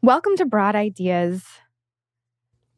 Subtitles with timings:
[0.00, 1.44] Welcome to Broad Ideas.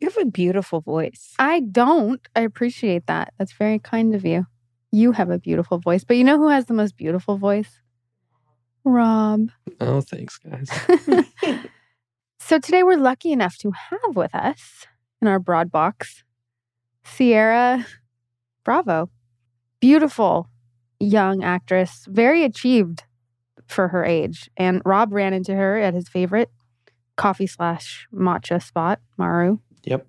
[0.01, 1.35] You have a beautiful voice.
[1.39, 2.27] I don't.
[2.35, 3.35] I appreciate that.
[3.39, 4.46] That's very kind of you.
[4.91, 7.83] You have a beautiful voice, but you know who has the most beautiful voice?
[8.85, 9.51] Rob.
[9.83, 10.71] Oh, thanks, guys.
[12.38, 14.87] so today we're lucky enough to have with us
[15.21, 16.25] in our broad box
[17.05, 17.87] Ciara
[18.64, 19.11] Bravo.
[19.79, 20.48] Beautiful
[20.98, 23.02] young actress, very achieved
[23.66, 24.48] for her age.
[24.57, 26.48] And Rob ran into her at his favorite
[27.21, 29.59] coffee slash matcha spot, Maru.
[29.84, 30.06] Yep.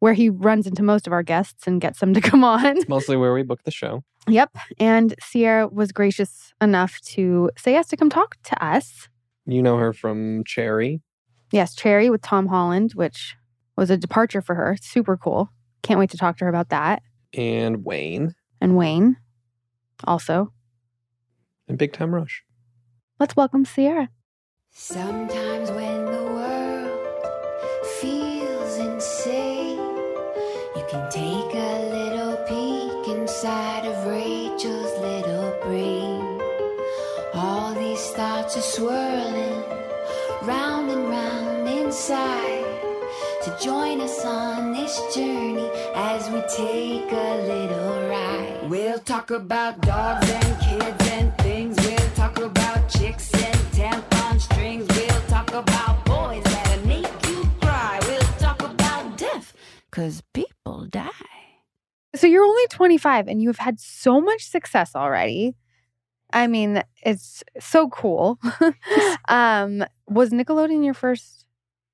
[0.00, 2.78] Where he runs into most of our guests and gets them to come on.
[2.78, 4.02] It's mostly where we book the show.
[4.26, 4.56] Yep.
[4.80, 9.08] And Ciara was gracious enough to say yes to come talk to us.
[9.46, 11.00] You know her from Cherry.
[11.52, 13.36] Yes, Cherry with Tom Holland, which
[13.76, 14.76] was a departure for her.
[14.82, 15.50] Super cool.
[15.82, 17.02] Can't wait to talk to her about that.
[17.32, 18.34] And Wayne.
[18.60, 19.16] And Wayne
[20.04, 20.52] also.
[21.68, 22.42] And Big Time Rush.
[23.20, 24.10] Let's welcome Ciara.
[24.70, 25.87] Sometimes when
[30.88, 36.40] can take a little peek inside of Rachel's little brain.
[37.34, 39.62] All these thoughts are swirling
[40.44, 42.64] round and round inside.
[43.44, 48.70] To join us on this journey as we take a little ride.
[48.70, 51.76] We'll talk about dogs and kids and things.
[51.84, 54.86] We'll talk about chicks and tampon strings.
[54.88, 58.00] We'll talk about boys that make you cry.
[58.04, 59.52] We'll talk about death,
[59.90, 60.57] cause people
[60.90, 61.10] die.
[62.14, 65.54] So you're only 25 and you've had so much success already.
[66.32, 68.38] I mean, it's so cool.
[69.28, 71.46] um, was Nickelodeon your first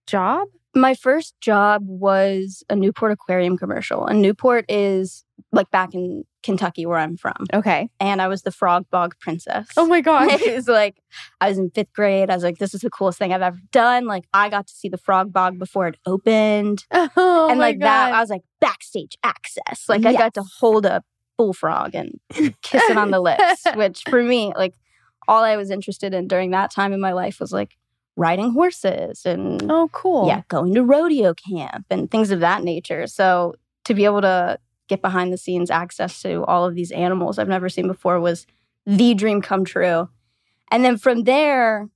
[0.06, 0.48] job?
[0.75, 4.06] My first job was a Newport Aquarium commercial.
[4.06, 7.47] And Newport is like back in Kentucky where I'm from.
[7.53, 7.89] Okay.
[7.98, 9.67] And I was the frog bog princess.
[9.77, 10.31] Oh my gosh.
[10.42, 10.98] it was like
[11.41, 12.31] I was in fifth grade.
[12.31, 14.06] I was like, this is the coolest thing I've ever done.
[14.06, 16.84] Like I got to see the frog bog before it opened.
[17.17, 19.84] Oh and like that, I was like backstage access.
[19.89, 21.03] Like I got to hold a
[21.37, 22.19] bullfrog and
[22.62, 24.75] kiss it on the lips, which for me, like
[25.28, 27.77] all I was interested in during that time in my life was like
[28.16, 30.27] riding horses and Oh, cool.
[30.27, 33.06] yeah, going to rodeo camp and things of that nature.
[33.06, 33.54] So
[33.84, 34.59] to be able to
[34.89, 38.47] get behind the scenes access to all of these animals I've never seen before was
[38.87, 40.09] the dream come true.
[40.71, 41.89] And then from there,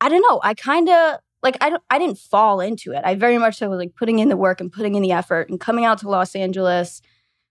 [0.00, 3.02] I don't know, I kind of like I don't, I didn't fall into it.
[3.04, 5.48] I very much so was like putting in the work and putting in the effort
[5.48, 7.00] and coming out to Los Angeles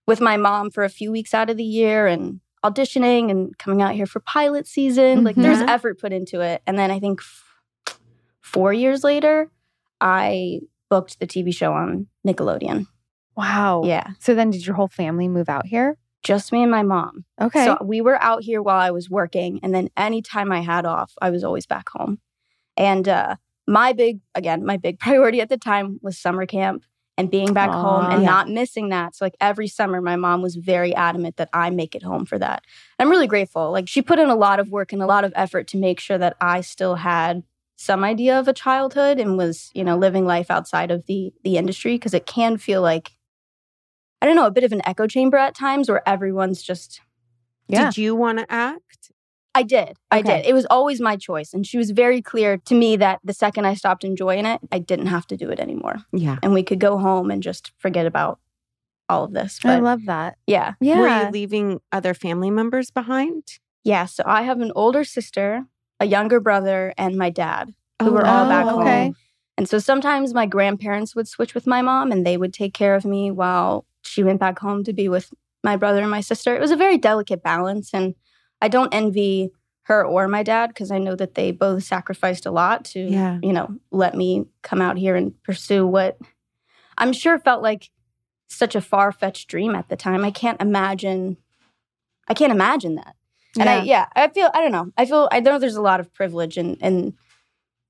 [0.06, 3.82] with my mom for a few weeks out of the year and auditioning and coming
[3.82, 5.24] out here for pilot season.
[5.24, 5.42] Like mm-hmm.
[5.42, 6.62] there's effort put into it.
[6.66, 8.00] And then I think f-
[8.40, 9.50] 4 years later,
[10.00, 10.60] I
[10.90, 12.86] booked the TV show on Nickelodeon.
[13.38, 13.82] Wow.
[13.84, 14.08] Yeah.
[14.18, 15.96] So then did your whole family move out here?
[16.24, 17.24] Just me and my mom.
[17.40, 17.64] Okay.
[17.64, 21.12] So we were out here while I was working, and then anytime I had off,
[21.22, 22.18] I was always back home.
[22.76, 23.36] And uh,
[23.68, 26.82] my big, again, my big priority at the time was summer camp
[27.16, 28.28] and being back home and Yeah.
[28.28, 29.14] not missing that.
[29.14, 32.38] So like every summer, my mom was very adamant that I make it home for
[32.40, 32.64] that.
[32.98, 33.70] I'm really grateful.
[33.70, 36.00] Like she put in a lot of work and a lot of effort to make
[36.00, 37.44] sure that I still had
[37.76, 41.56] some idea of a childhood and was, you know, living life outside of the the
[41.56, 43.12] industry because it can feel like
[44.20, 47.00] I don't know, a bit of an echo chamber at times where everyone's just
[47.68, 47.86] Yeah.
[47.86, 49.12] Did you want to act?
[49.54, 49.96] I did.
[50.10, 50.46] I did.
[50.46, 51.52] It was always my choice.
[51.52, 54.78] And she was very clear to me that the second I stopped enjoying it, I
[54.78, 55.96] didn't have to do it anymore.
[56.12, 56.38] Yeah.
[56.42, 58.38] And we could go home and just forget about
[59.08, 59.58] all of this.
[59.64, 60.36] I love that.
[60.46, 60.74] yeah.
[60.80, 61.00] Yeah.
[61.00, 63.58] Were you leaving other family members behind?
[63.84, 64.04] Yeah.
[64.06, 65.64] So I have an older sister,
[65.98, 69.16] a younger brother, and my dad, who were all back Oh, home.
[69.56, 72.94] And so sometimes my grandparents would switch with my mom and they would take care
[72.94, 75.32] of me while she went back home to be with
[75.62, 76.54] my brother and my sister.
[76.54, 77.90] It was a very delicate balance.
[77.92, 78.14] And
[78.60, 79.50] I don't envy
[79.82, 83.38] her or my dad because I know that they both sacrificed a lot to, Yeah.
[83.42, 86.18] you know, let me come out here and pursue what
[86.96, 87.90] I'm sure felt like
[88.48, 90.24] such a far fetched dream at the time.
[90.24, 91.36] I can't imagine,
[92.28, 93.14] I can't imagine that.
[93.58, 94.92] And I, yeah, I feel, I don't know.
[94.96, 97.14] I feel, I know there's a lot of privilege in, in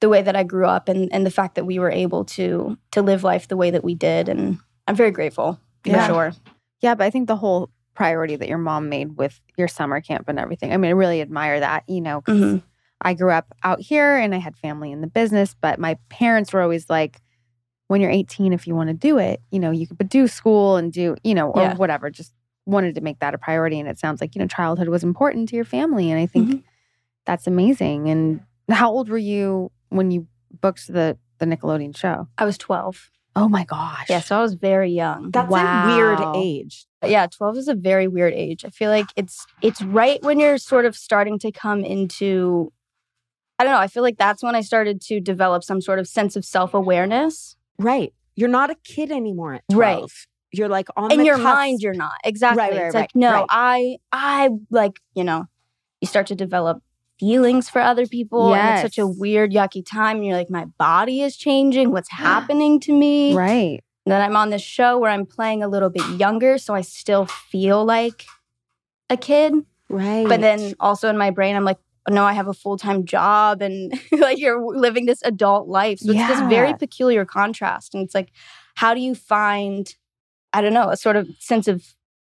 [0.00, 2.78] the way that I grew up and, and the fact that we were able to,
[2.92, 4.28] to live life the way that we did.
[4.28, 5.60] And I'm very grateful
[5.92, 6.06] Yeah.
[6.06, 6.32] sure.
[6.80, 10.28] Yeah, but I think the whole priority that your mom made with your summer camp
[10.28, 10.72] and everything.
[10.72, 12.62] I mean, I really admire that, you know, Mhm.
[13.00, 16.52] I grew up out here and I had family in the business, but my parents
[16.52, 17.20] were always like,
[17.88, 20.28] when you're 18, if you want to do it, you know, you could but do
[20.28, 21.74] school and do, you know, or Yeah.
[21.76, 22.10] whatever.
[22.10, 22.32] Just
[22.66, 23.80] wanted to make that a priority.
[23.80, 26.10] And it sounds like, you know, childhood was important to your family.
[26.10, 26.62] And I think Mhm.
[27.24, 28.08] that's amazing.
[28.10, 30.26] And how old were you when you
[30.60, 32.28] booked the, the Nickelodeon show?
[32.36, 33.10] I was 12.
[33.36, 34.06] Oh my gosh.
[34.08, 35.30] Yeah, so I was very young.
[35.30, 35.84] That's Wow.
[35.92, 36.86] a weird age.
[37.06, 40.58] yeah 12 is a very weird age i feel like it's it's right when you're
[40.58, 42.72] sort of starting to come into
[43.60, 43.80] I don't know.
[43.80, 46.74] I feel like that's when I started to develop some sort of sense of self
[46.74, 47.56] awareness.
[47.76, 48.14] Right.
[48.36, 49.80] You're not a kid anymore at 12.
[49.80, 50.10] Right.
[50.52, 51.44] You're like on In your cusp.
[51.44, 52.62] mind, you're not exactly.
[52.62, 53.46] right, it's right, like no, right.
[53.50, 55.46] I, I like you know,
[56.00, 56.80] you start to develop
[57.18, 60.16] feelings for other people, and it's such a weird, yucky time.
[60.18, 61.90] And you're like, my body is changing.
[61.90, 63.34] What's happening to me?
[63.34, 63.82] Right.
[64.06, 66.80] And then I'm on this show where I'm playing a little bit younger, so I
[66.80, 68.24] still feel like
[69.10, 69.54] a kid.
[69.90, 70.26] Right.
[70.26, 71.78] But then also in my brain, I'm like,
[72.08, 75.98] no, I have a full time job and like you're living this adult life.
[75.98, 77.94] So it's this very peculiar contrast.
[77.94, 78.32] And it's like,
[78.76, 79.94] how do you find,
[80.52, 81.84] I don't know, a sort of sense of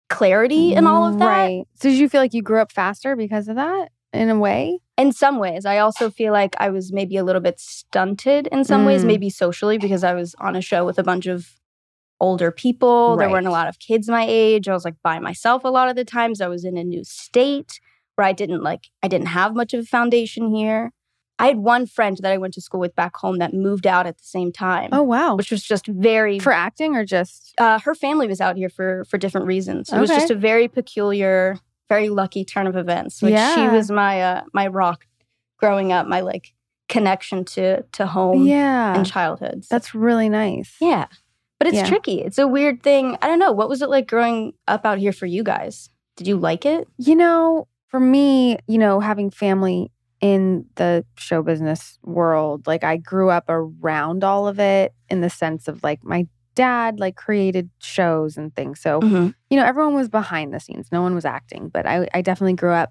[0.08, 1.26] clarity in all of that?
[1.26, 1.64] Right.
[1.80, 4.80] So did you feel like you grew up faster because of that in a way?
[4.96, 8.64] In some ways, I also feel like I was maybe a little bit stunted in
[8.64, 9.06] some ways, Mm.
[9.06, 11.46] maybe socially, because I was on a show with a bunch of
[12.20, 13.16] older people.
[13.16, 14.68] There weren't a lot of kids my age.
[14.68, 16.40] I was like by myself a lot of the times.
[16.40, 17.78] I was in a new state
[18.16, 20.90] where I didn't like, I didn't have much of a foundation here.
[21.38, 24.08] I had one friend that I went to school with back home that moved out
[24.08, 25.36] at the same time, Oh wow.
[25.36, 26.40] which was just very.
[26.40, 29.92] For acting or just uh, her family was out here for for different reasons.
[29.92, 33.22] It was just a very peculiar, very lucky turn of events.
[33.22, 35.06] Like she was my uh, my rock
[35.58, 36.52] growing up, my like
[36.88, 38.94] connection to to home Yeah.
[38.96, 39.64] and childhood.
[39.64, 40.74] So- That's really nice.
[40.80, 41.06] yeah,
[41.58, 41.86] but it's Yeah.
[41.86, 42.20] tricky.
[42.22, 43.16] It's a weird thing.
[43.22, 43.52] I don't know.
[43.52, 45.90] What was it like growing up out here for you guys?
[46.16, 46.88] Did you like it?
[46.98, 49.90] You know, for me, you know, having family
[50.20, 55.30] in the show business world, like I grew up around all of it in the
[55.30, 56.26] sense of like my
[56.64, 58.80] dad like created shows and things.
[58.80, 59.34] So, Mhm.
[59.50, 60.88] you know, everyone was behind the scenes.
[60.90, 62.90] No one was acting, but I I definitely grew up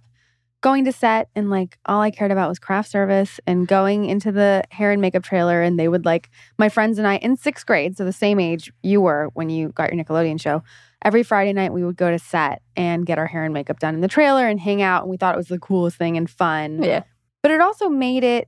[0.62, 4.32] going to set and like all I cared about was craft service and going into
[4.32, 7.66] the hair and makeup trailer and they would like my friends and I in 6th
[7.66, 10.64] grade, so the same age you were when you got your Nickelodeon show
[11.04, 13.94] every Friday night we would go to set and get our hair and makeup done
[13.96, 16.28] in the trailer and hang out and we thought it was the coolest thing and
[16.30, 16.82] fun.
[16.82, 17.04] Yeah.
[17.44, 18.48] But it also made it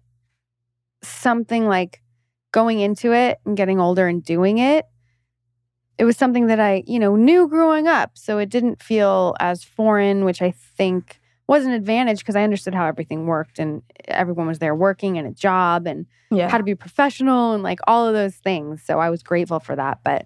[1.04, 2.02] something like
[2.52, 4.86] going into it and getting older and doing it.
[6.00, 8.12] It was something that I, you know, knew growing up.
[8.18, 12.74] So it didn't feel as foreign, which I think was an advantage because I understood
[12.74, 16.48] how everything worked and everyone was there working and a job and Yeah.
[16.48, 18.82] how to be professional and like all of those things.
[18.84, 20.00] So I was grateful for that.
[20.06, 20.26] But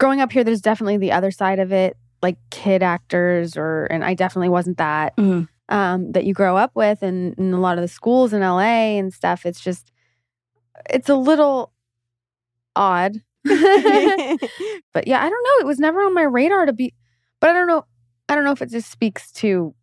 [0.00, 4.04] growing up here, there's definitely the other side of it, like kid actors, or and
[4.04, 5.46] I definitely wasn't that Mhm.
[5.68, 8.98] um, that you grow up with, and in a lot of the schools in LA
[8.98, 9.46] and stuff.
[9.46, 9.92] It's just,
[10.90, 11.72] it's a little
[12.74, 13.22] odd.
[14.92, 15.60] but yeah, I don't know.
[15.60, 16.94] It was never on my radar to be,
[17.40, 17.84] but I don't know.
[18.28, 19.74] I don't know if it just speaks to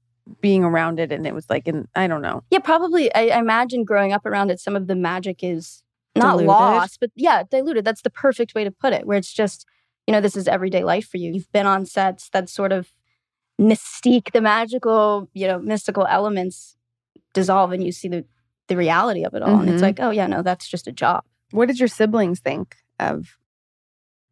[0.42, 2.44] being around it, and it was like, in I don't know.
[2.52, 3.14] Yeah, probably.
[3.14, 5.82] I, I imagine growing up around it, some of the magic is
[6.16, 6.48] not Diluted.
[6.48, 7.86] lost, but yeah, diluted.
[7.86, 9.66] That's the perfect way to put it, where it's just,
[10.08, 11.32] you know, this is everyday life for you.
[11.34, 12.90] You've been on sets that sort of
[13.60, 16.76] mystique, the magical, you know, mystical elements
[17.34, 18.26] dissolve and you see the,
[18.68, 19.60] the reality of it all.
[19.60, 19.86] And it's Mhm.
[19.86, 21.24] like, oh, yeah, no, that's just a job.
[21.52, 23.38] What did your siblings think of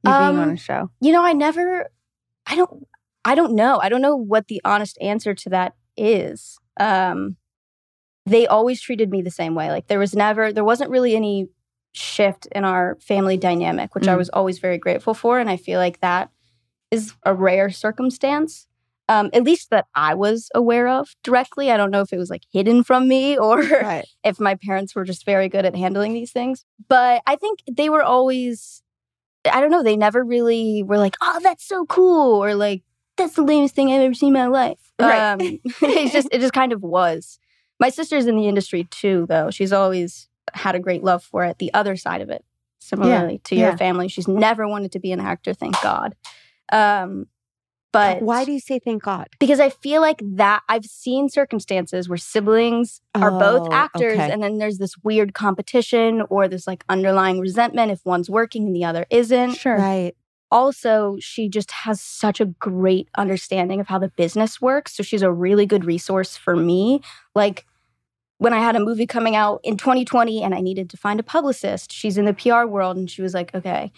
[0.03, 0.89] you being on Um, a show?
[1.01, 1.89] You know, I never,
[2.45, 2.87] I don't,
[3.25, 3.79] I don't know.
[3.81, 6.57] I don't know what the honest answer to that is.
[6.79, 7.37] Um,
[8.25, 9.69] they always treated me the same way.
[9.69, 11.47] Like there was never, there wasn't really any
[11.93, 14.17] shift in our family dynamic, which I Mm.
[14.17, 15.39] was always very grateful for.
[15.39, 16.29] And I feel like that
[16.91, 18.67] is a rare circumstance,
[19.09, 21.71] um, at least that I was aware of directly.
[21.71, 24.05] I don't know if it was like hidden from me or right.
[24.23, 26.65] if my parents were just very good at handling these things.
[26.87, 28.83] But I think they were always,
[29.49, 32.83] I don't know, they never really were like, oh, that's so cool, or like,
[33.17, 34.79] that's the lamest thing I've ever seen in my life.
[34.99, 35.31] Right.
[35.31, 37.39] Um, it just, it just kind of was.
[37.79, 39.51] My sister's in the industry too, though.
[39.51, 41.57] She's always had a great love for it.
[41.59, 42.43] The other side of it,
[42.79, 43.75] similarly to your yeah.
[43.75, 45.53] family, she's never wanted to be an actor.
[45.53, 46.15] Thank God.
[46.71, 47.27] Um,
[47.91, 49.27] but Why do you say thank God?
[49.39, 54.31] because I feel like that I've seen circumstances where siblings are both Oh, actors okay.
[54.31, 58.75] and then there's this weird competition or this like underlying resentment if one's working and
[58.75, 59.53] the other isn't.
[59.55, 59.77] Sure.
[59.77, 60.13] Right.
[60.49, 64.95] Also, she just has such a great understanding of how the business works.
[64.95, 67.01] So she's a really good resource for me.
[67.35, 67.65] Like
[68.37, 71.23] when I had a movie coming out in 2020 and I needed to find a
[71.23, 73.91] publicist, she's in the PR world and she was like, okay,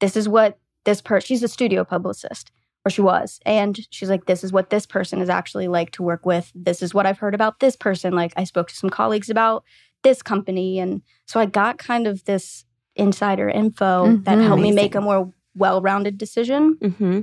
[0.00, 2.50] this is what this person, she's a studio publicist,
[2.84, 3.40] or she was.
[3.46, 6.52] And she's like, this is what this person is actually like to work with.
[6.54, 8.14] This is what I've heard about this person.
[8.14, 9.64] Like I spoke to some colleagues about
[10.02, 10.78] this company.
[10.78, 12.64] And so I got kind of this
[12.96, 14.46] insider info that Mhm.
[14.46, 16.76] helped me make a more well rounded decision.
[16.82, 17.20] Mm-hmm.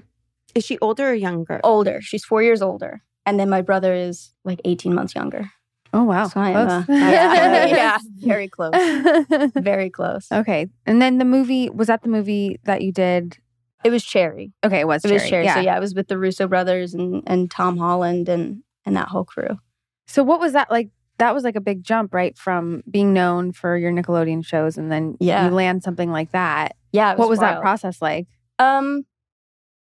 [0.55, 1.59] Is she older or younger?
[1.63, 2.01] Older.
[2.01, 3.01] She's four years older.
[3.25, 5.51] And then my brother is like 18 months younger.
[5.93, 6.27] Oh wow.
[6.27, 8.71] So I am, uh, yeah, very close.
[9.55, 10.27] Very close.
[10.31, 10.67] okay.
[10.85, 13.37] And then the movie was that the movie that you did?
[13.83, 14.51] It was Cherry.
[14.63, 15.45] Okay, it was It was Cherry.
[15.45, 15.55] Cherry.
[15.55, 19.07] So yeah, it was with the Russo brothers and, and Tom Holland and and that
[19.07, 19.59] whole crew.
[20.07, 20.89] So what was that like?
[21.17, 22.35] that was like a big jump, right?
[22.35, 25.45] From being known for your Nickelodeon shows and then Yeah.
[25.45, 26.75] you land something like that.
[26.91, 27.11] Yeah.
[27.11, 28.27] it what was that process like?
[28.57, 29.05] Um,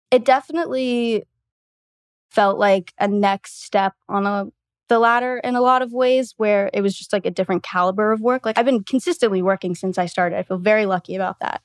[0.10, 1.26] it definitely
[2.32, 4.48] felt like a next step on a
[4.90, 8.12] the ladder in a lot of ways, where it was just like a different caliber
[8.12, 8.46] of work.
[8.46, 10.38] Like I've been consistently working since I started.
[10.40, 11.62] I feel very lucky about that.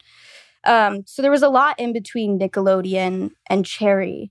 [0.65, 4.31] Um, so there was a lot in between Nickelodeon and Cherry.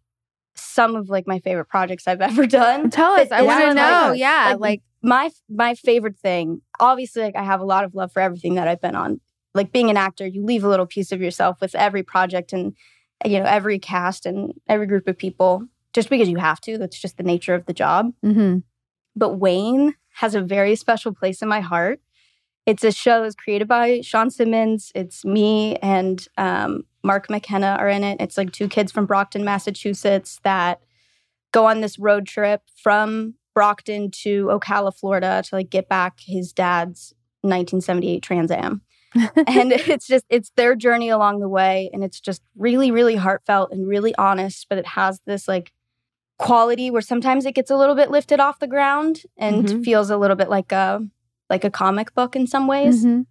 [0.56, 2.90] Some of like my favorite projects I've ever done.
[2.90, 3.32] Tell us.
[3.32, 4.08] I want to know.
[4.12, 4.48] like- yeah.
[4.52, 8.22] like, Like, my my favorite thing obviously like i have a lot of love for
[8.22, 9.20] everything that i've been on
[9.56, 12.76] like being an actor you leave a little piece of yourself with every project and
[13.26, 17.02] you know every cast and every group of people just because you have to that's
[17.02, 18.58] just the nature of the job hmm
[19.16, 22.00] but wayne has a very special place in my heart
[22.66, 27.90] it's a show that's created by shawn simmons it's me and um, mark mckenna are
[27.90, 30.82] in it it's like two kids from brockton massachusetts that
[31.52, 36.54] go on this road trip from Brockton to Ocala, Florida to like get back his
[36.54, 38.82] dad's 1978 Trans Am.
[39.46, 43.74] and it's just it's their journey along the way and it's just really really heartfelt
[43.74, 45.74] and really honest but it has this like
[46.40, 49.84] quality where sometimes it gets a little bit lifted off the ground and Mhm.
[49.84, 51.02] feels a little bit like a
[51.52, 53.26] like a comic book in some ways Mhm.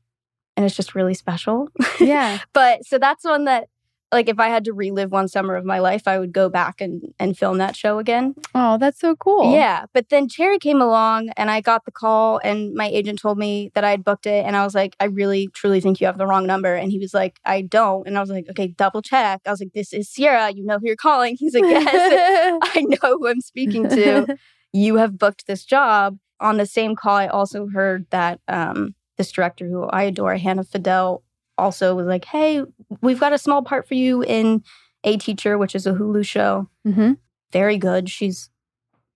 [0.56, 1.68] and it's just really special
[2.00, 2.38] Yeah.
[2.52, 3.68] but so that's one that
[4.12, 6.80] like if i had to relive one summer of my life i would go back
[6.80, 9.52] and and film that show again Oh, that's so cool.
[9.52, 13.38] yeah, but then Cherry came along and I got the call and my agent told
[13.38, 16.06] me that I had booked it and I was like, I really truly think you
[16.08, 16.74] have the wrong number.
[16.74, 18.06] And he was like, I don't.
[18.08, 19.40] And I was like, okay, double check.
[19.46, 20.50] I was like, this is Ciara.
[20.50, 21.36] You know who you're calling.
[21.42, 24.36] He's like, yes, I know who I'm speaking to.
[24.72, 26.18] You have booked this job.
[26.40, 30.64] On the same call, I also heard that um, this director who I adore, Hannah
[30.64, 31.22] Fidel,
[31.58, 32.62] also was like, hey,
[33.02, 34.62] we've got a small part for you in
[35.04, 37.12] A Teacher, which is a Hulu show hmm
[37.52, 38.08] very good.
[38.08, 38.48] She's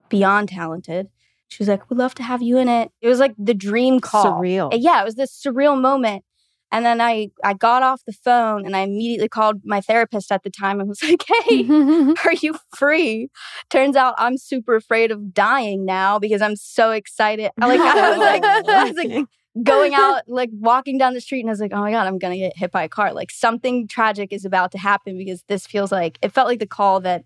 [0.09, 1.09] beyond talented.
[1.49, 2.91] She was like, We'd love to have you in it.
[3.01, 4.41] It was like the dream call.
[4.41, 4.71] Surreal.
[4.73, 6.25] Yeah, it was this surreal moment.
[6.73, 10.43] And then I I got off the phone and I immediately called my therapist at
[10.43, 11.69] the time and was like, Hey,
[12.25, 13.31] are you free?
[13.71, 17.51] Turns out I'm super afraid of dying now because I'm so excited.
[17.61, 19.27] I Like I was like, I was like
[19.63, 22.19] going out, like walking down the street, and I was like, oh my God, I'm
[22.19, 23.13] gonna get hit by a car.
[23.13, 26.67] Like something tragic is about to happen because this feels like it felt like the
[26.67, 27.25] call that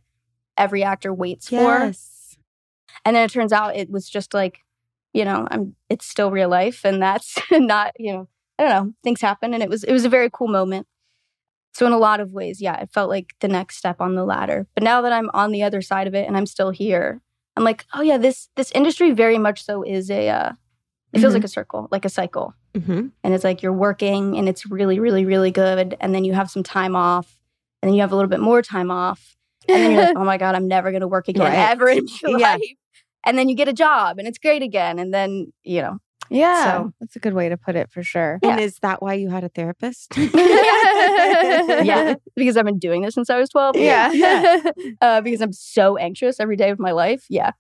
[0.59, 1.57] every actor waits for.
[3.05, 4.59] And then it turns out it was just like,
[5.15, 8.93] you know, I'm it's still real life and that's not, you know, I don't know,
[9.05, 10.87] things happen and it was it was a very cool moment.
[11.75, 14.25] So in a lot of ways, yeah, it felt like the next step on the
[14.25, 14.67] ladder.
[14.75, 17.21] But now that I'm on the other side of it and I'm still here,
[17.57, 20.53] I'm like, oh yeah, this this industry very much so is a uh
[21.13, 21.37] it feels Mhm.
[21.37, 22.55] like a circle, like a cycle.
[22.75, 23.13] Mhm.
[23.25, 25.97] And it's like you're working and it's really, really, really good.
[26.01, 27.39] And then you have some time off.
[27.81, 29.37] And then you have a little bit more time off.
[29.69, 31.71] And then you're like, oh my God, I'm never going to work again Right.
[31.71, 32.37] ever in my Yeah.
[32.55, 32.61] life.
[33.25, 34.99] And then you get a job and it's great again.
[34.99, 35.99] And then, you know,
[36.31, 36.65] yeah.
[36.65, 38.39] So- that's a good way to put it for sure.
[38.43, 40.13] And is that why you had a therapist?
[40.17, 43.77] yeah, because I've been doing this since I was 12.
[43.77, 44.63] Yeah.
[45.01, 47.25] Uh, because I'm so anxious every day of my life.
[47.29, 47.53] Yeah.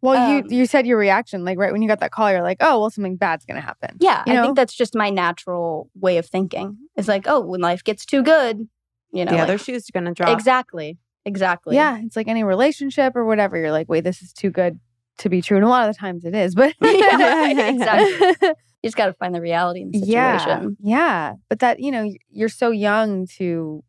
[0.00, 2.42] well, Um, you you said your reaction, like right when you got that call, you're
[2.42, 3.96] like, oh, well, something bad's gonna happen.
[4.00, 4.22] Yeah.
[4.26, 6.78] You I think that's just my natural way of thinking.
[6.96, 8.68] It's like, oh, when life gets too good,
[9.12, 10.30] you know, the like- other shoe's going to drop.
[10.30, 10.98] exactly.
[11.24, 11.74] Exactly.
[11.74, 13.56] Yeah, it's like any relationship or whatever.
[13.58, 14.78] You're like, wait, this is too good
[15.18, 15.56] to be true.
[15.56, 18.36] And a lot of the times it is, but Yeah, exactly.
[18.82, 20.76] You just got to find the reality in the yeah, situation.
[20.80, 21.34] yeah.
[21.48, 23.82] But that you know, you're so young to,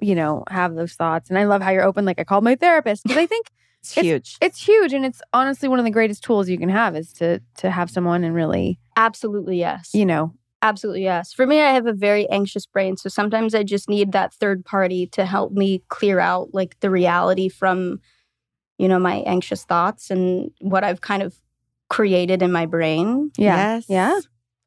[0.00, 1.30] you know, have those thoughts.
[1.30, 2.04] And I love how you're open.
[2.04, 3.46] Like I called my therapist because I think
[3.80, 4.36] It's huge.
[4.40, 7.40] it's huge, and it's honestly one of the greatest tools you can have is to
[7.58, 9.90] to have someone and really, Absolutely, yes.
[9.94, 11.32] you know, Absolutely, yes.
[11.32, 12.96] For me, I have a very anxious brain.
[12.96, 16.90] So sometimes I just need that third party to help me clear out like the
[16.90, 18.00] reality from,
[18.78, 21.34] you know, my anxious thoughts and what I've kind of
[21.88, 23.30] created in my brain.
[23.38, 23.84] yeah, Yes.
[23.88, 24.18] yeah.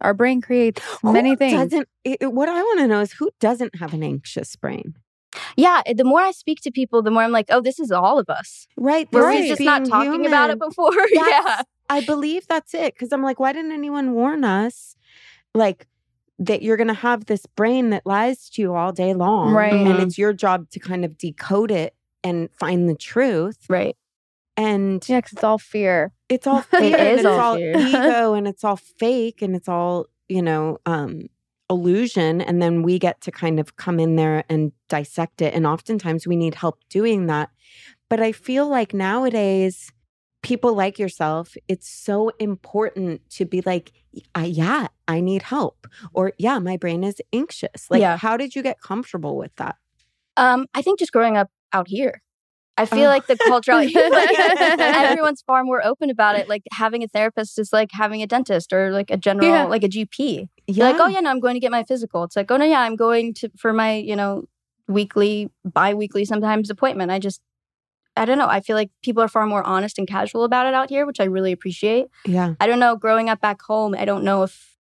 [0.02, 1.54] Our brain creates many Who things.
[1.72, 4.94] Doesn't, it, what I want to know is who doesn't have an anxious brain?
[5.58, 5.82] Yeah.
[5.94, 8.30] The more I speak to people, the more I'm like, oh, this is all of
[8.30, 8.66] us.
[8.78, 9.12] Right.
[9.12, 10.94] Were this we is just not being talking about it before?
[11.12, 11.64] yeah.
[11.90, 12.98] I believe that's it.
[12.98, 14.96] Cause I'm like, why didn't anyone warn us?
[15.54, 15.88] Like,
[16.42, 19.52] that you're going to have this brain that lies to you all day long.
[19.52, 19.74] Right.
[19.74, 20.04] And Mhm.
[20.04, 23.58] it's your job to kind of decode it and find the truth.
[23.68, 23.98] Right.
[24.60, 26.12] And yeah, because it's all fear.
[26.28, 29.70] it's all It fear and it's all all ego and it's all fake and it's
[29.70, 31.28] all, you know, um,
[31.70, 32.42] illusion.
[32.42, 35.54] And then we get to kind of come in there and dissect it.
[35.54, 37.50] And oftentimes we need help doing that.
[38.10, 39.92] But I feel like nowadays,
[40.42, 43.92] people like yourself, it's so important to be like,
[44.34, 45.86] I, yeah, I need help.
[46.14, 47.90] Or, yeah, my brain is anxious.
[47.90, 48.18] Like, Yeah.
[48.18, 49.76] how did you get comfortable with that?
[50.38, 52.22] Um, I think just growing up out here.
[52.82, 53.14] I feel Oh.
[53.14, 54.30] like the culture out here, like,
[54.80, 56.48] everyone's far more open about it.
[56.50, 59.64] Like having a therapist is like having a dentist or like a general, Yeah.
[59.66, 60.48] like a GP.
[60.68, 62.24] You're like, oh yeah, no, I'm going to get my physical.
[62.24, 64.44] It's like, oh no, yeah, I'm going to for my, you know,
[64.88, 67.12] weekly, bi-weekly sometimes appointment.
[67.12, 67.42] I just
[68.18, 68.48] I don't know.
[68.48, 71.20] I feel like people are far more honest and casual about it out here, which
[71.22, 72.08] I really appreciate.
[72.26, 72.56] yeah.
[72.60, 74.76] I don't know, growing up back home, I don't know if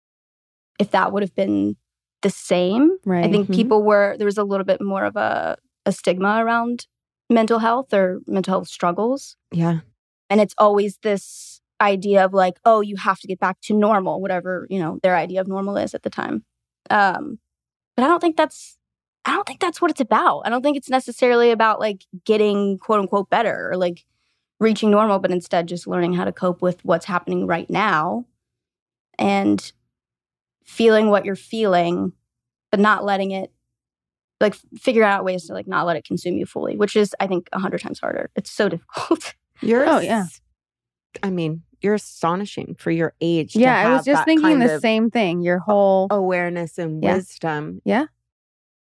[0.79, 1.75] if that would have been
[2.21, 2.97] the same.
[3.05, 3.23] Right.
[3.25, 3.55] I think Mhm.
[3.55, 6.85] people were there was a little bit more of a, a stigma around
[7.29, 9.35] mental health or mental health struggles.
[9.51, 9.79] Yeah.
[10.29, 14.21] And it's always this idea of like, oh, you have to get back to normal,
[14.21, 16.43] whatever, you know, their idea of normal is at the time.
[16.89, 17.39] Um,
[17.95, 18.77] but I don't think that's
[19.25, 20.41] I don't think that's what it's about.
[20.45, 24.05] I don't think it's necessarily about like getting quote unquote better or like
[24.59, 28.25] reaching normal, but instead just learning how to cope with what's happening right now
[29.17, 29.71] and
[30.63, 32.13] feeling what you're feeling,
[32.71, 33.51] but not letting it
[34.39, 37.27] like figure out ways to like not let it consume you fully, which is I
[37.27, 38.29] think a hundred times harder.
[38.35, 39.33] It's so difficult.
[39.61, 40.25] You're Oh, yeah.
[41.23, 43.53] I mean, you're astonishing for your age.
[43.53, 45.41] to yeah, I was just that thinking the same thing.
[45.41, 47.15] Your whole awareness and Yeah.
[47.15, 47.81] wisdom.
[47.85, 48.03] Yeah.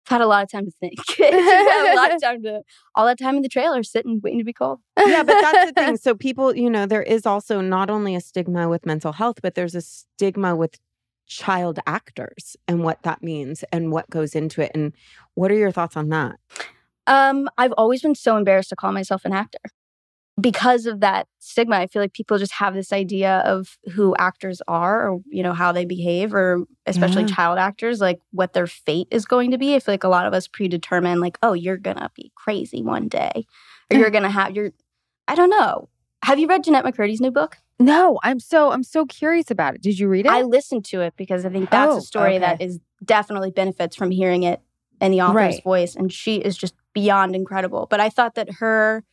[0.09, 0.95] I've had a lot of time to think.
[1.19, 2.61] A lot of time to
[2.95, 4.79] all that time in the trailer sitting waiting to be called.
[4.97, 5.97] yeah, but that's the thing.
[5.97, 9.55] So people, you know, there is also not only a stigma with mental health, but
[9.55, 10.77] there's a stigma with
[11.27, 14.71] child actors and what that means and what goes into it.
[14.73, 14.93] And
[15.35, 16.35] what are your thoughts on that?
[17.05, 19.59] Um, I've always been so embarrassed to call myself an actor.
[20.39, 24.61] Because of that stigma, I feel like people just have this idea of who actors
[24.67, 27.35] are or, you know, how they behave, or especially Yeah.
[27.35, 29.73] child actors, like what their fate is going to be.
[29.73, 33.07] I feel like a lot of us predetermine, like, oh, you're gonna be crazy one
[33.07, 33.47] day.
[33.91, 34.71] Or you're gonna have your
[35.27, 35.89] I don't know.
[36.23, 37.57] Have you read Jennette McCurdy's new book?
[37.79, 39.81] No, I'm so I'm so curious about it.
[39.81, 40.31] Did you read it?
[40.31, 42.65] I listened to it because I think that's Oh, a story that okay.
[42.65, 44.61] is definitely benefits from hearing it
[44.99, 45.63] in the author's Right.
[45.63, 45.95] voice.
[45.95, 47.85] And she is just beyond incredible.
[47.89, 49.03] But I thought that her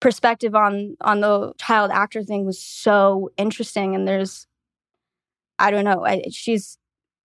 [0.00, 3.94] perspective on on the child actor thing was so interesting.
[3.94, 4.46] And there's,
[5.58, 6.78] I don't know, I, she's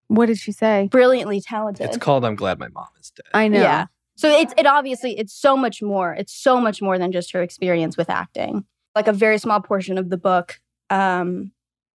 [0.08, 0.90] what did she say?
[0.92, 1.88] brilliantly talented.
[1.88, 3.26] It's called I'm Glad My Mom is Dead.
[3.34, 3.62] I know.
[3.62, 3.86] Yeah.
[4.16, 6.14] So it's it obviously it's so much more.
[6.14, 8.66] It's so much more than just her experience with acting.
[8.96, 11.52] Like a very small portion of the book, um,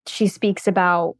[0.06, 1.16] she speaks about,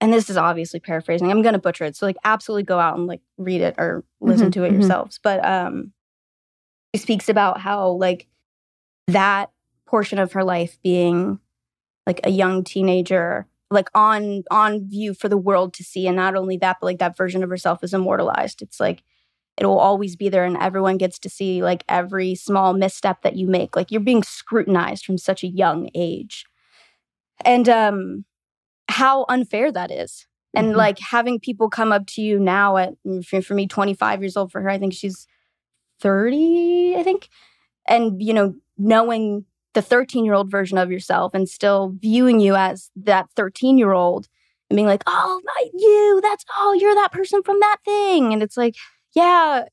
[0.00, 1.30] and this is obviously paraphrasing.
[1.30, 4.04] I'm going to butcher it, so like absolutely go out and like read it or
[4.20, 4.80] listen Mhm, to it mhm.
[4.80, 5.18] yourselves.
[5.22, 5.92] But um,
[6.94, 8.26] she speaks about how like
[9.08, 9.50] that
[9.86, 11.38] portion of her life being
[12.06, 16.36] like a young teenager like on on view for the world to see and not
[16.36, 19.02] only that but like that version of herself is immortalized it's like
[19.60, 23.36] it will always be there and everyone gets to see like every small misstep that
[23.36, 26.44] you make like you're being scrutinized from such a young age.
[27.44, 28.24] And um
[28.88, 30.26] how unfair that is.
[30.54, 30.76] And Mhm.
[30.76, 32.94] like having people come up to you now at
[33.26, 35.26] for, for me 25 years old for her i think she's
[36.00, 37.28] 30 i think.
[37.88, 39.44] And you know knowing
[39.74, 43.92] the 13 year old version of yourself and still viewing you as that 13 year
[43.92, 44.28] old
[44.70, 48.32] and being like oh my you that's oh you're that person from that thing.
[48.32, 48.76] And it's like
[49.14, 49.64] yeah.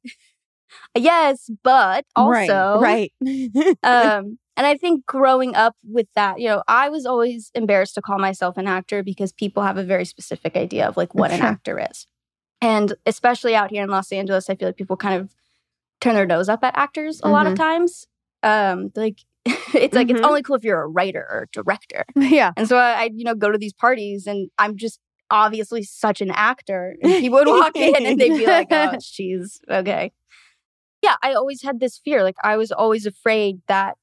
[0.95, 3.13] Yes but Right, also right.
[3.83, 8.01] um and i think growing up with that you know i was always embarrassed to
[8.01, 11.41] call myself an actor because people have a very specific idea of like what an
[11.41, 12.07] actor is.
[12.59, 15.33] And especially out here in los angeles i feel like people kind of
[16.01, 18.05] turn their nose up at actors a lot of times.
[18.43, 19.19] Um like
[19.73, 22.03] it's like it's only cool if you're a writer or a director.
[22.15, 22.51] Yeah.
[22.57, 26.21] and so I, I you know go to these parties and i'm just obviously such
[26.21, 30.11] an actor and people would walk in and they'd be like oh she's okay
[31.03, 33.95] yeah i always had this fear like i was always afraid that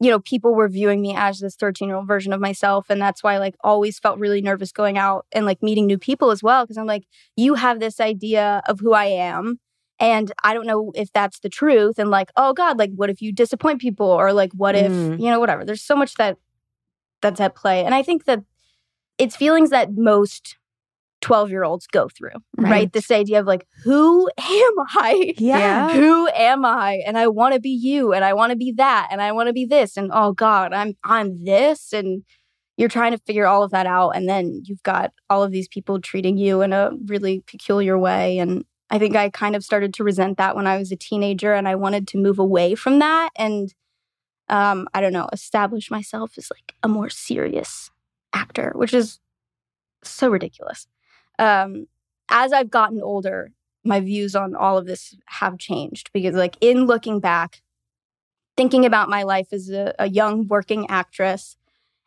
[0.00, 3.00] you know people were viewing me as this 13 year old version of myself and
[3.02, 6.42] that's why like always felt really nervous going out and like meeting new people as
[6.42, 7.04] well because i'm like
[7.36, 9.58] you have this idea of who i am
[9.98, 13.20] and i don't know if that's the truth and like oh god like what if
[13.20, 15.20] you disappoint people or like what if Mm.
[15.20, 16.38] you know whatever there's so much that
[17.20, 18.42] that's at play and i think that
[19.18, 20.56] it's feelings that most
[21.20, 22.70] 12 year olds go through right.
[22.70, 22.92] Right.
[22.92, 25.92] this idea of like who am i yeah.
[25.92, 27.02] who am I?
[27.06, 29.48] And I want to be you and I want to be that and I want
[29.48, 32.22] to be this and oh god, I'm I'm this and
[32.76, 35.68] you're trying to figure all of that out and then you've got all of these
[35.68, 39.94] people treating you in a really peculiar way and I think I kind of started
[39.94, 42.98] to resent that when I was a teenager and I wanted to move away from
[43.00, 43.72] that and
[44.48, 47.90] um I don't know, establish myself as like a more serious
[48.32, 49.20] actor, which is
[50.02, 50.86] so ridiculous.
[51.40, 51.86] Um
[52.28, 53.50] as I've gotten older,
[53.84, 57.62] my views on all of this have changed because like in looking back
[58.56, 61.56] thinking about my life as a, a young working actress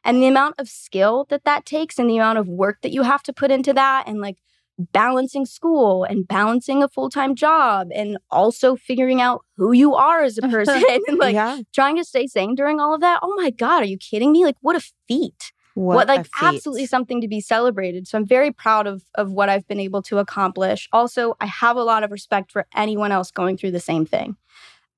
[0.04, 3.04] and the amount of skill that that takes and the amount of work that you
[3.04, 4.38] have to put into that and like
[4.78, 10.22] balancing school and balancing a full time job and also figuring out who you are
[10.22, 11.60] as a person and like yeah.
[11.74, 13.20] trying to stay sane during all of that.
[13.22, 14.44] Oh my God, are you kidding me?
[14.44, 15.52] Like, what a feat.
[15.76, 18.08] What, a like absolutely something to be celebrated.
[18.08, 20.88] So I'm very proud of of what I've been able to accomplish.
[20.92, 24.38] Also, I have a lot of respect for anyone else going through the same thing.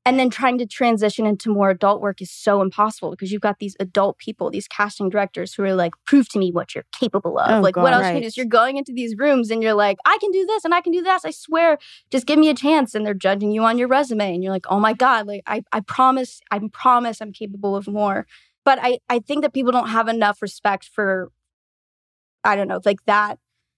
[0.07, 3.57] And then trying to transition into more adult work is so impossible because you've got
[3.57, 7.39] these adult people, these casting directors who are like, prove to me what you're capable
[7.39, 7.49] of.
[7.49, 7.93] Oh, like, what God.
[7.93, 8.41] else can you do?
[8.41, 10.93] You're going into these rooms and you're like, I can do this and I can
[10.93, 11.25] do this.
[11.25, 11.79] I swear,
[12.11, 12.93] just give me a chance.
[12.93, 14.35] And they're judging you on your resume.
[14.35, 17.87] And you're like, oh my God, like I, I promise, I promise I'm capable of
[17.87, 18.27] more.
[18.65, 21.31] But I, I think that people don't have enough respect for,
[22.43, 23.37] I don't know, like that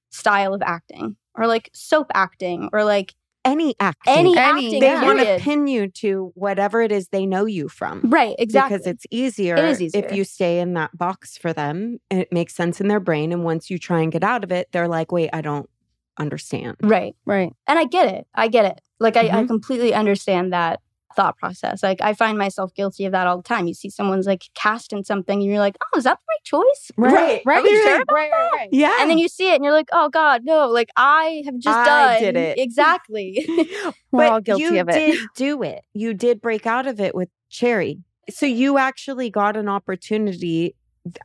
[0.09, 3.13] style of acting or like soap acting or like
[3.45, 4.13] any acting.
[4.13, 4.79] any, Any- acting.
[4.79, 5.03] they yeah.
[5.03, 8.01] want to pin you to whatever it is they know you from.
[8.09, 8.77] Right, exactly.
[8.77, 10.05] Because it's easier, It is easier.
[10.05, 11.99] if you stay in that box for them.
[12.09, 13.31] It makes sense in their brain.
[13.31, 15.69] And once you try and get out of it, they're like, wait, I don't
[16.17, 16.77] understand.
[16.81, 17.15] right.
[17.25, 17.53] Right.
[17.67, 18.25] And I get it.
[18.33, 18.81] I get it.
[18.99, 19.47] Like I, I Mhm.
[19.47, 20.79] completely understand that
[21.17, 21.83] thought process.
[21.83, 23.67] Like I find myself guilty of that all the time.
[23.67, 26.43] You see someone's like cast in something and you're like, oh, is that the right
[26.45, 26.91] choice?
[26.95, 27.41] Right.
[27.43, 27.57] Right.
[27.57, 28.69] Are we sure right, right, right, right.
[28.71, 28.95] Yeah.
[29.01, 31.75] And then you see it and you're like, oh God, no, like I have just
[31.75, 32.59] I done did it.
[32.59, 33.45] Exactly.
[33.47, 34.95] We're but all guilty you of it.
[34.95, 35.83] You did do it.
[35.93, 37.99] You did break out of it with Cherry.
[38.29, 40.75] So you actually got an opportunity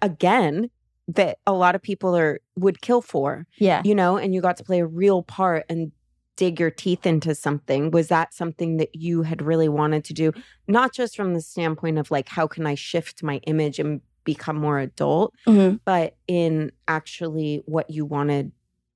[0.01, 0.71] again
[1.09, 3.83] that a lot of people are would kill for, yeah.
[3.85, 5.93] you know, and you got to play a real part and
[6.37, 7.91] dig your teeth into something.
[7.91, 10.33] Was that something that you had really wanted to do?
[10.67, 14.57] Not just from the standpoint of like how can I shift my image and become
[14.57, 15.81] more adult, Mhm.
[15.85, 18.53] but in actually what you wanted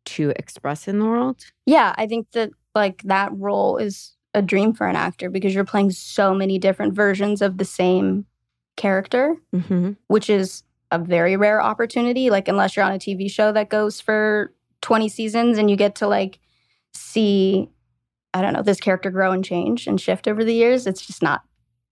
[0.06, 1.40] to express in the world?
[1.66, 1.94] Yeah.
[1.98, 5.90] I think that like that role is a dream for an actor because you're playing
[5.90, 8.26] so many different versions of the same
[8.76, 9.36] character.
[9.54, 9.92] Mm-hmm.
[10.08, 12.30] which is a very rare opportunity.
[12.30, 15.94] Like, unless you're on a TV show that goes for 20 seasons and you get
[15.96, 16.38] to like
[16.98, 17.68] see,
[18.34, 21.22] I don't know, this character grow and change and shift over the years, it's just
[21.22, 21.42] not,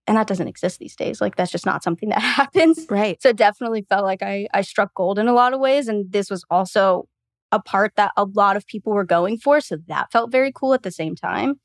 [0.06, 1.20] and that doesn't exist these days.
[1.20, 2.86] Like, that's just not something that happens.
[2.90, 3.20] Right.
[3.22, 5.88] So definitely felt like I, I struck gold in a lot of ways.
[5.88, 7.08] And this was also
[7.52, 9.60] a part that a lot of people were going for.
[9.60, 11.60] So that felt very cool at the same time.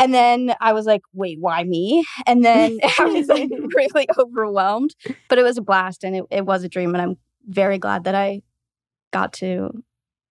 [0.00, 2.04] And then I was like, wait, why me?
[2.26, 4.94] And then I was like really overwhelmed.
[5.28, 6.94] But it was a blast and it, it was a dream.
[6.94, 8.42] And I'm very glad that I
[9.12, 9.70] got to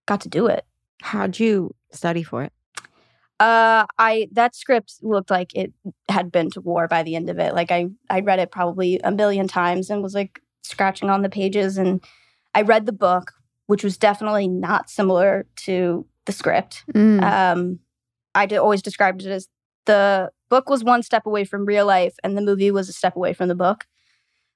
[0.05, 0.65] got to do it.
[1.03, 2.53] How'd you study for it?
[3.39, 5.73] Uh I that script looked like it
[6.09, 7.53] had been to war by the end of it.
[7.53, 11.29] Like I I read it probably a million times and was like scratching on the
[11.29, 12.03] pages and
[12.55, 13.33] I read the book,
[13.67, 16.83] which was definitely not similar to the script.
[16.93, 17.21] Mm.
[17.23, 17.79] Um,
[18.35, 19.47] I always described it as
[19.85, 23.15] the book was one step away from real life, and the movie was a step
[23.15, 23.85] away from the book.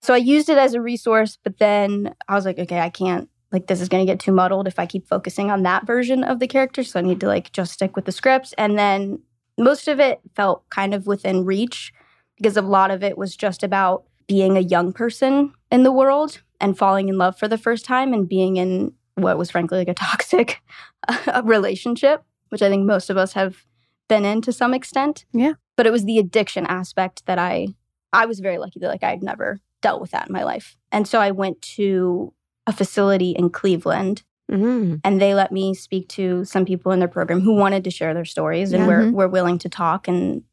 [0.01, 3.29] So I used it as a resource, but then I was like, okay, I can't.
[3.51, 6.23] Like this is going to get too muddled if I keep focusing on that version
[6.23, 6.83] of the character.
[6.83, 8.53] So I need to like just stick with the script.
[8.57, 9.19] And then
[9.57, 11.93] most of it felt kind of within reach
[12.37, 16.41] because a lot of it was just about being a young person in the world
[16.59, 19.87] and falling in love for the first time and being in what was frankly like
[19.87, 20.61] a toxic
[21.43, 23.65] relationship, which I think most of us have
[24.07, 25.25] been in to some extent.
[25.33, 25.53] Yeah.
[25.75, 27.67] But it was the addiction aspect that I
[28.13, 30.77] I was very lucky that like I'd never dealt with that in my life.
[30.91, 32.33] And so I went to
[32.67, 34.23] a facility in Cleveland.
[34.49, 34.95] Mm-hmm.
[35.03, 38.13] and they let me speak to some people in their program who wanted to share
[38.13, 39.11] their stories and were, Mhm.
[39.11, 40.07] were willing to talk.
[40.07, 40.43] And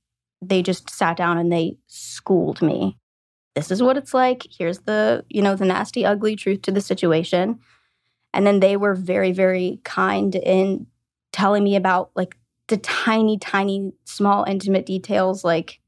[0.42, 2.98] they just sat down and they schooled me.
[3.55, 4.48] This is what it's like.
[4.59, 7.61] Here's the you know the nasty ugly truth to the situation.
[8.33, 10.88] And then they were very very kind in
[11.33, 15.79] telling me about like the tiny tiny small intimate details like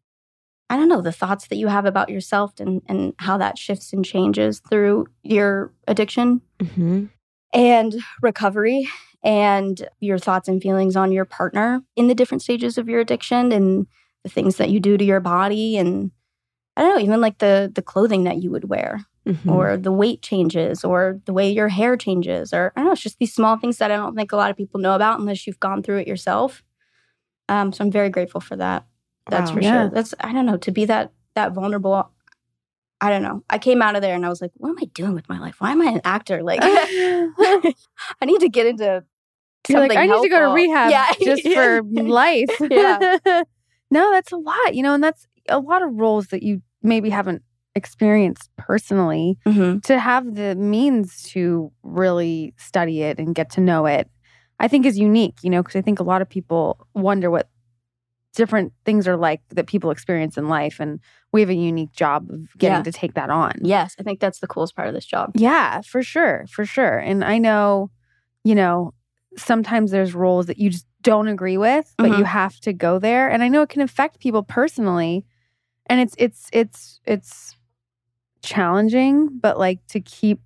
[0.70, 3.92] i don't know the thoughts that you have about yourself and and how that shifts
[3.92, 7.04] and changes through your addiction Mm-hmm.
[7.52, 8.88] and recovery
[9.22, 13.52] and your thoughts and feelings on your partner in the different stages of your addiction
[13.52, 13.86] and
[14.24, 16.10] the things that you do to your body and
[16.78, 19.50] I don't know, even like the the clothing that you would wear Mm-hmm.
[19.50, 23.02] or the weight changes or the way your hair changes or I don't know, it's
[23.02, 25.46] just these small things that I don't think a lot of people know about unless
[25.48, 26.62] you've gone through it yourself.
[27.48, 28.86] Um, so I'm very grateful for that.
[29.28, 29.54] That's Wow.
[29.56, 29.72] for Yeah.
[29.82, 29.90] sure.
[29.90, 32.10] That's I don't know, to be that that vulnerable.
[33.00, 33.42] I don't know.
[33.50, 35.38] I came out of there and I was like, what am I doing with my
[35.38, 35.56] life?
[35.60, 36.42] Why am I an actor?
[36.42, 39.04] Like I need to get into
[39.68, 41.12] You're like, something I need to go to rehab Yeah.
[41.22, 42.48] just for life.
[42.60, 43.18] Yeah.
[43.90, 47.10] no, that's a lot, you know, and that's a lot of roles that you maybe
[47.10, 47.42] haven't
[47.74, 49.82] experienced personally Mhm.
[49.82, 54.08] to have the means to really study it and get to know it.
[54.58, 57.48] I think is unique, you know, because I think a lot of people wonder what
[58.36, 60.78] different things are like that people experience in life.
[60.78, 61.00] And
[61.32, 62.82] we have a unique job of getting Yeah.
[62.82, 63.52] to take that on.
[63.62, 65.32] Yes, I think that's the coolest part of this job.
[65.34, 66.98] Yeah, for sure, for sure.
[66.98, 67.90] And I know,
[68.44, 68.92] you know,
[69.36, 72.26] sometimes there's roles that you just don't agree with, but you Mhm.
[72.26, 73.28] have to go there.
[73.30, 75.24] And I know it can affect people personally.
[75.86, 77.56] And it's it's it's it's
[78.42, 80.40] challenging, but like to keep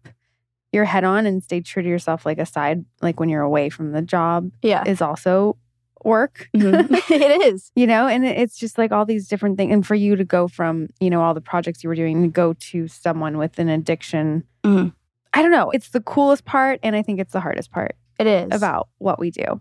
[0.73, 3.91] your head on and stay true to yourself like aside like when you're away from
[3.93, 4.85] the job Yeah.
[4.87, 5.57] is also
[6.05, 6.49] work.
[6.57, 6.91] Mhm.
[7.11, 7.71] it is.
[7.75, 10.49] you know and it's just like all these different things and for you to go
[10.49, 13.69] from you know all the projects you were doing to go to someone with an
[13.69, 14.93] addiction Mhm.
[15.35, 18.27] i don't know it's the coolest part and i think it's the hardest part It
[18.27, 18.49] is.
[18.53, 19.61] about what we do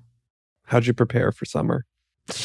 [0.65, 1.83] How'd you prepare for summer?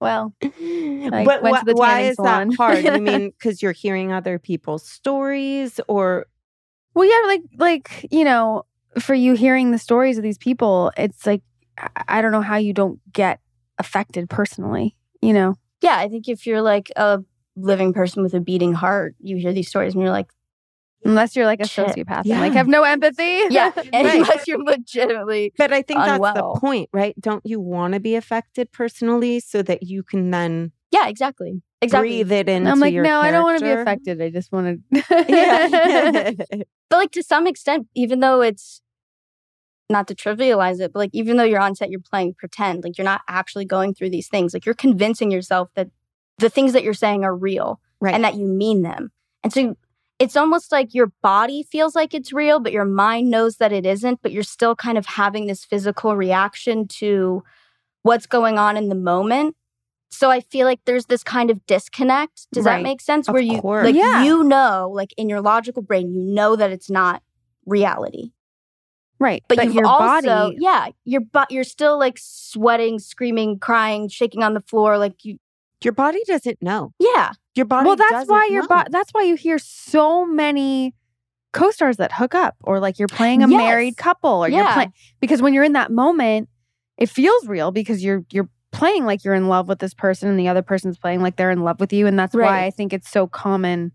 [0.00, 2.50] well I but went wh- to the why is salon.
[2.50, 2.84] that hard?
[2.84, 6.26] You mean because you're hearing other people's stories, or
[6.94, 8.64] well yeah like like you know
[8.98, 11.42] for you hearing the stories of these people it's like
[11.78, 13.40] I- i don't know how you don't get
[13.78, 17.20] affected personally you know Yeah, I think if you're like a
[17.56, 20.30] living person with a beating heart, you hear these stories and you're like,
[21.04, 21.86] unless you're like a Shit.
[21.86, 23.92] sociopath and like have no empathy yeah, Right.
[23.92, 27.14] unless you're legitimately but I think that's the point, right?
[27.20, 31.62] Don't you want to be affected personally so that you can then Yeah, exactly.
[31.82, 32.08] Exactly.
[32.08, 34.50] breathe it into i'm like your no i don't want to be affected i just
[34.52, 36.30] want to Yeah.
[36.88, 38.80] But like to some extent, even though it's
[39.90, 42.96] not to trivialize it, but like even though you're on set, you're playing pretend, like
[42.96, 44.54] you're not actually going through these things.
[44.54, 45.88] Like you're convincing yourself that
[46.38, 48.14] the things that you're saying are real right.
[48.14, 49.12] and that you mean them.
[49.42, 49.76] And so
[50.18, 53.84] it's almost like your body feels like it's real, but your mind knows that it
[53.84, 57.42] isn't, but you're still kind of having this physical reaction to
[58.02, 59.54] what's going on in the moment.
[60.10, 62.46] So I feel like there's this kind of disconnect.
[62.52, 62.76] Does Right.
[62.76, 63.28] that make sense?
[63.28, 63.84] Of Where you course.
[63.84, 64.22] like Yeah.
[64.24, 67.22] you know, like in your logical brain, you know that it's not
[67.66, 68.30] reality.
[69.24, 74.08] Right But, but, your also, body yeah, your but you're still like sweating, screaming, crying,
[74.08, 75.38] shaking on the floor, like you,
[75.82, 76.92] your body doesn't know.
[76.98, 77.86] yeah, Your body.
[77.86, 78.68] well that's doesn't why your know.
[78.68, 80.94] bo- that's why you hear so many
[81.52, 83.58] co-stars that hook up or like you're playing a Yes.
[83.58, 84.74] married couple or you're Yeah.
[84.74, 86.48] playing because when you're in that moment
[86.98, 90.38] it feels real because you're you're playing like you're in love with this person and
[90.38, 92.92] the other person's playing like they're in love with you and that's why i think
[92.92, 93.92] it's so common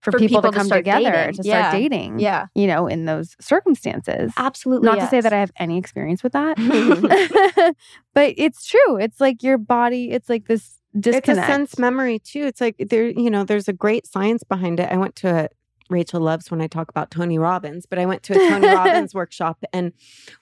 [0.00, 1.42] for, For people, people to to come start together dating.
[1.42, 1.68] to Yeah.
[1.68, 4.86] start dating yeah, you know in those circumstances absolutely.
[4.86, 6.56] not to say that i have any experience with that
[8.14, 12.18] but it's true it's like your body it's like this disconnect It's a sense memory
[12.18, 12.42] too.
[12.46, 14.90] It's like there, you know, there's a great science behind it.
[14.90, 15.48] I went to a
[15.90, 19.14] Rachel loves when I talk about Tony Robbins, but I went to a Tony Robbins
[19.14, 19.92] workshop and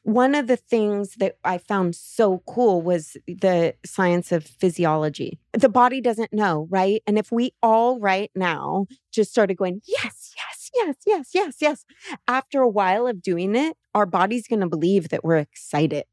[0.02, 5.38] one of the things that I found so cool was the science of physiology.
[5.52, 7.02] The body doesn't know, right?
[7.06, 11.84] And if we all right now just started going, yes, yes, yes, yes, yes, yes,
[12.26, 16.06] after a while of doing it, our body's going to believe that we're excited.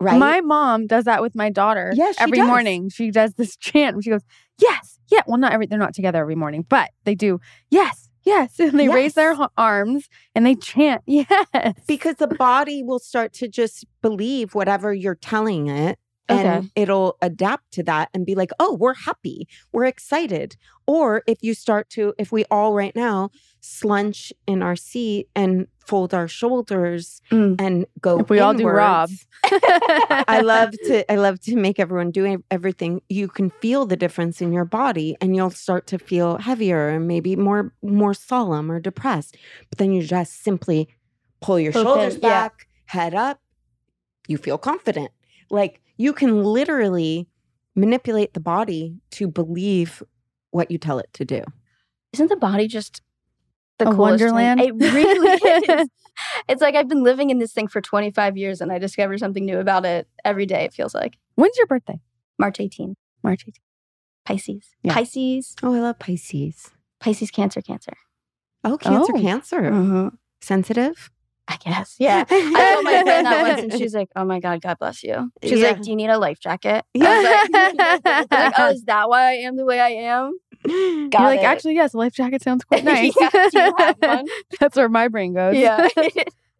[0.00, 0.18] Right?
[0.18, 1.92] My mom does that with my daughter.
[1.94, 2.46] Yes, every does.
[2.46, 4.02] morning she does this chant.
[4.02, 4.22] She goes,
[4.60, 5.66] "Yes, yeah." Well, not every.
[5.66, 7.40] They're not together every morning, but they do.
[7.70, 11.02] Yes, yes, and they raise their arms and they chant.
[11.06, 16.68] Yes, because the body will start to just believe whatever you're telling it and Okay.
[16.76, 20.56] it'll adapt to that and be like oh we're happy we're excited
[20.86, 23.30] or if you start to if we all right now
[23.62, 27.60] slunch in our seat and fold our shoulders Mm.
[27.60, 29.10] and go if we all do Rob.
[29.44, 33.02] I love to I love to make everyone do everything.
[33.08, 37.06] You can feel the difference in your body and you'll start to feel heavier and
[37.06, 39.36] maybe more more solemn or depressed.
[39.68, 40.88] But then you just simply
[41.42, 42.28] pull your shoulders in, yeah.
[42.28, 43.40] back, head up,
[44.26, 45.10] you feel confident.
[45.54, 47.28] Like you can literally
[47.76, 50.02] manipulate the body to believe
[50.50, 51.42] what you tell it to do.
[52.12, 53.00] Isn't the body just
[53.78, 54.32] the A coolest thing?
[54.34, 54.60] wonderland?
[54.60, 55.28] It really
[55.82, 55.88] is.
[56.48, 59.44] It's like I've been living in this thing for 25 years and I discover something
[59.44, 61.16] new about it every day, it feels like.
[61.34, 62.00] When's your birthday?
[62.38, 63.54] March 18, March 18.
[64.24, 64.68] Pisces.
[64.82, 64.94] Yeah.
[64.94, 66.70] Pisces, Oh, I love Pisces.
[67.00, 67.92] Pisces, Cancer, Cancer.
[68.62, 69.20] Oh, cancer, Oh.
[69.20, 69.60] cancer.
[69.62, 70.08] Mm-hmm.
[70.40, 71.10] Sensitive?
[71.46, 71.96] I guess.
[71.98, 72.24] Yeah.
[72.28, 75.30] I told my friend that once and she's like, oh my God, God bless you.
[75.42, 75.68] She's Yeah.
[75.72, 76.84] like, do you need a life jacket?
[76.94, 77.06] Yeah.
[77.06, 80.38] I was like, like, oh, is that why I am the way I am?
[80.64, 81.44] Got You're like, it.
[81.44, 83.12] actually, yes, a life jacket sounds quite nice.
[83.20, 84.26] Yeah, do you have one?
[84.58, 85.56] That's where my brain goes.
[85.56, 85.86] Yeah.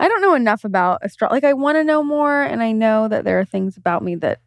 [0.00, 1.28] I don't know enough about astro.
[1.30, 4.16] Like, I want to know more, and I know that there are things about me
[4.16, 4.40] that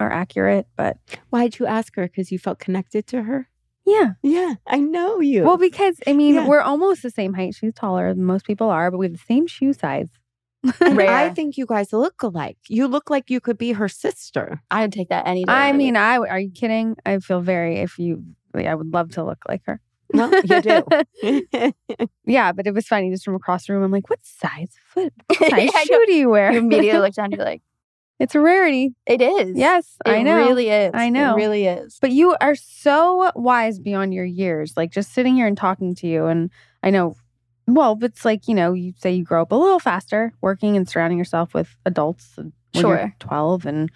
[0.00, 0.98] are accurate, but
[1.30, 2.02] Why'd you ask her?
[2.06, 3.48] Because you felt connected to her?
[3.88, 4.12] Yeah.
[4.22, 5.42] Yeah, I know you.
[5.44, 6.46] Well, because I mean, Yeah.
[6.46, 7.54] we're almost the same height.
[7.54, 10.08] She's taller than most people are, but we have the same shoe size.
[10.80, 11.10] And Rare.
[11.10, 12.58] I think you guys look alike.
[12.68, 14.60] You look like you could be her sister.
[14.70, 15.52] I would take that any day.
[15.52, 16.00] I mean, week.
[16.00, 16.96] I are you kidding?
[17.06, 18.24] I feel very if you.
[18.54, 19.80] I would love to look like her.
[20.12, 20.82] Well, you do.
[22.26, 23.82] Yeah, but it was funny just from across the room.
[23.82, 25.98] I'm like, what size foot, what size I know.
[25.98, 26.52] shoe do you wear?
[26.52, 27.62] you immediately look down, you're like,
[28.18, 28.94] it's a rarity.
[29.06, 29.56] it is.
[29.56, 30.36] Yes, It I know.
[30.38, 30.90] It really is.
[30.94, 31.32] I know.
[31.34, 31.98] It really is.
[32.00, 34.74] But you are so wise beyond your years.
[34.76, 36.50] Like just sitting here and talking to you, and
[36.82, 37.16] I know
[37.70, 40.88] well, it's like, you know, you say you grow up a little faster working and
[40.88, 43.14] surrounding yourself with adults when you're Sure.
[43.20, 43.90] 12 and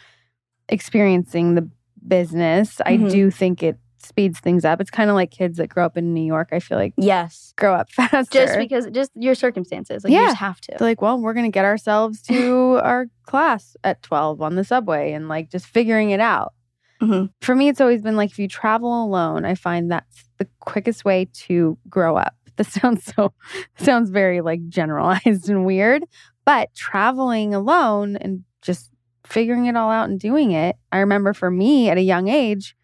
[0.68, 1.68] experiencing the
[2.06, 2.80] business.
[2.84, 3.10] I Mhm.
[3.10, 4.80] do think it speeds things up.
[4.80, 6.48] It's kind of like kids that grow up in New York.
[6.52, 7.52] I feel like Yes.
[7.56, 8.24] grow up faster.
[8.46, 10.04] Just because, just your circumstances.
[10.04, 10.26] Like, you Yeah.
[10.26, 10.74] just have to.
[10.78, 14.64] They're like, well, we're going to get ourselves to our class at 12 on the
[14.64, 16.52] subway and like just figuring it out.
[17.00, 17.30] Mhm.
[17.40, 21.04] For me, it's always been like if you travel alone, I find that's the quickest
[21.04, 22.34] way to grow up.
[22.56, 23.32] This sounds so,
[23.78, 26.04] sounds very like generalized and weird,
[26.44, 28.90] but traveling alone and just
[29.24, 32.76] figuring it all out and doing it, I remember for me at a young age,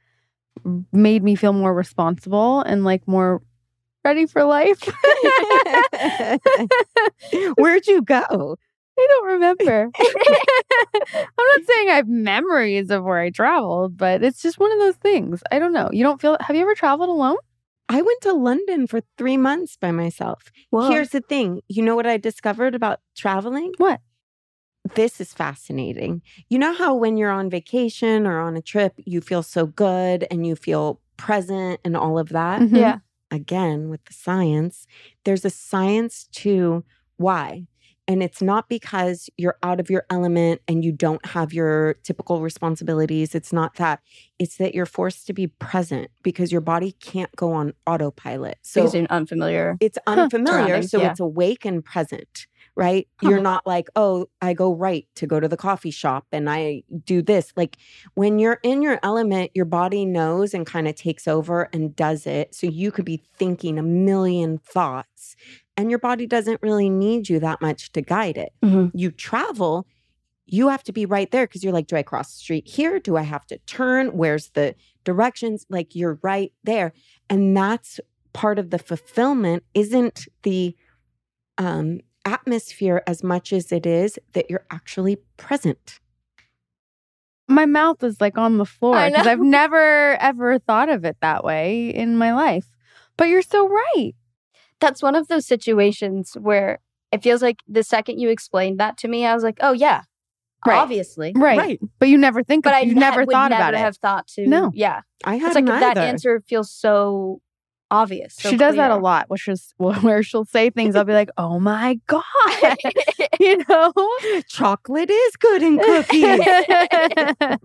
[0.93, 3.43] made me feel more responsible and like more
[4.05, 4.81] ready for life.
[7.57, 8.57] Where'd you go?
[8.99, 9.91] I don't remember.
[10.01, 14.79] I'm not saying I have memories of where I traveled, but it's just one of
[14.79, 15.43] those things.
[15.53, 15.89] I don't know.
[15.93, 17.37] You don't feel have you ever traveled alone?
[17.89, 20.51] I went to London for three months by myself.
[20.71, 20.91] Whoa.
[20.91, 21.63] Here's the thing.
[21.69, 23.73] You know what I discovered about traveling?
[23.79, 24.01] What?
[24.95, 26.23] This is fascinating.
[26.49, 30.27] You know how when you're on vacation or on a trip, you feel so good
[30.31, 32.61] and you feel present and all of that?
[32.63, 32.77] Mhm.
[32.77, 32.99] yeah.
[33.31, 34.87] Again, with the science,
[35.25, 36.85] there's a science to
[37.17, 37.67] why.
[38.07, 42.41] And it's not because you're out of your element and you don't have your typical
[42.41, 43.35] responsibilities.
[43.35, 44.01] It's not that.
[44.39, 48.57] It's that you're forced to be present because your body can't go on autopilot.
[48.63, 49.77] So because you're unfamiliar.
[49.81, 51.11] it's unfamiliar Surroundings, so yeah.
[51.11, 52.47] it's awake and present
[52.79, 53.09] right?
[53.21, 56.83] You're not like oh i go right to go to the coffee shop and i
[57.05, 57.53] do this.
[57.57, 57.77] Like
[58.15, 62.27] when you're in your element your body knows and kind of takes over and does
[62.27, 65.35] it so you could be thinking a million thoughts
[65.77, 68.53] and your body doesn't really need you that much to guide it.
[68.65, 68.91] Mhm.
[68.95, 69.87] you travel
[70.51, 72.99] you have to be right there because you're like do i cross the street here?
[73.01, 74.09] Do i have to turn?
[74.17, 75.67] Where's the directions?
[75.69, 76.93] Like you're right there
[77.29, 77.99] and that's
[78.33, 80.77] part of the fulfillment isn't the
[81.59, 85.99] um, atmosphere as much as it is that you're actually present.
[87.49, 89.33] My mouth is like on the floor I because know.
[89.33, 92.67] I've never ever thought of it that way in my life.
[93.17, 94.13] But you're so right.
[94.81, 96.79] That's one of those situations where
[97.11, 100.03] it feels like the second you explained that to me, I was like, oh, yeah,
[100.67, 100.77] Right.
[100.79, 101.33] obviously.
[101.35, 101.81] Right.
[101.99, 103.79] But you never think But I you never would thought never about it.
[103.79, 104.47] have thought to.
[104.47, 104.71] No.
[104.75, 105.01] Yeah.
[105.25, 107.41] I had It's like that answer feels so
[107.91, 108.35] obvious.
[108.35, 110.97] so she does that a lot, which is where she'll say things.
[110.97, 112.23] I'll be like, "Oh my god,"
[113.41, 113.93] you know.
[114.49, 116.41] Chocolate is good in cookies.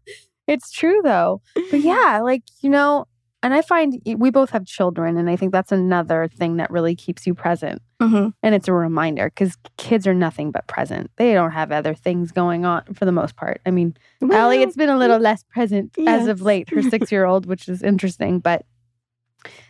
[0.48, 1.42] it's true though.
[1.72, 3.06] But yeah, like, you know,
[3.42, 6.96] and I find we both have children, and I think that's another thing that really
[6.96, 7.82] keeps you present.
[8.02, 8.34] Mhm.
[8.42, 11.10] And it's a reminder because kids are nothing but present.
[11.18, 13.62] They don't have other things going on for the most part.
[13.66, 17.12] I mean, Allie, Well, it's been a little less present as of late, her six
[17.12, 18.66] year old, which is interesting, but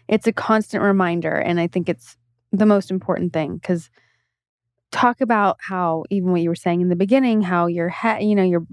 [0.07, 1.33] it's a constant reminder.
[1.33, 2.17] And I think it's
[2.51, 3.89] the most important thing because
[4.91, 8.35] talk about how even what you were saying in the beginning how your head you
[8.35, 8.63] know your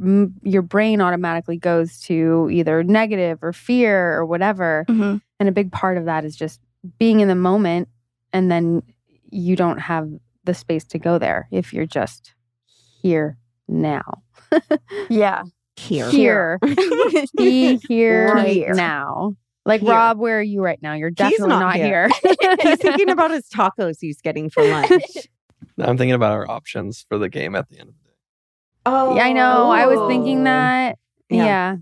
[0.43, 5.23] your brain automatically goes to either negative or fear or whatever Mhm.
[5.39, 6.61] and a big part of that is just
[6.99, 7.89] being in the moment
[8.35, 8.83] and then
[9.31, 10.11] you don't have
[10.45, 12.35] the space to go there if you're just
[13.01, 14.21] here now
[15.09, 15.45] Yeah.
[15.77, 16.11] here.
[16.11, 16.59] here
[17.39, 18.69] be here Right.
[18.77, 19.91] now like Here.
[19.91, 22.09] rob where are you right now you're definitely not not, here.
[22.23, 24.91] here, He's thinking about his tacos he's getting for lunch.
[25.79, 28.17] I'm thinking about our options for the game at the end of the day.
[28.87, 31.45] Oh, Yeah, i know i was thinking that Yeah.
[31.45, 31.77] yeah,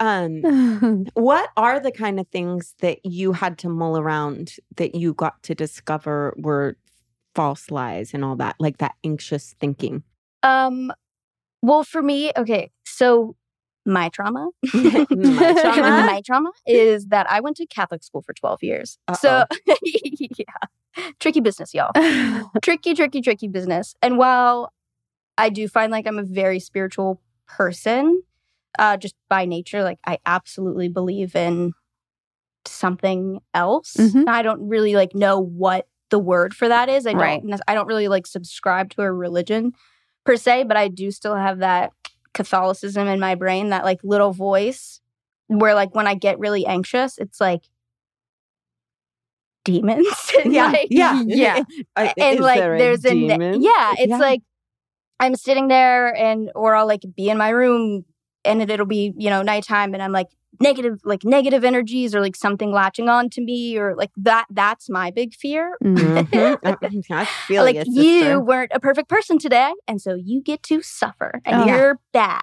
[0.00, 5.14] Um, what are the kind of things that you had to mull around that you
[5.14, 6.76] got to discover were
[7.34, 10.02] false lies and all that, like that anxious thinking?
[10.42, 10.92] Um,
[11.62, 13.34] well, for me, okay, so
[13.86, 16.06] my trauma, My trauma?
[16.06, 18.98] my trauma is that I went to Catholic school for 12 years.
[19.20, 19.44] So,
[19.82, 20.44] yeah,
[21.20, 21.92] tricky business, y'all.
[22.62, 23.94] tricky, tricky, tricky business.
[24.02, 24.72] And while
[25.36, 28.22] I do find like I'm a very spiritual person,
[28.78, 31.72] uh, just by nature, like I absolutely believe in
[32.66, 33.94] something else.
[33.98, 34.28] Mhm.
[34.28, 37.06] I don't really like know what the word for that is.
[37.06, 37.20] I don't.
[37.20, 37.60] Right.
[37.68, 39.72] I don't really like subscribe to a religion
[40.24, 41.92] per se, but I do still have that
[42.34, 45.00] Catholicism in my brain, that like little voice
[45.46, 47.62] where like when I get really anxious, it's like
[49.64, 50.06] demons.
[50.44, 51.62] yeah, like, yeah, yeah.
[51.96, 53.62] Uh, and like there there's a demon?
[53.62, 54.18] yeah it's Yeah.
[54.18, 54.42] like
[55.20, 58.04] i'm sitting there and or i'll like be in my room
[58.44, 60.28] and it, it'll be you know nighttime and i'm like
[60.60, 64.88] negative like negative energies or like something latching on to me or like that that's
[64.88, 66.28] my big fear Mhm.
[66.28, 67.04] Mhm.
[67.10, 70.80] I feel like you, you weren't a perfect person today and so you get to
[70.82, 71.66] suffer and Oh.
[71.74, 72.42] you're bad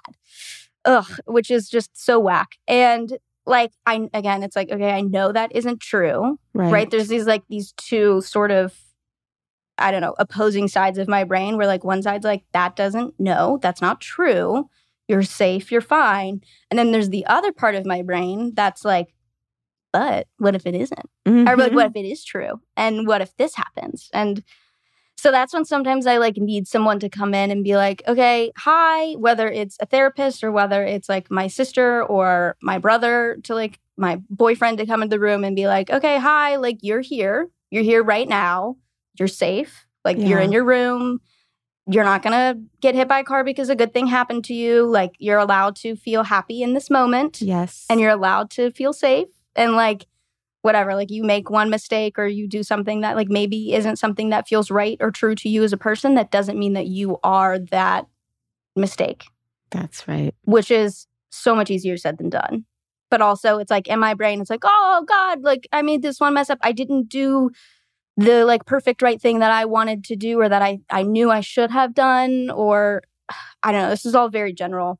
[0.84, 5.32] ugh which is just so whack and like i again it's like okay i know
[5.32, 6.38] that isn't true
[6.70, 8.74] right there's these like these two sort of
[9.78, 13.14] I don't know, opposing sides of my brain where like one side's like, that doesn't,
[13.18, 14.68] no, that's not true.
[15.12, 16.40] You're safe, you're fine.
[16.70, 19.12] And then there's the other part of my brain that's like,
[19.92, 21.10] but what if it isn't?
[21.26, 21.98] Or like, what mm-hmm.
[21.98, 22.62] if it is true?
[22.78, 24.08] And what if this happens?
[24.14, 24.42] And
[25.18, 28.52] so that's when sometimes I like need someone to come in and be like, okay,
[28.56, 33.54] hi, whether it's a therapist or whether it's like my sister or my brother to
[33.54, 37.02] like my boyfriend to come into the room and be like, okay, hi, like you're
[37.02, 37.50] here.
[37.70, 38.76] You're here right now.
[39.18, 39.84] You're safe.
[40.06, 41.20] Like you're in your room.
[41.90, 44.54] You're not going to get hit by a car because a good thing happened to
[44.54, 44.86] you.
[44.86, 47.86] Like you're allowed to feel happy in this moment Yes.
[47.90, 50.06] and you're allowed to feel safe and like
[50.62, 54.30] whatever like you make one mistake or you do something that like maybe isn't something
[54.30, 57.18] that feels right or true to you as a person that doesn't mean that you
[57.24, 58.06] are that
[58.76, 59.24] mistake
[59.70, 60.34] That's right.
[60.44, 62.64] which is so much easier said than done
[63.10, 66.20] but also it's like in my brain it's like oh god like i made this
[66.20, 67.50] one mess up i didn't do
[68.16, 71.30] the like perfect right thing that i wanted to do or that i i knew
[71.30, 73.02] i should have done or
[73.62, 74.98] i don't know this is all very general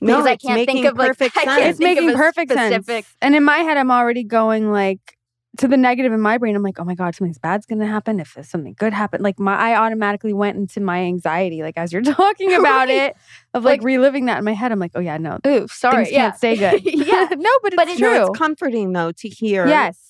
[0.00, 1.70] No, Because I can't think making of, like, perfect I can't sense.
[1.70, 3.16] it's think of making a perfect specific- sense.
[3.20, 5.18] And in my head, I'm already going like
[5.58, 6.56] to the negative in my brain.
[6.56, 8.18] I'm like, oh my god, something's bad's gonna happen.
[8.18, 11.62] If there's something good happen, like my I automatically went into my anxiety.
[11.62, 13.10] Like as you're talking about Right.
[13.10, 13.16] it,
[13.52, 14.72] of like, Like- reliving that in my head.
[14.72, 16.80] I'm like, oh yeah, no, ooh sorry things yeah can't stay good.
[16.84, 18.14] yeah no, but it's But it's- true.
[18.14, 20.09] No, it's comforting though to hear yes,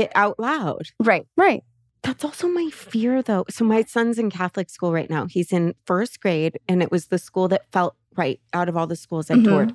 [0.00, 0.82] it out loud.
[1.00, 1.62] right right.
[2.02, 3.44] That's also my fear though.
[3.50, 5.26] So my son's in Catholic school right now.
[5.26, 8.86] He's in first grade and it was the school that felt right out of all
[8.86, 9.44] the schools I Mhm.
[9.44, 9.72] toured.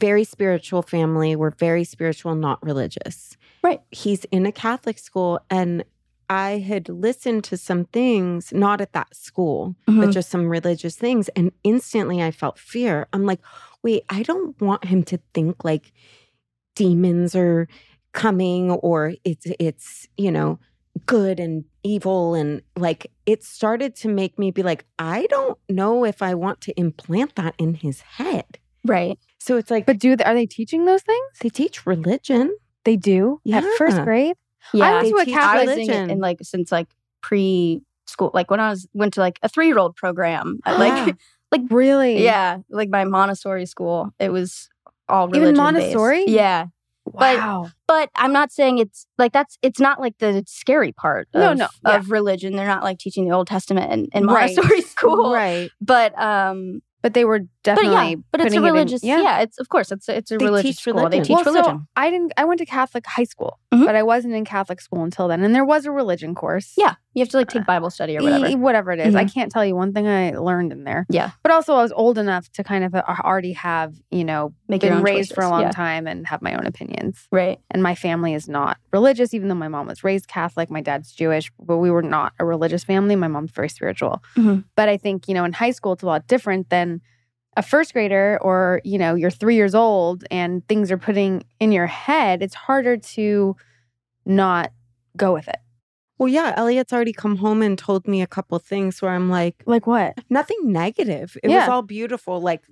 [0.00, 1.36] Very spiritual family.
[1.36, 3.36] We're very spiritual, not religious.
[3.62, 3.80] Right.
[3.90, 5.84] He's in a Catholic school and
[6.30, 10.12] I had listened to some things, not at that school, but Mhm.
[10.12, 11.28] just some religious things.
[11.30, 13.06] And instantly I felt fear.
[13.12, 13.40] I'm like,
[13.82, 15.92] wait, I don't want him to think like
[16.74, 17.66] demons are
[18.12, 20.58] coming or it's it's, you know,
[21.06, 26.04] good and evil and like it started to make me be like, I don't know
[26.04, 28.58] if I want to implant that in his head.
[28.84, 31.26] right So it's like But do they, are they teaching those things?
[31.40, 32.56] they teach religion.
[32.84, 34.34] They do at first grade.
[34.72, 35.68] yeah I was a Catholic.
[35.68, 36.10] religion.
[36.10, 36.88] in like since like
[37.22, 40.78] pre school like when I was went to like a three year old program at,
[41.52, 42.22] like Really?
[42.24, 44.68] yeah like my Montessori school it was
[45.08, 46.24] all Even Montessori?
[46.26, 46.72] yeah But-
[47.14, 47.70] Wow.
[47.86, 51.58] but I'm not saying it's like that's it's not like the scary part No, of,
[51.58, 51.96] no, yeah.
[51.96, 54.52] of religion they're not like teaching the Old Testament in, in Right.
[54.56, 55.70] Montessori school Right.
[55.80, 57.40] but um but they were
[57.76, 59.40] but yeah but it's a putting it in- religious yeah.
[59.40, 61.22] it's of course it's a, it's a They religious teach school they religion.
[61.24, 62.32] teach well, religion So I didn't.
[62.36, 63.84] I went to Catholic high school, Mhm.
[63.86, 65.42] but I wasn't in Catholic school until then.
[65.44, 66.74] And there was a religion course.
[66.76, 69.14] yeah you have to like take Bible study or whatever E- whatever it is.
[69.16, 69.34] I Mhm.
[69.34, 71.04] can't tell you one thing I learned in there.
[71.10, 71.30] Yeah.
[71.42, 74.82] But also, I was old enough to kind of uh, already have, you know, make
[74.82, 75.70] been raised for a long yeah.
[75.72, 77.26] time and have my own opinions.
[77.32, 80.70] right And my family is not religious, even though my mom was raised Catholic.
[80.70, 83.16] My dad's Jewish, but we were not a religious family.
[83.16, 84.22] My mom's very spiritual.
[84.36, 84.62] Mhm.
[84.76, 87.00] But I think, you know, in high school, it's a lot different than
[87.56, 91.72] a first grader or, you know, you're three years old and things are putting in
[91.72, 92.42] your head.
[92.42, 93.56] It's harder to
[94.24, 94.72] not
[95.16, 95.58] go with it.
[96.18, 99.62] Well, yeah, Elliot's already come home and told me a couple things where I'm like,
[99.66, 100.18] Like what?
[100.28, 101.36] nothing negative.
[101.42, 102.62] It was all beautiful, like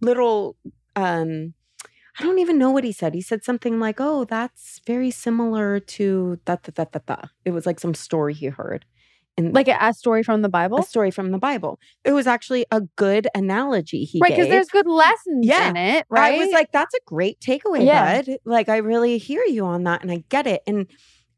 [0.00, 0.56] little
[0.96, 1.54] um
[2.18, 3.14] I don't even know what he said.
[3.14, 7.52] He said something like, "Oh, that's very similar to that that that that da." It
[7.52, 8.84] was like some story he heard.
[9.46, 10.78] And Like a, a story from the Bible?
[10.78, 11.78] a story from the Bible.
[12.04, 15.70] It was actually a good analogy he Right, because there's good lessons Yeah.
[15.70, 16.34] in it, right?
[16.34, 18.22] I was like, that's a great takeaway, Yeah.
[18.22, 18.36] bud.
[18.44, 20.62] Like, I really hear you on that and I get it.
[20.66, 20.86] And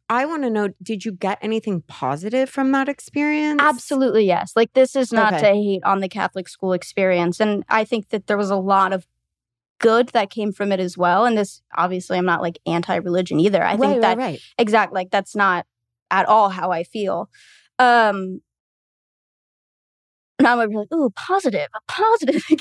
[0.08, 3.60] I want to know, did you get anything positive from that experience?
[3.62, 4.52] Absolutely, yes.
[4.54, 5.42] Like this is not Okay.
[5.42, 7.40] to hate on the Catholic school experience.
[7.40, 9.06] And I think that there was a lot of
[9.78, 11.24] good that came from it as well.
[11.24, 13.62] And this obviously I'm not like anti-religion either.
[13.62, 14.40] I right, think that right, right.
[14.58, 15.66] exact like that's not
[16.10, 17.30] at all how I feel.
[17.82, 18.40] Um
[20.40, 21.68] now I'm like, ooh, positive,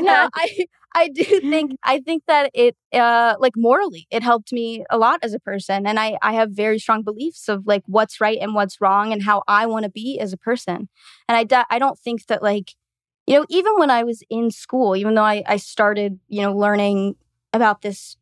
[0.00, 4.84] no, I I do think I think that it uh like morally it helped me
[4.90, 8.20] a lot as a person and I I have very strong beliefs of like what's
[8.20, 10.88] right and what's wrong and how I want to be as a person.
[11.28, 12.72] And I I don't think that like
[13.26, 16.52] you know even when I was in school even though I I started, you know,
[16.56, 17.16] learning
[17.52, 18.16] about this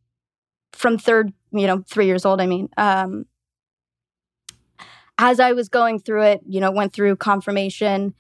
[0.73, 3.27] from third, you know, 3 years old I mean, um
[5.19, 8.15] as I was going through it, you know, went through confirmation,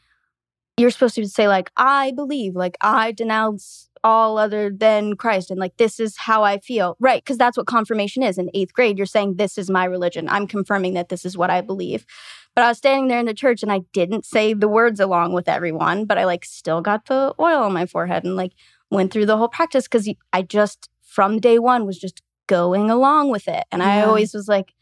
[0.77, 5.59] you're supposed to say like I believe, like I denounce all other than Christ and
[5.59, 6.97] like this is how I feel.
[7.01, 8.39] Right, because that's what confirmation is.
[8.39, 10.29] In 8th grade, you're saying this is my religion.
[10.29, 12.07] I'm confirming that this is what I believe.
[12.55, 15.33] But I was standing there in the church and I didn't say the words along
[15.33, 18.53] with everyone, but I like still got the oil on my forehead and like
[18.91, 23.31] went through the whole practice cuz I just from day 1 was just going along
[23.31, 23.65] with it.
[23.71, 24.75] And I always was like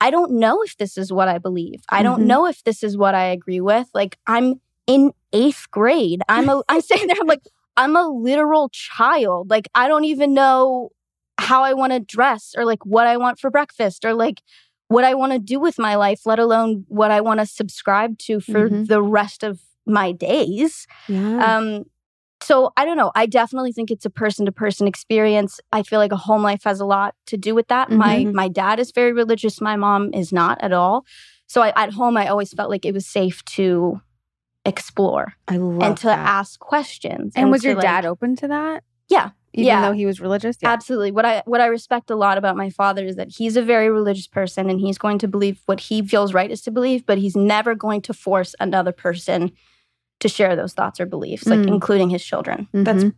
[0.00, 1.82] I don't know if this is what I believe.
[1.90, 2.26] I don't Mhm.
[2.26, 3.88] know if this is what I agree with.
[3.94, 6.22] Like I'm in eighth grade.
[6.28, 7.42] I'm a I'm sitting there, I'm like,
[7.76, 9.50] I'm a literal child.
[9.50, 10.90] Like I don't even know
[11.38, 14.40] how I want to dress or like what I want for breakfast or like
[14.88, 18.18] what I want to do with my life, let alone what I want to subscribe
[18.20, 18.86] to for Mhm.
[18.88, 20.86] the rest of my days.
[21.08, 21.58] Yeah.
[21.58, 21.84] Um,
[22.42, 23.10] so I don't know.
[23.14, 25.60] I definitely think it's a person to person experience.
[25.72, 27.90] I feel like a home life has a lot to do with that.
[27.90, 28.32] My Mhm.
[28.32, 29.60] my dad is very religious.
[29.60, 31.04] My mom is not at all.
[31.46, 34.00] So I, at home, I always felt like it was safe to
[34.64, 36.18] explore I love and to that.
[36.18, 37.32] ask questions.
[37.36, 38.82] And was your like- dad open to that?
[39.08, 39.30] Yeah.
[39.54, 39.80] Even Yeah.
[39.80, 40.58] though he was religious?
[40.60, 40.70] Yeah.
[40.70, 41.10] Absolutely.
[41.10, 43.88] What I what I respect a lot about my father is that he's a very
[43.88, 47.16] religious person and he's going to believe what he feels right is to believe, but
[47.18, 49.52] he's never going to force another person
[50.20, 51.68] to share those thoughts or beliefs, like Mm.
[51.68, 52.68] including his children.
[52.72, 53.14] That's Mhm.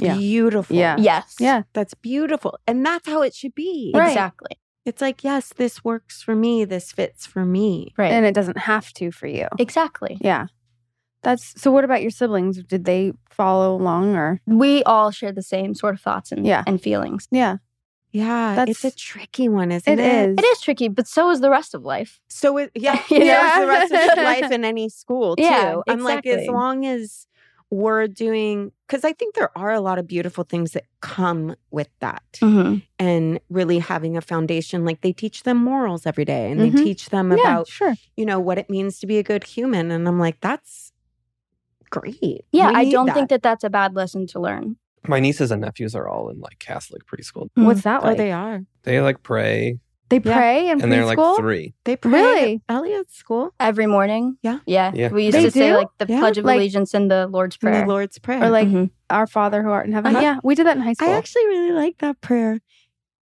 [0.00, 0.16] yeah.
[0.16, 0.74] beautiful.
[0.76, 0.96] Yeah.
[0.98, 1.36] Yes.
[1.38, 1.62] Yeah.
[1.74, 2.58] That's beautiful.
[2.66, 3.92] And that's how it should be.
[3.94, 4.08] Right.
[4.08, 4.56] Exactly.
[4.86, 6.64] It's like, yes, this works for me.
[6.64, 7.92] This fits for me.
[7.98, 8.10] Right.
[8.12, 9.46] And it doesn't have to for you.
[9.58, 10.16] exactly.
[10.20, 10.46] Yeah.
[11.22, 12.62] That's so what about your siblings?
[12.62, 16.62] Did they follow along or We all share the same sort of thoughts and, Yeah.
[16.66, 17.26] and feelings.
[17.30, 17.56] Yeah.
[18.12, 18.64] Yeah.
[18.66, 20.28] it's a tricky one, isn't It it?
[20.30, 20.38] is.
[20.38, 22.20] It is tricky, but so is the rest of life.
[22.28, 23.56] So it, yeah, You yeah.
[23.58, 23.60] know?
[23.62, 25.42] the rest of life in any school too.
[25.42, 27.26] Yeah, I'm like, as long as
[27.70, 31.88] we're doing, because I think there are a lot of beautiful things that come with
[32.00, 32.76] that, Mm-hmm.
[32.98, 34.86] and really having a foundation.
[34.86, 36.72] Like they teach them morals every day, and Mhm.
[36.76, 37.94] they teach them yeah, about sure.
[38.16, 39.90] you know what it means to be a good human.
[39.90, 40.92] And I'm like, that's
[41.90, 42.44] great.
[42.52, 44.76] Yeah, I don't think that that's a bad lesson to learn.
[45.06, 47.48] My nieces and nephews are all in like Catholic preschool.
[47.56, 47.64] Mm.
[47.66, 48.62] What's that Oh, they are.
[48.82, 49.78] They like pray
[50.10, 50.34] They Yeah.
[50.34, 51.32] pray in and they're preschool?
[51.32, 51.74] like three.
[51.84, 52.62] They pray Really?
[52.68, 54.38] at Elliot's school Every morning.
[54.42, 54.60] Yeah.
[54.66, 54.90] Yeah.
[54.94, 55.08] Yeah.
[55.10, 56.20] We used They to say like the Yeah.
[56.20, 57.80] Pledge of Like- Allegiance and the Lord's in Prayer.
[57.82, 58.42] the Lord's Prayer.
[58.44, 58.90] Or like Mhm.
[59.10, 60.14] Our Father who art in heaven.
[60.16, 60.22] Uh-huh.
[60.22, 61.08] Yeah, we did that in high school.
[61.10, 62.60] I actually really like that prayer.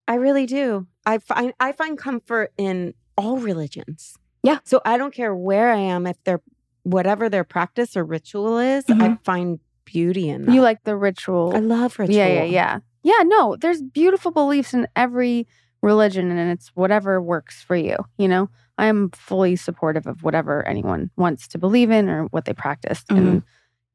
[0.07, 0.87] I really do.
[1.05, 4.15] I find I find comfort in all religions.
[4.43, 4.59] Yeah.
[4.63, 6.41] So I don't care where I am if they're
[6.83, 9.23] whatever their practice or ritual is, I Mhm.
[9.25, 10.53] find beauty in that.
[10.53, 11.53] you like the ritual.
[11.55, 12.15] I love ritual.
[12.15, 12.79] Yeah, yeah, yeah.
[13.03, 15.47] Yeah, no, there's beautiful beliefs in every
[15.81, 18.49] religion and it's whatever works for you, you know?
[18.77, 23.03] I am fully supportive of whatever anyone wants to believe in or what they practice.
[23.09, 23.43] And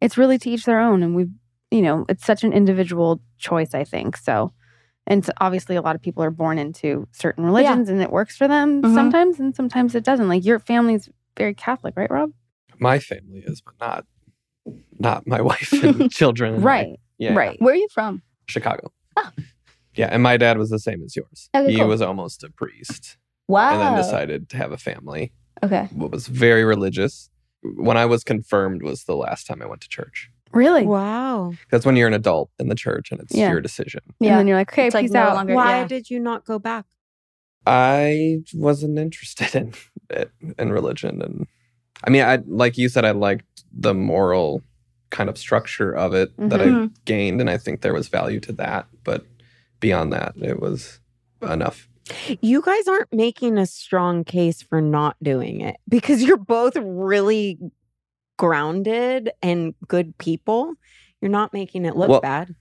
[0.01, 1.27] it's really to each their own and we
[1.71, 4.17] you know, it's such an individual choice, I think.
[4.17, 4.53] So
[5.07, 8.37] and so obviously a lot of people are born into certain religions and it works
[8.37, 8.95] for them Mhm.
[8.95, 10.29] sometimes and sometimes it doesn't.
[10.29, 12.31] Like your family's very Catholic, right, Rob?
[12.79, 14.07] My family is, but not
[14.99, 16.55] not my wife and children.
[16.55, 16.67] and I.
[16.67, 17.01] Right.
[17.19, 17.35] Yeah.
[17.35, 17.61] Right.
[17.61, 18.23] Where are you from?
[18.47, 18.93] Chicago.
[19.17, 19.31] Oh.
[19.95, 21.49] Yeah, and my dad was the same as yours.
[21.55, 21.87] Okay, he cool.
[21.89, 23.73] was almost a priest Wow.
[23.73, 25.33] and then decided to have a family.
[25.63, 25.89] Okay.
[25.93, 27.29] What was very religious.
[27.63, 30.31] When I was confirmed was the last time I went to church.
[30.53, 30.85] Really?
[30.87, 31.53] Wow.
[31.71, 33.51] That's when you're an adult in the church and it's Yeah.
[33.51, 34.01] your decision.
[34.07, 34.37] And Yeah.
[34.39, 35.35] then you're like, okay, It's like peace no out.
[35.37, 35.87] longer- Why yeah.
[35.87, 36.87] did you not go back?
[37.67, 39.73] I wasn't interested in
[40.11, 41.47] it in religion and
[42.05, 44.63] I mean I like you said I liked the moral
[45.11, 46.95] kind of structure of it that I Mhm.
[47.05, 49.27] gained and I think there was value to that but
[49.81, 51.01] beyond that it was
[51.43, 51.89] enough.
[52.41, 57.59] You guys aren't making a strong case for not doing it because you're both really
[58.39, 60.75] grounded and good people.
[61.21, 62.55] You're not making it look Well, bad.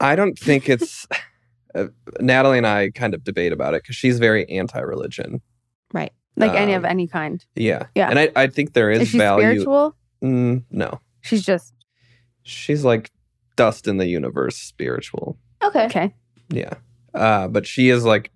[0.00, 1.06] I don't think it's
[1.74, 1.86] uh,
[2.20, 5.40] Natalie and I kind of debate about it cuz she's very anti-religion.
[5.92, 6.12] Right.
[6.38, 7.44] Like any of Um, any kind.
[7.54, 7.86] Yeah.
[7.94, 8.08] Yeah.
[8.10, 9.96] And I, I think there is, Is she value spiritual?
[10.22, 11.00] Mm, no.
[11.20, 11.74] She's just
[12.42, 13.10] She's like
[13.56, 15.38] dust in the universe spiritual.
[15.62, 15.84] Okay.
[15.86, 16.14] okay.
[16.50, 16.74] Yeah.
[17.14, 18.30] Uh, but she is like,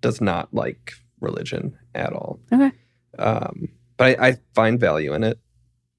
[0.00, 2.40] does not like religion at all.
[2.52, 2.72] Okay.
[3.18, 5.38] Um, but I, I find value in it.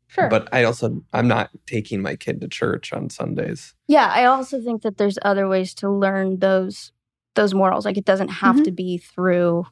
[0.08, 0.30] Sure.
[0.30, 3.74] But I also, I'm not taking my kid to church on Sundays.
[3.88, 6.91] yeah, I also think that there's other ways to learn those
[7.36, 7.84] those morals.
[7.84, 8.64] Like it doesn't have Mhm.
[8.66, 9.66] to be through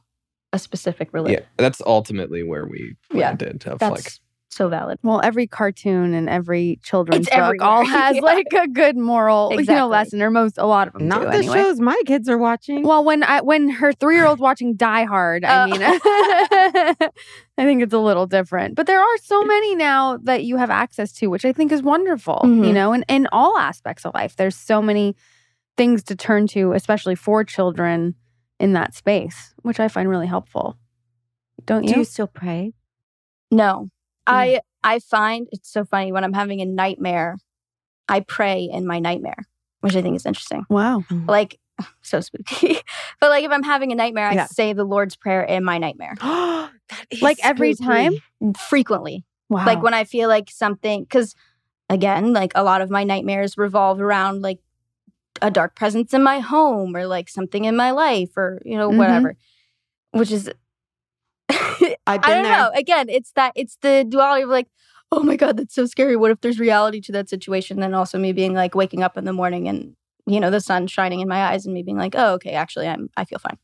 [0.54, 1.42] a specific religion.
[1.42, 1.48] Yeah.
[1.58, 3.28] That's ultimately where we Yeah.
[3.30, 4.14] landed of That's like,
[4.50, 5.00] so valid.
[5.02, 8.22] Well, every cartoon and every children's It's book all has Yeah.
[8.22, 11.26] like a good moral, you know, lesson, or most a lot of them Not do
[11.32, 11.56] the anyway.
[11.56, 12.84] shows my kids are watching.
[12.84, 15.66] Well, when I when her three year old's watching Die Hard, I Oh.
[15.72, 15.82] mean,
[17.58, 18.76] I think it's a little different.
[18.76, 21.82] But there are so many now that you have access to, which I think is
[21.82, 22.42] wonderful.
[22.44, 22.74] You Mhm.
[22.74, 25.16] know, and in all aspects of life, there's so many
[25.78, 28.14] things to turn to, especially for children
[28.64, 30.78] in that space, which I find really helpful.
[31.66, 31.90] Don't you?
[31.90, 32.00] Do you?
[32.00, 32.72] you still pray?
[33.52, 33.90] No.
[34.26, 34.60] I mm.
[34.86, 37.36] I find it's so funny when I'm having a nightmare,
[38.08, 39.44] I pray in my nightmare,
[39.82, 40.64] which I think is interesting.
[40.70, 41.04] wow.
[41.12, 41.28] Mm.
[41.28, 41.60] Like
[42.02, 42.78] so spooky.
[43.20, 46.16] but like if I'm having a nightmare, I say the Lord's Prayer in my nightmare.
[46.22, 46.72] that
[47.12, 47.86] is Like every spooky.
[47.86, 48.14] time?
[48.58, 49.26] Frequently.
[49.50, 49.66] Wow.
[49.66, 51.36] Like when I feel like something cuz
[51.90, 54.60] again, like a lot of my nightmares revolve around like
[55.42, 58.90] a dark presence in my home or like something in my life or you know
[58.90, 58.98] Mhm.
[58.98, 59.36] whatever.
[60.12, 60.50] Which is
[61.50, 62.58] I've I don't there.
[62.58, 62.72] know.
[62.76, 64.68] Again, it's that it's the duality of like,
[65.12, 66.16] oh my god, that's so scary.
[66.16, 67.80] What if there's reality to that situation?
[67.80, 70.88] Then also me being like waking up in the morning and you know the sun
[70.88, 73.58] shining in my eyes and me being like, oh okay, actually I'm I feel fine.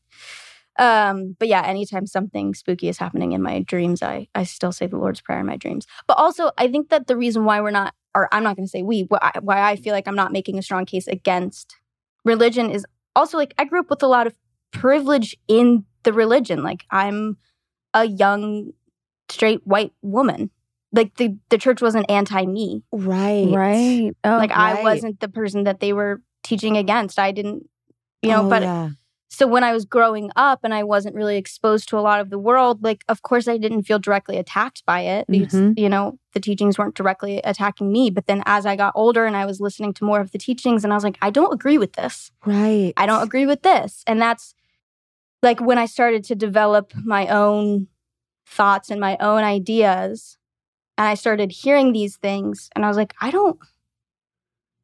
[0.78, 4.86] Um, but yeah, anytime something spooky is happening in my dreams, I I still say
[4.86, 5.86] the Lord's Prayer in my dreams.
[6.06, 8.70] But also, I think that the reason why we're not, or I'm not going to
[8.70, 11.76] say we, why I, why I feel like I'm not making a strong case against
[12.24, 12.84] religion is
[13.16, 14.34] also like I grew up with a lot of
[14.72, 16.62] privilege in the religion.
[16.62, 17.36] Like I'm
[17.94, 18.72] a young
[19.28, 20.50] straight white woman.
[20.92, 22.82] Like the the church wasn't anti me.
[22.92, 23.48] Right.
[23.52, 24.12] Right.
[24.24, 27.18] Oh, Like I wasn't the person that they were teaching against.
[27.18, 27.68] I didn't,
[28.22, 28.46] you know.
[28.46, 28.90] Oh, but yeah.
[29.32, 32.30] So when I was growing up and I wasn't really exposed to a lot of
[32.30, 35.78] the world, like of course I didn't feel directly attacked by it because Mhm.
[35.78, 38.10] you know the teachings weren't directly attacking me.
[38.10, 40.82] But then as I got older and I was listening to more of the teachings,
[40.84, 42.32] and I was like, I don't agree with this.
[42.44, 42.92] right.
[42.96, 44.02] I don't agree with this.
[44.06, 44.54] And that's
[45.42, 47.86] like when I started to develop my own
[48.46, 50.36] thoughts and my own ideas.
[50.98, 53.58] And I started hearing these things, and I was like, I don't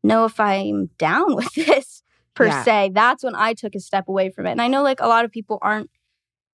[0.02, 2.02] know if I'm down with this
[2.36, 2.62] per Yeah.
[2.62, 2.90] se.
[2.94, 4.52] That's when I took a step away from it.
[4.52, 5.90] And I know like a lot of people aren't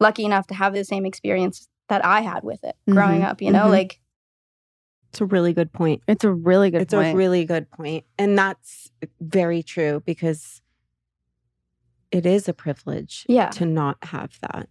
[0.00, 3.24] lucky enough to have the same experience that I had with it growing Mhm.
[3.28, 3.70] up, you know, Mhm.
[3.70, 3.98] like
[5.10, 6.00] It's a really good point.
[6.08, 6.82] It's a really good point.
[6.84, 7.14] it's point.
[7.14, 8.04] a really good point.
[8.18, 10.62] And that's very true because
[12.10, 13.50] it is a privilege Yeah.
[13.50, 14.68] to not have that.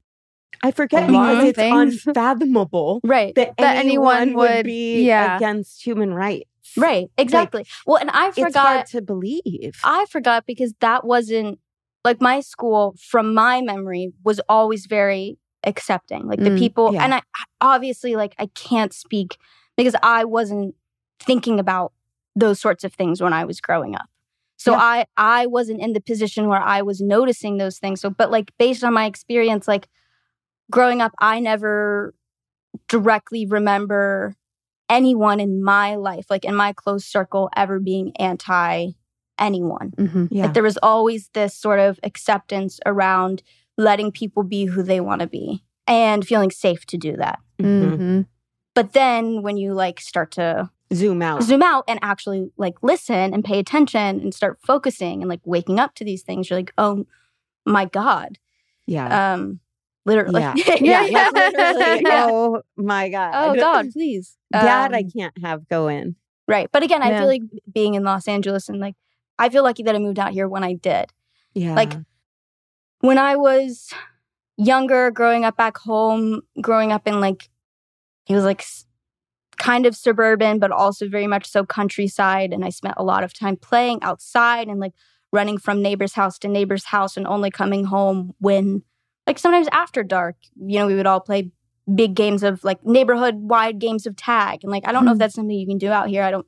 [0.63, 2.05] I forget because it's things.
[2.07, 3.33] unfathomable right.
[3.35, 5.35] that, That anyone, anyone would, would- be yeah.
[5.37, 6.49] against human rights.
[6.77, 7.09] Right.
[7.17, 7.65] Exactly.
[7.85, 9.79] well, and I It's hard forgot to believe.
[9.83, 11.59] I forgot because that wasn't
[12.03, 16.27] like my school from my memory was always very accepting.
[16.27, 17.03] Like the Mm, people yeah.
[17.03, 17.21] and I
[17.59, 19.37] obviously like I can't speak
[19.77, 20.75] because I wasn't
[21.19, 21.93] thinking about
[22.35, 24.09] those sorts of things when I was growing up.
[24.57, 24.79] So Yeah.
[24.79, 28.01] I I wasn't in the position where I was noticing those things.
[28.01, 29.87] So but like based on my experience like
[30.71, 32.13] growing up I never
[32.87, 34.35] directly remember
[34.91, 38.91] anyone in my life like in my close circle ever being anti
[39.39, 39.91] anyone.
[39.97, 40.27] Mhm.
[40.29, 40.43] yeah.
[40.43, 43.41] Like there was always this sort of acceptance around
[43.77, 47.39] letting people be who they want to be and feeling safe to do that.
[47.59, 47.97] Mhm.
[47.97, 48.25] Mhm.
[48.75, 51.41] But then when you like start to Zoom out.
[51.43, 55.79] zoom out and actually like listen and pay attention and start focusing and like waking
[55.79, 57.05] up to these things, you're like, oh
[57.65, 58.37] my God.
[58.85, 59.33] Yeah.
[59.33, 59.59] Um
[60.05, 60.41] literally.
[60.41, 60.53] Yeah.
[60.79, 61.29] yeah, Yeah.
[61.33, 62.01] literally.
[62.05, 62.25] yeah.
[62.29, 63.31] Oh my God.
[63.35, 64.37] Oh God, please.
[64.51, 66.15] That I Um, can't have go in.
[66.47, 66.67] Right.
[66.71, 68.95] But again, I feel like being in Los Angeles and like
[69.39, 71.11] I feel lucky that I moved out here when I did.
[71.53, 71.75] Yeah.
[71.75, 71.93] Like
[72.99, 73.91] when I was
[74.57, 77.49] younger, growing up back home, growing up in like,
[78.27, 78.63] it was like
[79.57, 82.53] kind of suburban, but also very much so countryside.
[82.53, 84.93] And I spent a lot of time playing outside and like
[85.31, 88.83] running from neighbor's house to neighbor's house and only coming home when,
[89.31, 91.51] like, sometimes after dark, you know, we would all play
[91.95, 94.59] big games of like neighborhood wide games of tag.
[94.61, 95.19] And like, I don't know if hmm.
[95.19, 96.21] that's something you can do out here.
[96.21, 96.45] I don't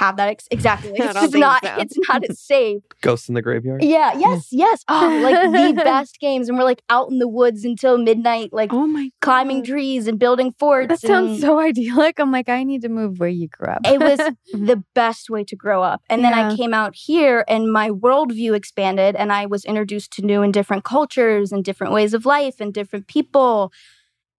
[0.00, 0.92] have that ex- exactly.
[0.92, 1.76] Like, I it's don't just think not, so.
[1.78, 2.82] it's not as safe.
[3.02, 3.84] Ghosts in the graveyard.
[3.84, 4.82] Yeah, yes, yes.
[4.88, 6.48] Oh, like the best games.
[6.48, 10.18] And we're like out in the woods until midnight, like oh my climbing trees and
[10.18, 10.88] building forts.
[10.88, 12.18] That sounds and so idyllic.
[12.18, 13.80] I'm like, I need to move where you grew up.
[13.84, 14.66] It was mm-hmm.
[14.66, 16.02] the best way to grow up.
[16.08, 20.22] And then I came out here and my worldview expanded and I was introduced to
[20.22, 23.70] new and different cultures and different ways of life and different people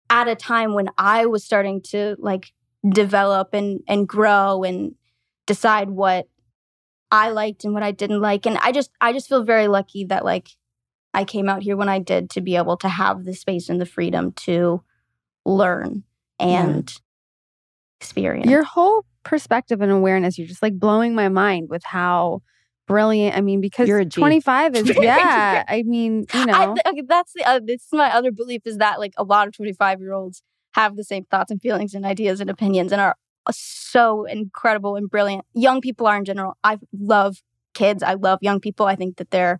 [0.09, 2.51] at a time when I was starting to like
[2.89, 4.95] develop and and grow and
[5.45, 6.27] decide what
[7.11, 8.45] I liked and what I didn't like.
[8.45, 10.49] And I just I just feel very lucky that like
[11.13, 13.81] I came out here when I did to be able to have the space and
[13.81, 14.81] the freedom to
[15.45, 16.03] learn
[16.39, 16.91] and
[17.99, 18.49] experience.
[18.49, 22.41] Your whole perspective and awareness, you're just like blowing my mind with how
[22.87, 23.35] brilliant.
[23.35, 24.19] I mean, because You're a G.
[24.19, 25.63] 25 is, yeah.
[25.67, 28.61] I mean, you know, I, th- okay, that's the uh, this is my other belief
[28.65, 30.41] is that like a lot of 25 year olds
[30.73, 33.15] have the same thoughts and feelings and ideas and opinions and are
[33.49, 35.45] so incredible and brilliant.
[35.53, 36.57] Young people are in general.
[36.63, 37.37] I love
[37.73, 38.03] kids.
[38.03, 38.85] I love young people.
[38.85, 39.59] I think that they're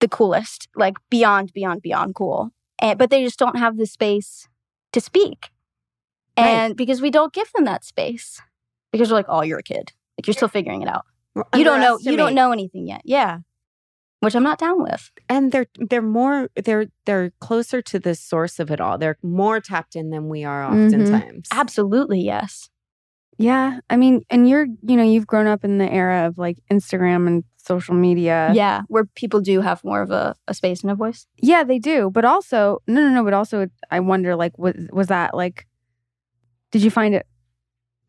[0.00, 2.50] the coolest, like beyond, beyond, beyond cool.
[2.80, 4.48] And but they just don't have the space
[4.92, 5.50] to speak,
[6.38, 6.46] Right.
[6.48, 8.40] and because we don't give them that space,
[8.92, 9.92] because we're like, oh, you're a kid.
[10.18, 11.04] Like you're still figuring it out.
[11.54, 11.98] You don't know.
[12.00, 13.02] You don't know anything yet.
[13.04, 13.40] Yeah,
[14.20, 15.10] which I'm not down with.
[15.28, 18.96] and they're they're more they're they're closer to the source of it all.
[18.98, 20.86] They're more tapped in than we are Mhm.
[20.86, 21.48] oftentimes.
[21.52, 22.70] Absolutely, yes.
[23.38, 23.80] yeah.
[23.88, 27.26] I mean, and you're, you know, you've grown up in the era of like Instagram
[27.26, 28.50] and social media.
[28.54, 31.26] yeah, where people do have more of a, a space and a voice.
[31.40, 32.10] Yeah, they do.
[32.10, 33.24] But also, no, no, no.
[33.24, 35.66] But also, I wonder, like, was was that like?
[36.72, 37.26] Did you find it?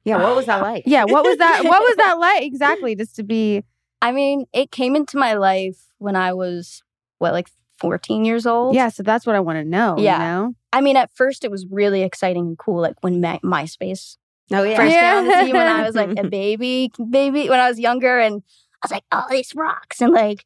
[0.04, 0.84] Yeah, what was that like?
[0.86, 1.64] Yeah, what was that?
[1.64, 2.96] what was that like exactly?
[2.96, 3.64] Just to be,
[4.02, 6.82] I mean, it came into my life when I was
[7.20, 7.50] what, like
[7.80, 8.76] 14 years old.
[8.76, 8.90] yeah.
[8.90, 9.96] So that's what I want to know.
[9.98, 10.14] Yeah.
[10.14, 10.56] You know?
[10.74, 14.18] I mean, at first it was really exciting and cool, like when My- MySpace
[14.54, 14.76] Oh yeah.
[14.78, 15.02] first Yeah.
[15.14, 18.20] came on the scene when I was like a baby, baby, when I was younger,
[18.20, 18.42] and
[18.82, 20.46] I was like, oh, this rocks, and like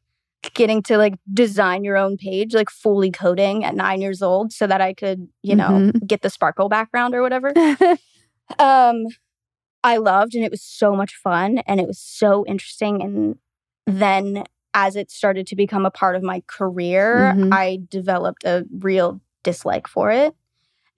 [0.54, 4.66] getting to like design your own page, like fully coding at nine years old, so
[4.66, 6.06] that I could, you know, Mhm.
[6.06, 7.52] get the sparkle background or whatever.
[8.58, 9.06] um,
[9.82, 13.36] I loved, and it was so much fun, and it was so interesting, and
[13.86, 17.48] then as it started to become a part of my career, Mhm.
[17.52, 20.34] I developed a real dislike for it.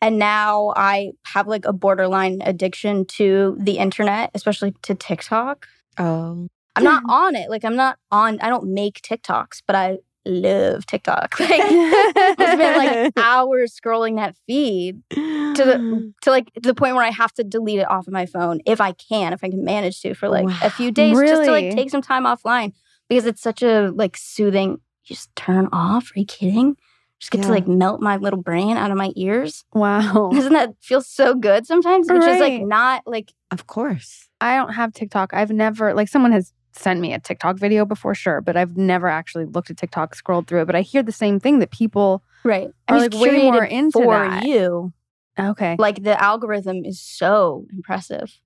[0.01, 5.66] And now I have like a borderline addiction to the internet, especially to TikTok.
[5.99, 6.49] Oh.
[6.76, 7.51] I'm not on it.
[7.51, 9.99] Like I'm not on I don't make TikToks, but I
[10.29, 11.37] love TikTok.
[11.49, 16.95] Like I spend like hours scrolling that feed to the to like to the point
[16.95, 19.51] where I have to delete it off of my phone if I can, if I
[19.51, 22.72] can manage to for like a few days just to like take some time offline
[23.09, 24.72] because it's such a like soothing.
[25.05, 26.12] You just turn off.
[26.14, 26.76] Are you kidding?
[27.18, 29.64] Just get to like melt my little brain out of my ears.
[29.72, 30.31] wow.
[30.33, 32.09] Doesn't that feel so good sometimes?
[32.09, 34.29] Which is like not like Of course.
[34.41, 35.35] I don't have TikTok.
[35.35, 39.09] I've never like someone has sent me a TikTok video before, sure, but I've never
[39.09, 40.64] actually looked at TikTok, scrolled through it.
[40.66, 42.69] But I hear the same thing that people right.
[42.89, 44.45] Are, it's like, way more into for that.
[44.45, 44.93] you.
[45.39, 45.77] okay.
[45.79, 48.39] Like the algorithm is so impressive.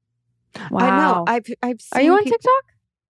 [0.70, 0.80] Wow.
[0.80, 1.24] I know.
[1.26, 2.64] I've I've Are you on peop- TikTok?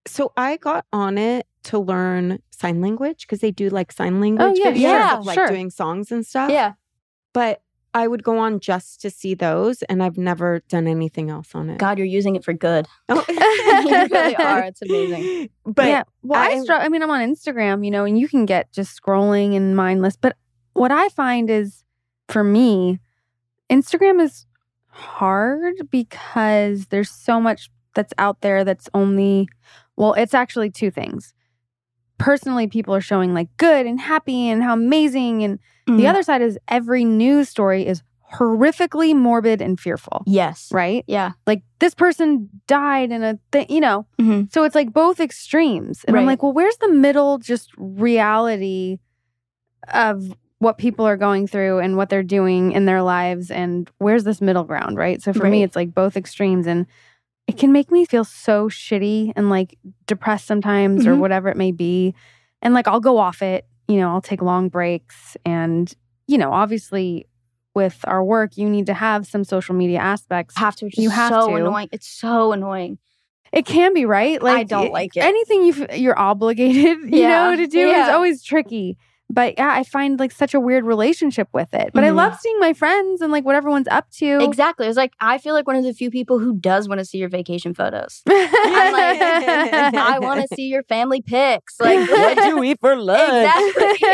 [0.07, 4.21] So I got on it to learn sign language because they do like sign oh,
[4.21, 5.49] language yeah, videos yeah, of like sure.
[5.49, 6.51] doing songs and stuff.
[6.51, 6.73] Yeah.
[7.33, 7.63] But
[7.95, 11.69] I would go on just to see those and I've never done anything else on
[11.69, 11.79] it.
[11.79, 12.87] God, you're using it for good.
[13.09, 13.23] Oh.
[13.29, 14.61] you really are.
[14.65, 15.51] It's amazing.
[15.67, 16.03] But yeah.
[16.23, 18.73] Well, I, I- str- I mean, I'm on Instagram, you know, and you can get
[18.73, 20.17] just scrolling and mindless.
[20.17, 20.37] But
[20.73, 21.85] what I find is,
[22.29, 22.99] for me,
[23.71, 24.47] Instagram is
[24.89, 29.49] hard because there's so much that's out there that's only,
[29.97, 31.35] well, it's actually two things.
[32.23, 35.43] Personally, people are showing like good and happy and how amazing.
[35.45, 35.59] And
[35.89, 35.97] Mm.
[35.97, 38.03] the other side is every news story is
[38.35, 40.69] horrifically morbid and fearful, yes.
[40.73, 41.05] right?
[41.09, 41.33] Yeah.
[41.47, 44.07] Like this person died in a thing, you know.
[44.21, 44.51] Mhm.
[44.53, 46.05] So it's like both extremes.
[46.07, 49.01] And I'm like, well, where's the middle just reality
[49.93, 54.23] of what people are going through and what they're doing in their lives and where's
[54.25, 55.21] this middle ground, right?
[55.21, 56.87] So for me it's like both extremes and
[57.47, 59.77] it can make me feel so shitty and like
[60.07, 61.19] depressed sometimes or Mhm.
[61.19, 62.15] whatever it may be.
[62.63, 65.93] And like I'll go off it, you know, I'll take long breaks and
[66.29, 67.27] you know, obviously
[67.75, 70.57] with our work you need to have some social media aspects.
[70.57, 70.89] Have to.
[70.95, 71.55] You have so to.
[71.57, 71.89] annoying.
[71.93, 72.99] It's so annoying.
[73.53, 74.41] It can be right.
[74.43, 75.21] Like I don't it- like it.
[75.25, 77.51] Anything you you're obligated, you Yeah.
[77.51, 78.97] know, to do is always tricky.
[79.35, 81.91] But yeah, I find like such a weird relationship with it.
[81.95, 82.17] But I Mhm.
[82.17, 84.41] love seeing my friends and like what everyone's up to.
[84.43, 84.87] Exactly.
[84.87, 87.17] It's like I feel like one of the few people who does want to see
[87.17, 88.21] your vacation photos.
[88.29, 88.95] I'm
[89.97, 91.77] I want to see your family pics.
[91.81, 93.49] Like What'd you eat for lunch?
[93.49, 94.09] Exactly.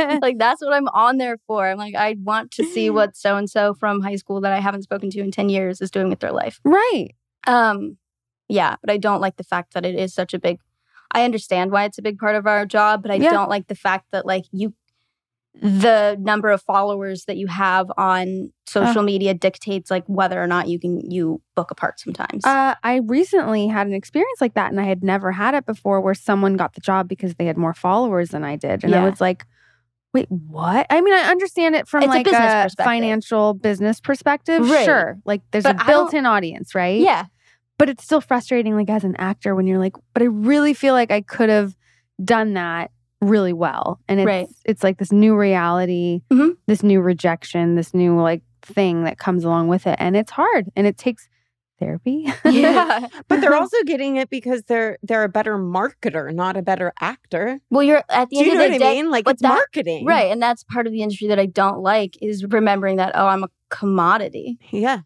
[0.00, 0.18] Yeah.
[0.22, 1.68] like that's what I'm on there for.
[1.68, 4.60] I'm like, I want to see what so and so from high school that I
[4.60, 6.60] haven't spoken to in 10 years is doing with their life.
[6.64, 7.10] right.
[7.46, 7.98] Um,
[8.48, 10.58] yeah, but I don't like the fact that it is such a big
[11.12, 13.30] I understand why it's a big part of our job, but I Yeah.
[13.30, 14.74] don't like the fact that like you
[15.62, 20.68] the number of followers that you have on social media dictates like whether or not
[20.68, 22.44] you can you book a part sometimes.
[22.44, 26.02] Uh, I recently had an experience like that, and I had never had it before,
[26.02, 29.08] where someone got the job because they had more followers than I did, and I
[29.08, 29.46] was like,
[30.12, 33.98] "Wait, what?" I mean, I understand it from It's a like business a, financial business
[33.98, 34.84] perspective, Right.
[34.84, 35.18] sure.
[35.24, 37.00] Like, there's But a built-in audience, right?
[37.00, 37.24] yeah.
[37.78, 40.94] But it's still frustrating like as an actor when you're like but i really feel
[40.94, 41.76] like i could have
[42.24, 44.48] done that really well and it's Right.
[44.64, 46.56] it's like this new reality Mhm.
[46.66, 50.70] this new rejection this new like thing that comes along with it and it's hard
[50.76, 51.28] and it takes
[51.78, 53.06] therapy Yeah.
[53.28, 57.60] But they're also getting it because they're they're a better marketer, not a better actor.
[57.70, 59.10] well, you're at the Do end you know of what the I day, mean?
[59.10, 60.06] Like but it's that- marketing.
[60.06, 60.30] right?
[60.32, 63.44] And that's part of the industry that I don't like is remembering that oh, I'm
[63.44, 64.58] a commodity.
[64.70, 65.00] Yeah.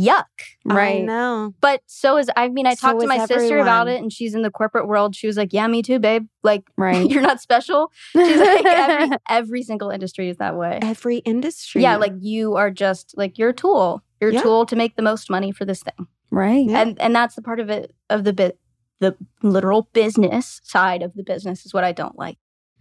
[0.00, 0.24] Yuck.
[0.64, 1.02] Right.
[1.02, 1.54] I know.
[1.60, 4.12] But so is I mean, I So talked to is my sister about it, and
[4.12, 5.16] she's in the corporate world.
[5.16, 6.26] She was like, "Yeah, me too, babe.
[6.44, 10.78] Like, right you're not special." She's like, every, every single industry is that way.
[10.82, 11.82] Every industry.
[11.82, 14.02] Yeah, like you are just like you're a tool.
[14.20, 14.42] You're Yeah.
[14.42, 16.80] tool to make the most money for this thing, right Yeah.
[16.82, 18.58] and and that's the part of it of the bit
[19.00, 22.36] the literal business side of the business is what I don't like.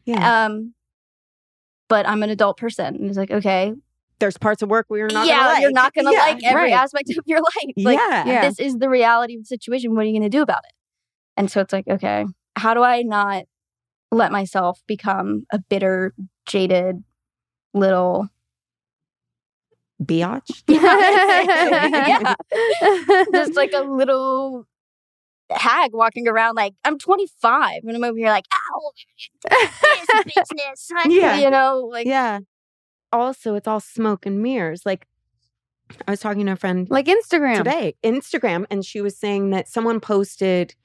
[0.05, 0.45] yeah.
[0.45, 0.73] Um,
[1.89, 3.73] but I'm an adult person, and it's like, okay,
[4.19, 5.61] There's parts of work where you're not yeah, gonna like.
[5.61, 6.71] you're not gonna Yeah, like every right.
[6.73, 7.73] aspect of your life.
[7.77, 8.25] Like, yeah.
[8.25, 8.41] Yeah.
[8.49, 9.93] this is the reality of the situation.
[9.95, 10.73] What are you going to do about it?
[11.35, 13.43] And so it's like, okay, how do I not
[14.11, 16.13] let myself become a bitter,
[16.47, 17.03] jaded
[17.75, 18.29] little?
[20.03, 20.63] Biatch.
[20.67, 22.33] yeah,
[23.33, 24.65] just like a little
[25.49, 28.91] hag walking around like I'm 25 and I'm over here like, ow,
[29.49, 31.37] this business, Yeah.
[31.39, 32.39] you know, like Yeah.
[33.11, 34.85] Also it's all smoke and mirrors.
[34.85, 35.07] Like
[36.07, 37.57] I was talking to a friend Like Instagram.
[37.57, 40.75] today, Instagram, and she was saying that someone posted,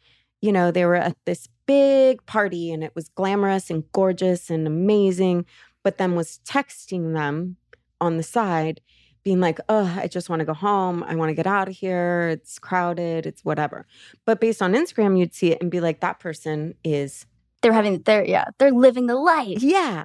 [0.40, 4.66] you know, they were at this big party and it was glamorous and gorgeous and
[4.66, 5.44] amazing,
[5.82, 7.56] but then was texting them
[8.00, 8.80] on the side,
[9.24, 11.04] being like, oh, I just want to go home.
[11.04, 12.28] I want to get out of here.
[12.32, 13.26] It's crowded.
[13.26, 13.86] It's whatever.
[14.24, 17.26] But based on Instagram, you'd see it and be like, that person is,
[17.60, 19.62] They're having they're yeah, they're living the life.
[19.62, 20.04] yeah.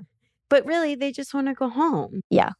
[0.49, 2.21] But really, they just want to go home.
[2.29, 2.51] Yeah.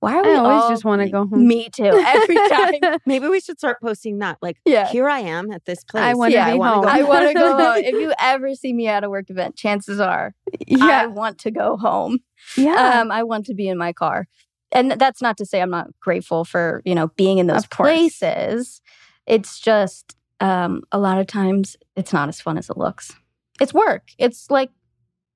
[0.00, 1.48] Why are we I always all just want to go home.
[1.48, 1.84] Me too.
[1.84, 2.98] Every time.
[3.06, 4.36] Maybe we should start posting that.
[4.42, 4.86] Like, Yeah.
[4.88, 6.04] here I am at this place.
[6.04, 6.82] I wanna Yeah, be I wanna home.
[6.82, 7.60] go I want to go home.
[7.60, 7.76] home.
[7.84, 10.34] If you ever see me at a work event, chances are
[10.80, 12.18] I want to go home.
[12.58, 13.00] yeah.
[13.00, 14.28] Um, I want to be in my car.
[14.70, 17.70] And that's not to say I'm not grateful for, you know, being in those Of
[17.70, 17.88] course.
[17.88, 18.82] places.
[19.26, 23.14] It's just um, a lot of times it's not as fun as it looks.
[23.60, 24.02] It's work.
[24.18, 24.70] It's like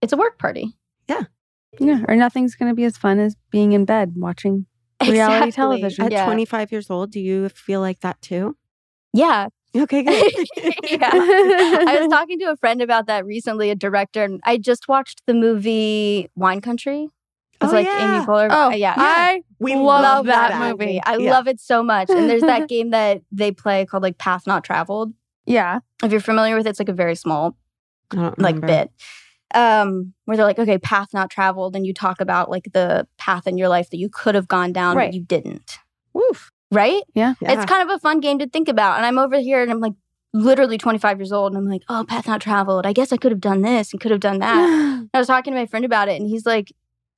[0.03, 0.76] it's a work party.
[1.09, 1.22] yeah.
[1.79, 4.66] Yeah, or nothing's going to be as fun as being in bed watching.
[5.01, 5.53] Reality Exactly.
[5.53, 6.05] television.
[6.07, 6.25] At Yeah.
[6.27, 8.57] 25 years old, do you feel like that too?
[9.12, 9.49] Yeah.
[9.75, 10.33] Okay, good.
[10.91, 11.11] yeah.
[11.12, 15.23] I was talking to a friend about that recently, a director, and I just watched
[15.27, 17.09] the movie Wine Country.
[17.62, 18.16] It's Oh, like yeah.
[18.16, 18.49] Amy Poehler.
[18.51, 18.95] Oh, uh, yeah.
[18.97, 20.71] I we love that movie.
[20.87, 21.03] movie.
[21.05, 21.31] I Yeah.
[21.31, 22.11] love it so much.
[22.11, 25.12] And there's that game that they play called like Path Not Traveled.
[25.47, 25.81] yeah.
[26.03, 27.57] If you're familiar with it, it's like a very small
[28.14, 28.66] like remember.
[28.66, 28.91] bit.
[29.55, 33.47] Um, where they're like, okay, path not traveled, and you talk about like the path
[33.47, 35.09] in your life that you could have gone down, Right.
[35.09, 35.79] but you didn't.
[36.13, 36.51] Woof.
[36.73, 37.03] Right?
[37.15, 37.35] Yeah.
[37.41, 38.97] It's kind of a fun game to think about.
[38.97, 39.95] And I'm over here and I'm like
[40.33, 42.87] literally 25 years old, and I'm like, oh, path not traveled.
[42.87, 45.07] I guess I could have done this and could have done that.
[45.15, 46.73] I was talking to my friend about it, and he's like,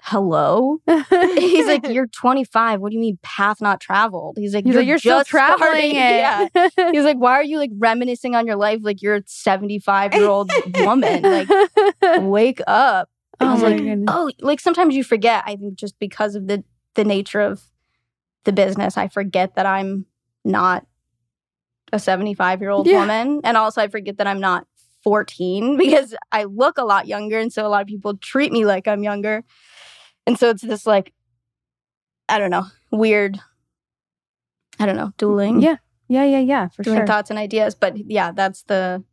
[0.05, 0.79] hello?
[1.37, 2.81] He's like, you're 25.
[2.81, 4.37] What do you mean path not traveled?
[4.37, 5.95] He's like, He's you're, like, you're still traveling it.
[5.95, 6.49] Yeah.
[6.93, 10.27] He's like, why are you like reminiscing on your life like you're a 75 year
[10.27, 10.51] old
[10.81, 11.23] woman?
[11.23, 11.49] Like,
[12.21, 13.09] wake up.
[13.41, 14.05] I oh was like, goodness.
[14.09, 15.45] oh, like sometimes you forget.
[15.47, 17.63] I think just because of the the nature of
[18.45, 20.07] the business, I forget that I'm
[20.45, 20.85] not
[21.93, 23.01] a 75 year old Yeah.
[23.01, 24.67] woman, and also I forget that I'm not
[25.05, 28.65] 14 because I look a lot younger, and so a lot of people treat me
[28.65, 29.43] like I'm younger,
[30.27, 31.13] and so it's this like,
[32.29, 33.39] I don't know, weird.
[34.79, 35.77] I don't know, dueling, Yeah,
[36.09, 37.07] yeah, yeah, yeah, for dueling sure.
[37.07, 37.75] thoughts and ideas.
[37.75, 39.05] But yeah, that's the.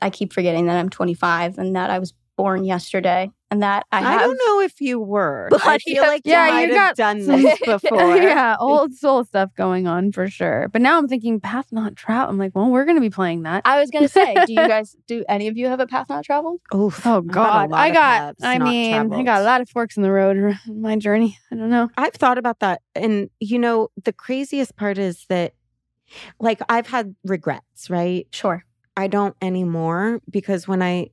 [0.00, 4.16] I keep forgetting that I'm 25 and that I was born yesterday and that I
[4.16, 5.48] I, don't know if you were.
[5.50, 8.16] But I Bloody feel like Yeah, you you might have got done this before.
[8.16, 10.68] yeah, old soul stuff going on for sure.
[10.72, 12.28] But now I'm thinking path not trout.
[12.28, 13.62] I'm like, well, we're going to be playing that.
[13.64, 16.24] I was gonna say, do you guys do any of you have a path not
[16.24, 16.60] traveled?
[16.74, 18.18] Oof, Oh I've got a God, lot I of got.
[18.20, 20.96] paths I not mean, I got a lot of forks in the road around my
[20.96, 21.38] journey.
[21.50, 21.90] I don't know.
[21.96, 22.80] I've thought about that.
[22.94, 25.52] And, you know, the craziest part is that,
[26.40, 28.26] like, I've had regrets, right?
[28.32, 28.64] Sure.
[28.96, 31.10] I don't anymore because when I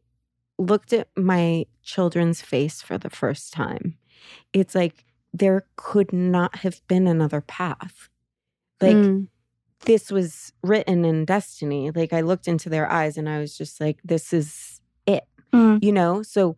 [0.59, 3.97] looked at my children's face for the first time,
[4.53, 8.09] it's like there could not have been another path.
[8.81, 9.27] Like, Mm.
[9.85, 11.91] this was written in destiny.
[11.91, 15.83] Like, I looked into their eyes and I was just like, this is it, Mm.
[15.83, 16.21] you know?
[16.23, 16.55] So,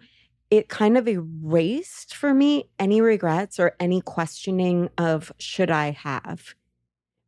[0.49, 6.55] it kind of erased for me any regrets or any questioning of should I have?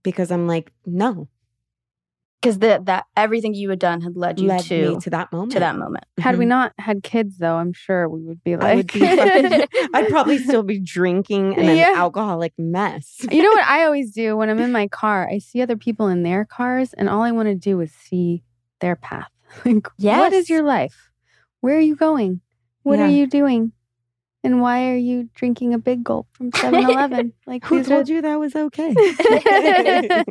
[0.03, 1.29] Because I'm like, no,
[2.43, 5.31] Because that that everything you had done had led you led to me to that
[5.31, 5.53] moment.
[5.53, 6.03] to that moment.
[6.19, 6.49] Had we Mhm.
[6.49, 8.65] not had kids, though, I'm sure we would be like.
[8.65, 9.01] I would be
[9.93, 13.25] I'd probably still be drinking and an alcoholic mess.
[13.31, 15.29] you know what I always do when I'm in my car?
[15.31, 18.43] I see other people in their cars, and all I want to do is see
[18.81, 19.29] their path.
[19.65, 20.33] Like, what Yes.
[20.33, 21.09] is your life?
[21.61, 22.41] Where are you going?
[22.81, 23.05] What Yeah.
[23.05, 23.71] are you doing?
[24.43, 27.31] And why are you drinking a big gulp from 7 Eleven?
[27.47, 28.93] Like, Who told are- you that was okay?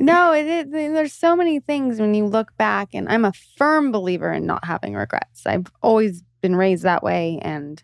[0.00, 0.70] no, it is.
[0.70, 4.64] There's so many things when you look back, and I'm a firm believer in not
[4.64, 5.46] having regrets.
[5.46, 7.82] I've always been raised that way, and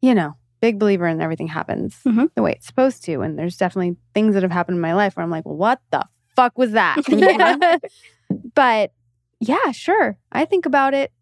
[0.00, 2.28] you know, big believer in everything happens Mhm.
[2.34, 3.20] the way it's supposed to.
[3.22, 5.80] And there's definitely things that have happened in my life where I'm like, well, what
[5.90, 6.04] the
[6.36, 6.98] fuck was that?
[7.08, 7.78] Yeah.
[8.54, 8.92] but
[9.40, 10.16] yeah, sure.
[10.32, 11.12] I think about it.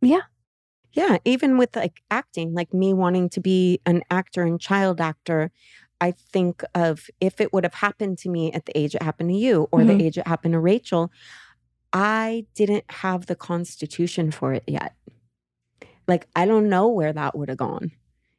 [0.00, 0.22] Yeah.
[0.92, 5.50] Yeah, even with like acting, like me wanting to be an actor and child actor,
[6.00, 9.30] I think of if it would have happened to me at the age it happened
[9.30, 9.86] to you or Mhm.
[9.98, 11.10] the age it happened to Rachel,
[11.92, 14.94] I didn't have the constitution for it yet.
[16.06, 17.92] Like, I don't know where that would have gone.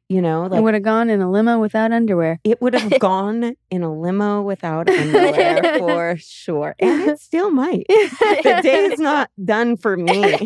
[0.08, 2.38] You know, like would have gone in a limo without underwear.
[2.44, 6.76] it would have gone in a limo without underwear for sure.
[6.78, 7.86] And it still might.
[7.90, 10.38] The day is not done for me.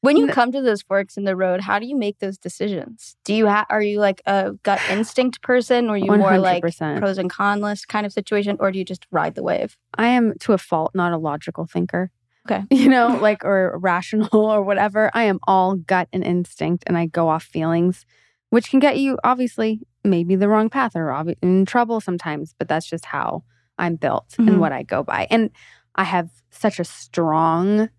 [0.00, 3.16] When you come to those forks in the road, how do you make those decisions?
[3.24, 6.62] Do you have are you like a gut instinct person or you more like
[7.00, 9.76] pros and cons list kind of situation or do you just ride the wave?
[9.94, 12.10] I am to a fault not a logical thinker.
[12.48, 12.64] Okay.
[12.70, 15.10] You know, like or rational or whatever.
[15.14, 18.06] I am all gut and instinct and I go off feelings.
[18.50, 22.66] which can get you obviously maybe the wrong path or obvi- in trouble sometimes, but
[22.68, 23.42] that's just how
[23.78, 24.48] I'm built Mhm.
[24.48, 25.26] and what I go by.
[25.30, 25.50] And
[25.96, 27.90] I have such a strong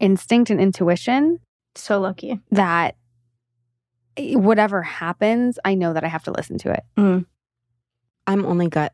[0.00, 1.38] instinct and intuition
[1.74, 2.40] So lucky.
[2.50, 2.96] that
[4.18, 6.82] whatever happens, I know that I have to listen to it.
[8.26, 8.92] I'm only gut.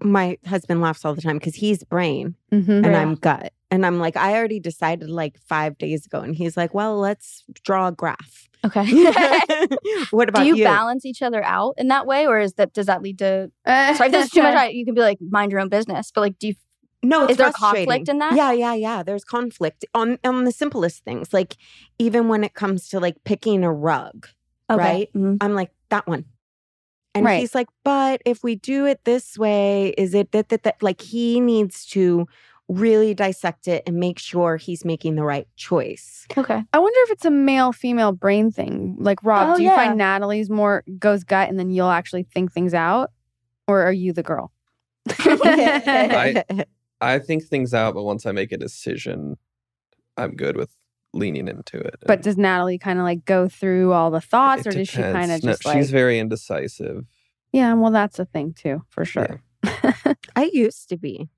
[0.00, 2.70] My husband laughs all the time because he's brain Mm-hmm.
[2.70, 3.00] and Yeah.
[3.00, 3.52] I'm gut.
[3.70, 6.20] And I'm like, I already decided like five days ago.
[6.20, 8.48] And he's like, well, let's draw a graph.
[8.64, 8.84] Okay.
[10.10, 10.64] what about Do you, you?
[10.64, 13.50] balance each other out in that way, or is that does that lead to?
[13.66, 14.54] Sorry, if there's too much.
[14.58, 16.54] I- You can be like mind your own business, but like, do you?
[17.02, 17.86] No, it's Is there frustrating.
[17.88, 18.34] conflict in that?
[18.36, 19.02] Yeah, yeah, yeah.
[19.02, 21.32] There's conflict on on the simplest things.
[21.32, 21.56] Like
[21.98, 24.28] even when it comes to like picking a rug,
[24.70, 24.78] Okay.
[24.82, 25.12] Right?
[25.14, 25.38] Mhm.
[25.40, 26.24] I'm like that one.
[27.14, 27.40] And Right.
[27.40, 31.00] he's like, but if we do it this way, is it that that that like
[31.02, 32.26] he needs to
[32.68, 36.24] really dissect it and make sure he's making the right choice.
[36.38, 36.62] Okay.
[36.72, 38.96] I wonder if it's a male female brain thing.
[38.98, 39.76] Like Rob, Oh, do you yeah.
[39.76, 43.10] find Natalie's more goes gut and then you'll actually think things out?
[43.68, 44.52] Or are you the girl?
[45.10, 46.64] I-
[47.02, 49.36] I think things out, but once I make a decision,
[50.16, 50.74] I'm good with
[51.14, 51.96] leaning into it.
[52.06, 55.02] but does Natalie kind of like go through all the thoughts It or does she
[55.02, 57.04] kind of No, just like she's very indecisive.
[57.52, 59.42] Yeah, well that's a thing too, for sure.
[60.34, 61.28] I used to be,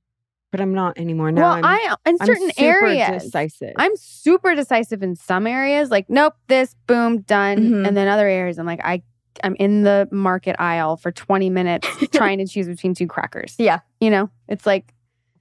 [0.53, 1.33] but I'm not anymore.
[1.33, 3.73] Now well, I'm, I in I'm certain super areas decisive.
[3.77, 7.59] I'm super decisive in some areas, like nope, this, boom, done.
[7.59, 7.89] Mhm.
[7.89, 9.03] And then other areas, I'm like, I,
[9.43, 13.57] I'm in the market aisle for 20 minutes trying to choose between two crackers.
[13.59, 13.81] Yeah.
[14.01, 14.94] you know, it's like,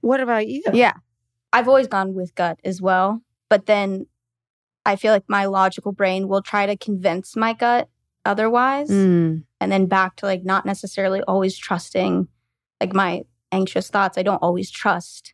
[0.04, 0.62] what about you?
[0.72, 0.92] yeah,
[1.52, 4.06] I've always gone with gut as well, but then
[4.86, 7.88] I feel like my logical brain will try to convince my gut
[8.24, 9.44] otherwise, Mm.
[9.60, 12.28] and then back to like not necessarily always trusting,
[12.80, 14.18] like my anxious thoughts.
[14.18, 15.32] I don't always trust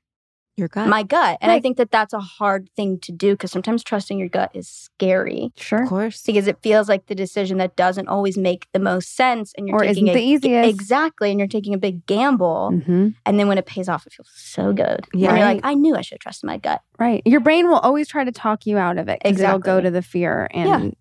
[0.61, 0.87] Your gut.
[0.89, 4.19] my gut, and I think that that's a hard thing to do because sometimes trusting
[4.19, 5.51] your gut is scary.
[5.57, 5.83] sure.
[5.85, 6.23] of course.
[6.23, 9.77] because it feels like the decision that doesn't always make the most sense and you're
[9.77, 10.69] Or taking isn't a, the easiest.
[10.71, 14.13] exactly and you're taking a big gamble hmm and then when it pays off it
[14.13, 15.31] feels so good Yeah.
[15.31, 17.23] and you're like i knew i should trust my gut Right.
[17.25, 19.91] Your brain will always try to talk you out of it because it'll go to
[19.91, 20.95] the fear and,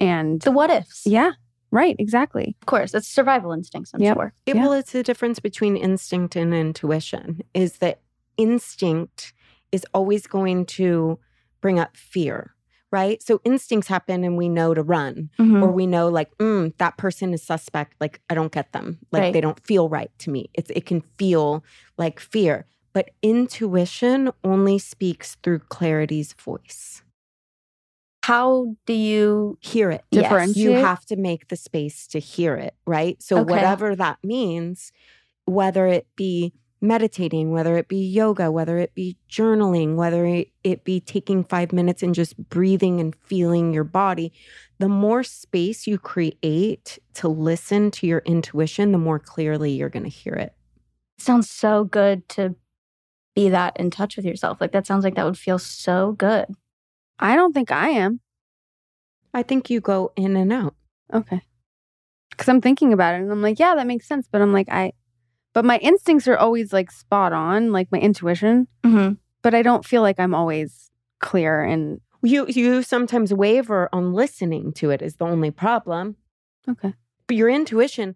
[0.00, 1.32] and the what ifs yeah,
[1.70, 1.94] right.
[1.98, 2.56] Exactly.
[2.62, 4.16] of course it's survival instincts i'm Yep.
[4.16, 4.62] sure It, Yeah.
[4.62, 8.00] Well, it's the difference between instinct and intuition is that
[8.36, 9.32] instinct
[9.70, 11.18] is always going to
[11.60, 12.54] bring up fear,
[12.90, 13.22] right?
[13.22, 15.62] So instincts happen and we know to run, Mhm.
[15.62, 17.94] or we know like, mm, that person is suspect.
[18.00, 18.98] Like, I don't get them.
[19.12, 19.32] Like, Right.
[19.32, 20.50] they don't feel right to me.
[20.54, 21.64] It's, it can feel
[21.96, 22.66] like fear.
[22.92, 27.02] But intuition only speaks through clarity's voice.
[28.24, 30.04] how do you Hear it.
[30.12, 30.56] Yes.
[30.56, 33.20] You have to make the space to hear it, right?
[33.20, 33.50] So, Okay.
[33.50, 34.92] whatever that means,
[35.44, 36.52] whether it be
[36.82, 41.72] meditating, whether it be yoga, whether it be journaling, whether it, it be taking five
[41.72, 44.32] minutes and just breathing and feeling your body,
[44.78, 50.02] the more space you create to listen to your intuition, the more clearly you're going
[50.02, 50.54] to hear it.
[51.18, 52.56] it sounds so good to
[53.34, 56.44] be that in touch with yourself like that sounds like that would feel so good
[57.22, 58.20] I don't think I am.
[59.32, 60.74] I think you go in and out.
[61.14, 61.40] Okay.
[62.30, 64.26] Because I'm thinking about it and I'm like, yeah, that makes sense.
[64.30, 64.92] But I'm like, I,
[65.52, 68.66] but my instincts are always like spot on, like my intuition.
[68.84, 69.14] mm-hmm.
[69.42, 70.90] But I don't feel like I'm always
[71.20, 76.16] clear and You you sometimes waver on listening to it is the only problem.
[76.68, 76.94] okay.
[77.26, 78.14] But your intuition,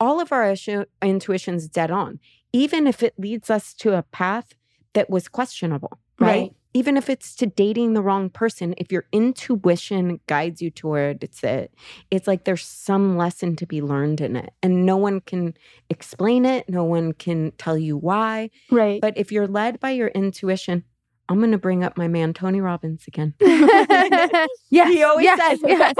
[0.00, 2.18] all of our issue, intuition's dead on,
[2.52, 4.54] even if it leads us to a path
[4.94, 6.28] that was questionable, right?
[6.28, 6.52] Right.
[6.76, 11.42] Even if it's to dating the wrong person, if your intuition guides you toward it's
[11.42, 11.72] it,
[12.10, 14.52] it's like there's some lesson to be learned in it.
[14.62, 15.54] And no one can
[15.88, 18.50] explain it, no one can tell you why.
[18.70, 20.84] right But if you're led by your intuition,
[21.30, 23.32] I'm going to bring up my man, Tony Robbins, again.
[23.40, 24.48] yes.
[24.70, 25.94] He always yes, says- yes.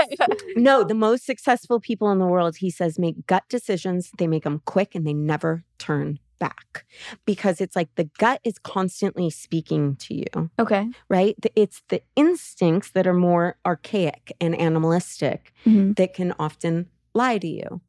[0.56, 4.10] No, the most successful people in the world, he says, make gut decisions.
[4.18, 6.84] They make them quick and they never turn back
[7.24, 11.36] because it's like the gut is constantly speaking to you, okay right?
[11.54, 15.96] It's the instincts that are more archaic and animalistic Mhm.
[15.96, 17.80] that can often lie to you.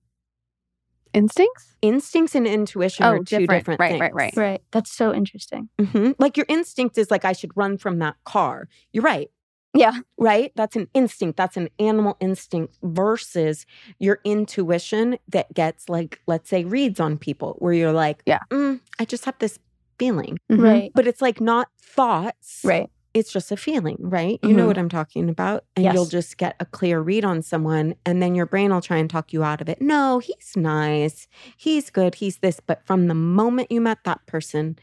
[1.13, 1.75] Instincts?
[1.81, 3.61] Instincts and intuition Oh, are two different.
[3.61, 4.01] different Right, things.
[4.01, 4.37] right, right.
[4.37, 6.15] right that's so interesting Mhm.
[6.19, 8.67] Like your instinct is like, I should run from that car.
[8.91, 9.29] You're right.
[9.73, 10.51] Yeah right?
[10.55, 11.37] That's an instinct.
[11.37, 13.65] That's an animal instinct versus
[13.99, 18.39] your intuition that gets like, let's say, reads on people where you're like, Yeah.
[18.51, 19.59] "Mm, I just have this
[19.99, 20.37] feeling.
[20.51, 20.61] Mhm.
[20.63, 22.61] right But it's like not thoughts.
[22.63, 24.39] right It's just a feeling, right?
[24.43, 24.67] You know Mhm.
[24.67, 25.63] what I'm talking about.
[25.75, 27.95] And you'll just get a clear read on someone.
[28.05, 29.81] And then your brain will try and talk you out of it.
[29.81, 31.27] No, he's nice.
[31.57, 32.13] He's good.
[32.15, 32.59] He's this.
[32.59, 34.77] But from the moment you met that person,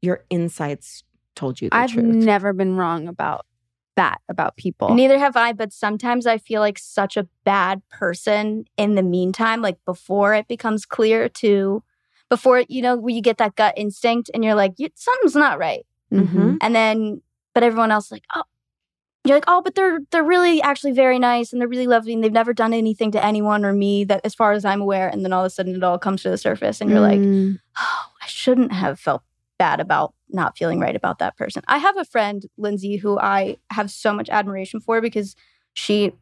[0.00, 1.04] your insides
[1.36, 2.06] told you the I've truth.
[2.06, 3.44] never been wrong about
[3.96, 4.94] that about people.
[4.94, 9.62] Neither have I, but sometimes I feel like such a bad person in the meantime,
[9.62, 11.82] like before it becomes clear to,
[12.28, 15.86] before, you know, where you get that gut instinct and you're like, something's not right.
[16.12, 16.58] Mhm.
[16.60, 17.22] And then,
[17.54, 18.42] but everyone else is like, oh,
[19.24, 22.22] you're like, oh, but they're they're really actually very nice and they're really lovely and
[22.22, 25.08] they've never done anything to anyone or me that, as far as I'm aware.
[25.08, 27.20] And then all of a sudden, it all comes to the surface, and you're like,
[27.20, 27.58] Mm.
[27.78, 29.22] oh, I shouldn't have felt
[29.58, 31.62] bad about not feeling right about that person.
[31.68, 35.34] I have a friend, Lindsay, who I have so much admiration for because
[35.72, 36.12] she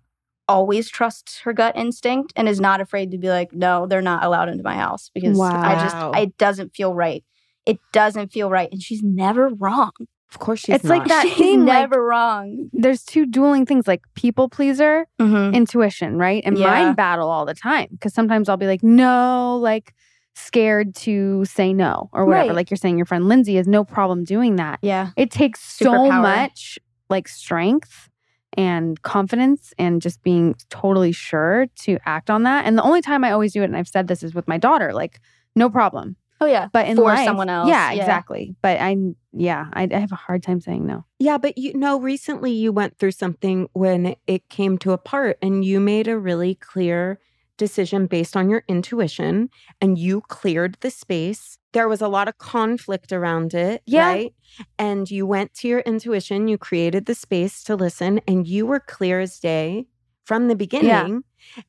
[0.48, 4.24] always trusts her gut instinct and is not afraid to be like, no, they're not
[4.24, 7.24] allowed into my house because I just, it doesn't feel right.
[7.64, 8.68] It doesn't feel right.
[8.72, 9.92] And she's never wrong.
[10.30, 12.70] Of course, she's It's like that she's thing, like- never wrong.
[12.72, 15.54] There's two dueling things like people pleaser, Mm-hmm.
[15.54, 16.42] intuition, right?
[16.44, 16.70] And Yeah.
[16.70, 19.94] mine battle all the time because sometimes I'll be like, no, like
[20.35, 22.49] scared to say no or whatever.
[22.49, 22.57] Right.
[22.57, 24.78] Like you're saying, your friend Lindsay has no problem doing that.
[24.83, 25.11] Yeah.
[25.16, 26.78] It takes so much
[27.09, 28.09] like strength
[28.55, 32.66] and confidence and just being totally sure to act on that.
[32.66, 34.59] And the only time I always do it, and I've said this, is with my
[34.59, 34.93] daughter.
[34.93, 35.20] Like,
[35.57, 36.16] no problem.
[36.41, 36.68] Oh, yeah.
[36.72, 38.01] But in For life, someone else, yeah, yeah.
[38.01, 38.57] exactly.
[38.62, 38.97] But I,
[39.33, 41.05] yeah, I, I have a hard time saying no.
[41.18, 45.39] Yeah, but you know, recently you went through something when it came to a part
[45.41, 47.20] and you made a really clear
[47.66, 49.34] decision based on your intuition
[49.80, 51.42] and you cleared the space.
[51.76, 54.06] There was a lot of conflict around it, Yeah.
[54.12, 54.32] right?
[54.78, 58.80] And you went to your intuition, you created the space to listen, and you were
[58.96, 59.86] clear as day
[60.24, 61.22] from the beginning.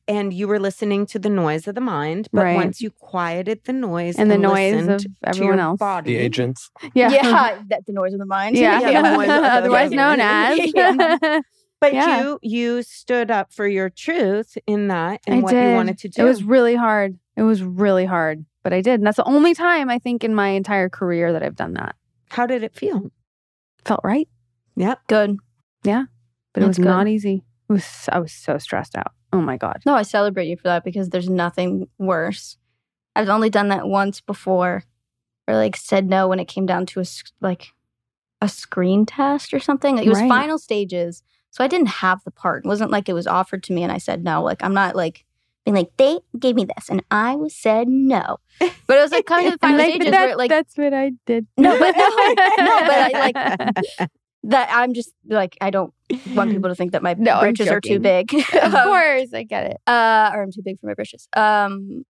[0.06, 2.28] And you were listening to the noise of the mind.
[2.32, 2.54] But Right.
[2.62, 5.78] once you quieted the noise And the noise listened of to everyone your else.
[5.80, 6.60] body, The agents.
[6.94, 7.10] Yeah.
[7.10, 7.58] Yeah.
[7.70, 8.56] That, the noise of the mind.
[8.56, 8.78] Yeah.
[8.80, 11.42] Yeah, the noise of the Otherwise known as.
[11.82, 11.88] Yeah.
[11.90, 12.22] But Yeah.
[12.22, 15.68] you you stood up for your truth in that and I what did.
[15.70, 16.22] you wanted to do.
[16.22, 17.18] It was really hard.
[17.36, 18.94] It was really hard, but I did.
[19.00, 21.94] And that's the only time I think in my entire career that I've done that.
[22.30, 23.10] How did it feel?
[23.84, 24.28] Felt right,
[24.76, 25.00] Yep.
[25.08, 25.36] Good.
[25.82, 26.04] Yeah.
[26.54, 26.90] But it That's was good.
[26.90, 27.44] not easy.
[27.68, 28.08] It was.
[28.10, 29.12] I was so stressed out.
[29.32, 29.82] Oh my god.
[29.84, 32.56] No, I celebrate you for that because there's nothing worse.
[33.16, 34.84] I've only done that once before,
[35.48, 37.72] or like said no when it came down to a s- like
[38.40, 39.98] a screen test or something.
[39.98, 40.28] It was Right.
[40.28, 41.22] final stages,
[41.54, 42.64] so I didn't have the part.
[42.64, 44.42] It wasn't like it was offered to me and I said no.
[44.42, 45.24] Like I'm not like
[45.64, 48.38] being like they gave me this and I was said no.
[48.58, 50.92] But it was like kind of the final like, stages that- where like that's what
[50.92, 51.46] I did.
[51.56, 53.10] No, but no, no, but I,
[54.00, 54.10] like-
[54.42, 54.68] that.
[54.72, 55.94] I'm just like I don't
[56.34, 58.34] want people to think that my No, britches are too big.
[58.34, 59.76] of Um, course, I get it.
[59.86, 61.28] uh, or I'm too big for my britches.
[61.36, 62.04] Um,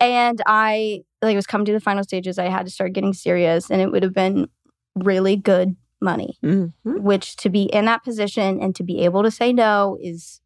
[0.00, 2.38] and I like it was coming to the final stages.
[2.38, 4.48] I had to start getting serious, and it would have been
[4.96, 6.38] really good money.
[6.42, 6.72] Mhm.
[6.84, 10.40] Which to be in that position and to be able to say no is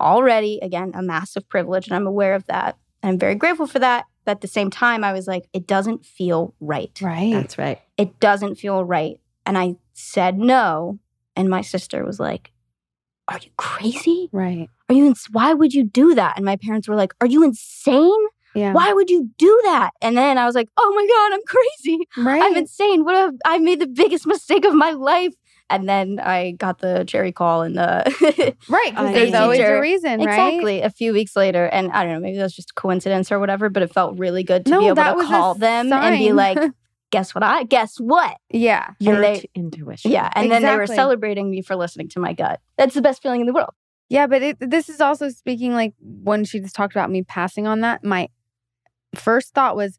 [0.00, 2.76] already again a massive privilege, and I'm aware of that.
[3.02, 4.06] And I'm very grateful for that.
[4.24, 6.90] But at the same time, I was like, it doesn't feel right.
[7.00, 7.32] Right.
[7.32, 7.80] That's right.
[7.96, 9.20] It doesn't feel right.
[9.44, 10.98] And I said no,
[11.36, 12.50] and my sister was like,
[13.28, 14.68] "Are you crazy?" right.
[14.88, 17.42] are you ins- why would you do that and my parents were like are you
[17.42, 18.72] insane Yeah.
[18.72, 22.08] why would you do that and then i was like oh my god i'm crazy
[22.16, 22.42] Right.
[22.42, 25.34] i'm insane what have i made the biggest mistake of my life
[25.68, 28.90] and then i got the cherry call and the right.
[28.90, 29.42] Because there's know.
[29.42, 30.28] always a reason, right?
[30.28, 33.68] exactly a few weeks later and i don't know maybe that's just coincidence or whatever
[33.68, 36.58] but it felt really good to No, be able to call them and be like
[37.10, 38.90] guess what i guess what Yeah.
[39.00, 40.10] Your they- intuition.
[40.10, 43.22] yeah and then they were celebrating me for listening to my gut that's the best
[43.22, 43.74] feeling in the world
[44.08, 47.66] Yeah, but it, this is also speaking like when she just talked about me passing
[47.66, 48.04] on that.
[48.04, 48.28] My
[49.16, 49.98] first thought was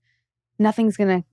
[0.60, 1.24] nothing's gonna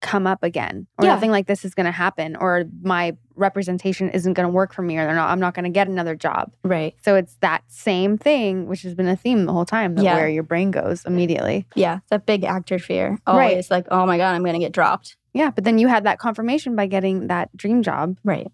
[0.00, 1.14] come up again, or Yeah.
[1.14, 5.06] nothing like this is gonna happen, or my representation isn't gonna work for me, or
[5.06, 5.30] they're not.
[5.30, 6.52] I'm not gonna get another job.
[6.62, 9.94] right So it's that same thing, which has been a theme the whole time.
[9.94, 10.16] That Yeah.
[10.16, 11.66] where your brain goes immediately.
[11.74, 13.48] yeah that big actor fear Right.
[13.50, 16.18] always like oh my god i'm gonna get dropped Yeah, but then you had that
[16.18, 18.48] confirmation by getting that dream job right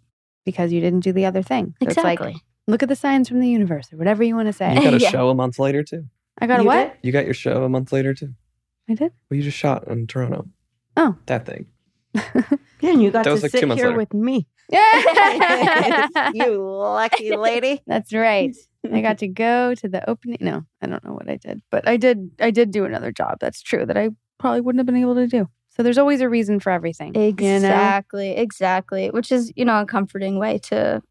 [0.45, 1.75] because you didn't do the other thing.
[1.83, 4.47] So exactly it's like look at the signs from the universe, or whatever you want
[4.47, 4.73] to say.
[4.75, 5.11] You got a Yeah.
[5.11, 6.05] show a month later too.
[6.39, 6.97] I got a You what?
[7.03, 8.35] You got your show a month later too.
[8.91, 9.13] I did.
[9.31, 10.49] Well, you just shot in Toronto.
[10.97, 11.17] Oh.
[11.27, 11.67] that thing.
[12.83, 13.99] Yeah, and you got That to was like two sit months here later.
[13.99, 14.47] with me.
[14.71, 16.09] Yeah.
[16.35, 17.83] you lucky lady.
[17.87, 18.57] That's right.
[18.91, 20.39] I got to go to the opening.
[20.41, 22.31] No, I don't know what I did, but I did.
[22.41, 23.37] I did do another job.
[23.39, 23.85] That's true.
[23.85, 24.09] That I
[24.39, 25.47] probably wouldn't have been able to do.
[25.69, 27.15] So there's always a reason for everything.
[27.15, 27.27] you know?
[27.29, 29.11] Exactly, exactly.
[29.11, 31.03] Which is, you know, a comforting way to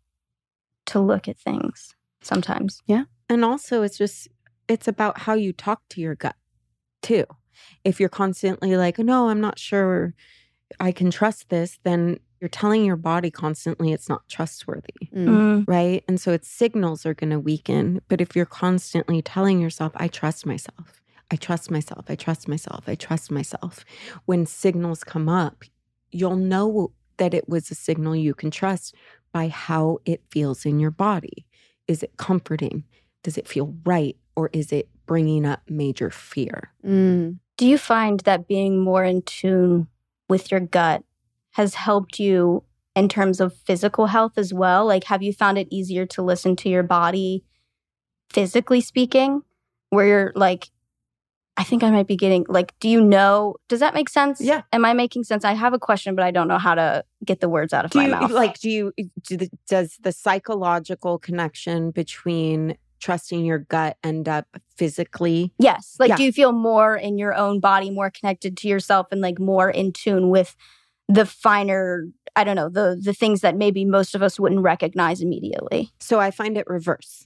[0.87, 2.81] to look at things sometimes.
[2.87, 3.03] Yeah.
[3.29, 4.27] And also, it's just,
[4.67, 6.35] it's about how you talk to your gut
[7.03, 7.25] too.
[7.83, 10.13] If you're constantly like, no, I'm not sure
[10.79, 14.93] I can trust this, then you're telling your body constantly it's not trustworthy.
[15.13, 15.65] Mm.
[15.67, 16.03] right?
[16.07, 18.01] And so its signals are going to weaken.
[18.07, 22.83] But if you're constantly telling yourself, I trust myself, I trust myself, I trust myself,
[22.87, 23.83] I trust myself,
[24.25, 25.63] when signals come up,
[26.11, 28.95] you'll know that it was a signal you can trust
[29.31, 31.45] by how it feels in your body.
[31.87, 32.85] Is it comforting?
[33.23, 34.15] Does it feel right?
[34.35, 36.71] Or is it bringing up major fear?
[36.85, 37.39] Mm.
[37.59, 39.87] Do you find that being more in tune
[40.29, 41.03] with your gut
[41.51, 42.63] has helped you
[42.95, 44.85] in terms of physical health as well?
[44.85, 47.43] Like, have you found it easier to listen to your body
[48.29, 49.41] physically speaking,
[49.89, 50.69] where you're like,
[51.57, 53.57] I think I might be getting like, do you know?
[53.67, 54.39] Does that make sense?
[54.39, 54.61] Yeah.
[54.71, 55.43] Am I making sense?
[55.43, 57.91] I have a question, but I don't know how to get the words out of
[57.91, 58.31] Do my you mouth.
[58.31, 58.93] like do you
[59.27, 64.45] do the, does the psychological connection between trusting your gut end up
[64.77, 65.53] physically?
[65.59, 65.95] Yes.
[65.99, 66.17] Like, Yeah.
[66.17, 69.69] do you feel more in your own body, more connected to yourself, and like more
[69.69, 70.55] in tune with
[71.07, 72.05] the finer,
[72.35, 75.91] I don't know, the the things that maybe most of us wouldn't recognize immediately?
[75.99, 77.25] So I find it reverse.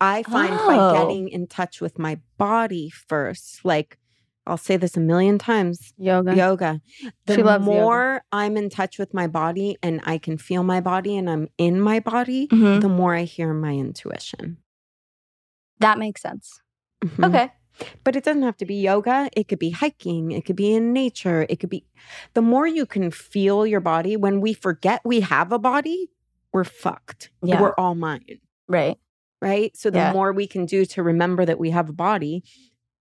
[0.00, 0.66] I find Oh.
[0.66, 3.98] by getting in touch with my body first, like
[4.46, 6.36] I'll say this a million times, Yoga.
[6.36, 6.80] yoga.
[7.24, 7.78] The She loves yoga.
[7.80, 11.48] more I'm in touch with my body and I can feel my body and I'm
[11.56, 12.80] in my body, Mm-hmm.
[12.80, 14.58] the more I hear my intuition.
[15.84, 16.60] That makes sense.
[17.04, 17.28] Mhm.
[17.28, 17.52] Okay.
[18.04, 19.28] But it doesn't have to be yoga.
[19.36, 20.30] It could be hiking.
[20.30, 21.44] It could be in nature.
[21.48, 21.84] It could be
[22.34, 24.16] the more you can feel your body.
[24.16, 26.10] When we forget we have a body,
[26.52, 27.30] we're fucked.
[27.42, 27.60] Yeah.
[27.60, 28.38] We're all mine.
[28.68, 28.96] Right.
[29.42, 29.76] Right.
[29.76, 30.12] So the Yeah.
[30.12, 32.44] more we can do to remember that we have a body,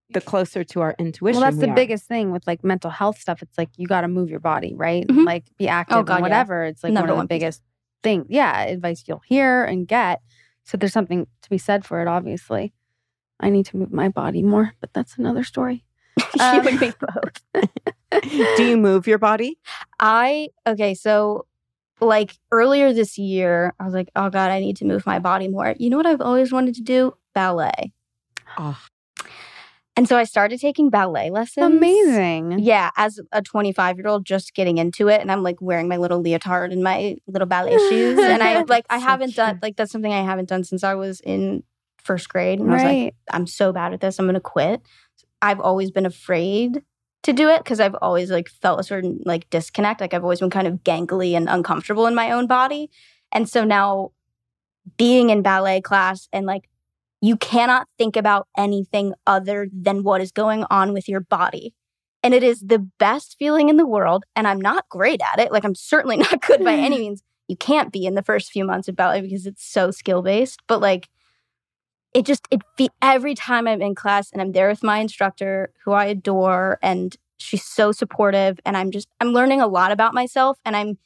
[0.09, 1.39] the closer to our intuition.
[1.39, 1.75] Well, that's we the are.
[1.75, 3.41] biggest thing with like mental health stuff.
[3.43, 5.07] It's like you got to move your body, right?
[5.07, 5.25] Mhm.
[5.25, 6.63] Like be active Oh, God, and whatever.
[6.65, 7.39] It's like Number one of the piece.
[7.41, 7.63] biggest
[8.01, 8.25] things.
[8.29, 10.21] Yeah, advice you'll hear and get.
[10.63, 12.07] So there's something to be said for it.
[12.07, 12.73] Obviously,
[13.39, 15.83] I need to move my body more, but that's another story.
[16.17, 17.65] you Um, and me both.
[18.55, 19.59] do you move your body?
[19.99, 21.47] I okay, so
[21.99, 25.47] like earlier this year, I was like, oh god, I need to move my body
[25.47, 25.75] more.
[25.77, 27.13] You know what I've always wanted to do?
[27.33, 27.93] Ballet.
[28.57, 28.79] Oh,
[29.95, 31.65] And so I started taking ballet lessons.
[31.65, 32.59] Amazing.
[32.59, 35.97] Yeah, as a 25 year old, just getting into it, and I'm like wearing my
[35.97, 39.91] little leotard and my little ballet shoes, and I like I haven't done like that's
[39.91, 41.63] something I haven't done since I was in
[42.03, 43.15] first grade, and I was like, Right.
[43.31, 44.81] I'm so bad at this, I'm gonna quit.
[45.41, 46.81] I've always been afraid
[47.23, 50.39] to do it because I've always like felt a certain like disconnect, like I've always
[50.39, 52.89] been kind of gangly and uncomfortable in my own body,
[53.31, 54.09] and so now
[54.97, 56.67] being in ballet class and like
[57.23, 61.73] you cannot think about anything other than what is going on with your body.
[62.21, 64.25] And it is the best feeling in the world.
[64.35, 65.49] And I'm not great at it.
[65.49, 67.23] Like, I'm certainly not good by any means.
[67.47, 70.59] You can't be in the first few months of ballet because it's so skill based.
[70.67, 71.07] But like,
[72.13, 75.71] it just, it fe- every time I'm in class and I'm there with my instructor
[75.85, 78.59] who I adore and she's so supportive.
[78.65, 80.59] And I'm just, I'm learning a lot about myself.
[80.65, 80.97] And I'm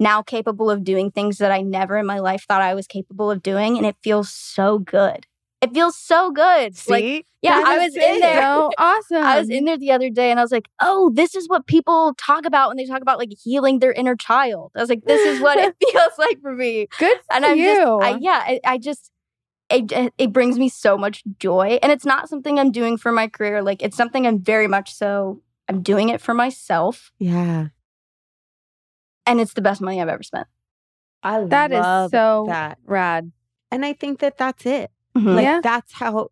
[0.00, 3.30] now capable of doing things that I never in my life thought I was capable
[3.30, 3.76] of doing.
[3.76, 5.26] And it feels so good.
[5.60, 6.74] It feels so good.
[6.88, 7.24] Like, see?
[7.42, 8.40] yeah, I was in there.
[8.42, 9.16] So awesome.
[9.24, 11.66] I was in there the other day and I was like, oh, this is what
[11.66, 14.70] people talk about when they talk about like healing their inner child.
[14.76, 16.86] I was like, this is what it feels like for me.
[16.98, 17.64] Good And I'm you.
[17.64, 19.10] just, I, yeah, I, I just,
[19.68, 21.78] it, it- it brings me so much joy.
[21.82, 23.60] And it's not something I'm doing for my career.
[23.60, 27.10] Like, it's something I'm very much so, I'm doing it for myself.
[27.18, 27.66] Yeah.
[29.26, 30.46] And it's the best money I've ever spent.
[31.22, 32.78] I That is love so that.
[32.86, 33.32] rad.
[33.72, 34.90] And I think that that's it.
[35.18, 35.34] Mhm.
[35.34, 35.60] Like Yeah.
[35.62, 36.30] that's how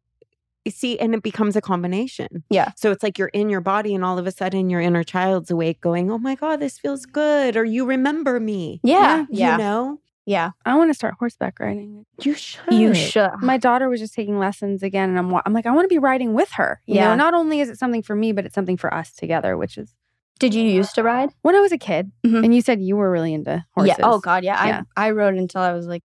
[0.64, 2.42] you see, and it becomes a combination.
[2.50, 2.72] Yeah.
[2.76, 5.50] So it's like you're in your body, and all of a sudden your inner child's
[5.50, 9.20] awake, going, "Oh my god, this feels good," or "You remember me." yeah.
[9.30, 9.56] You Yeah.
[9.58, 10.50] know, Yeah.
[10.64, 12.04] I want to start horseback riding.
[12.20, 12.72] you should.
[12.72, 13.30] You should.
[13.42, 15.98] My daughter was just taking lessons again, and I'm I'm like, I want to be
[16.00, 16.80] riding with her.
[16.86, 17.08] You Yeah.
[17.10, 19.78] know, not only is it something for me, but it's something for us together, which
[19.78, 19.94] is
[20.40, 21.30] Did you used to ride?
[21.42, 22.10] when I was a kid.
[22.26, 22.42] Mhm.
[22.44, 23.94] And you said you were really into horses.
[24.00, 24.04] Yeah.
[24.08, 24.42] Oh God.
[24.42, 24.66] Yeah.
[24.66, 24.82] Yeah.
[24.96, 26.02] I I rode until I was like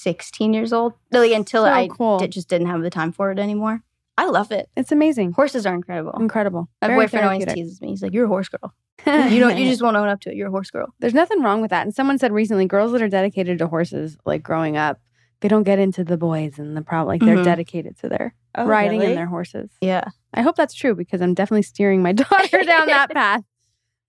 [0.00, 0.94] 16 years old.
[1.12, 2.18] Like until So I cool.
[2.18, 3.82] did, just didn't have the time for it anymore.
[4.16, 4.68] I love it.
[4.76, 5.32] It's amazing.
[5.32, 6.12] Horses are incredible.
[6.20, 6.68] Incredible.
[6.82, 7.88] My Very boyfriend always teases me.
[7.88, 8.74] He's like, "You're a horse girl.
[9.30, 9.56] You don't.
[9.56, 10.36] You just won't own up to it.
[10.36, 11.86] You're a horse girl." There's nothing wrong with that.
[11.86, 15.00] And someone said recently, girls that are dedicated to horses, like growing up,
[15.40, 17.08] they don't get into the boys and the problem.
[17.08, 17.44] Like they're Mhm.
[17.44, 19.12] dedicated to their Oh, riding really?
[19.12, 19.70] and their horses.
[19.80, 20.04] Yeah.
[20.34, 23.42] I hope that's true because I'm definitely steering my daughter down that path.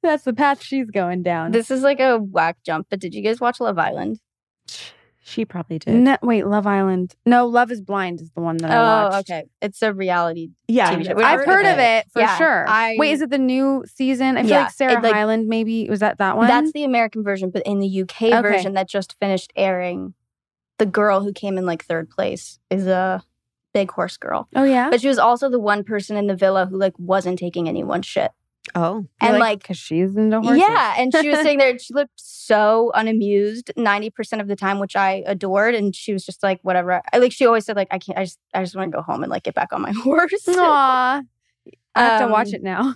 [0.03, 1.51] That's the path she's going down.
[1.51, 2.88] This is like a whack jump.
[2.89, 4.19] But did you guys watch Love Island?
[5.32, 5.95] She probably did.
[5.95, 7.16] No, wait, Love Island.
[7.26, 9.30] No, Love is Blind is the one that I Oh, watched.
[9.32, 9.44] okay.
[9.62, 10.49] It's a reality.
[10.68, 11.12] yeah, TV show.
[11.18, 12.66] I've I've heard of it for Yeah, sure.
[12.68, 14.38] I- wait, is it the new season?
[14.38, 16.48] I feel Yeah, like Sarah it, like- Hyland maybe was that that one.
[16.48, 18.41] That's the American version, but in the UK Okay.
[18.41, 20.14] version that just finished airing,
[20.80, 23.24] the girl who came in like third place is a
[23.74, 24.49] big horse girl.
[24.56, 24.90] oh yeah.
[24.90, 28.06] But she was also the one person in the villa who like wasn't taking anyone's
[28.06, 28.32] shit.
[28.75, 30.59] Oh, And like because she's into horses.
[30.59, 34.79] Yeah, and she was sitting there and she looked so unamused 90% of the time,
[34.79, 35.73] which I adored.
[35.75, 37.01] And she was just like, whatever.
[37.11, 39.01] I like she always said, like, I can't I just I just want to go
[39.01, 40.47] home and like get back on my horse.
[40.47, 41.21] Aw.
[41.93, 42.95] I have to watch Um, it now.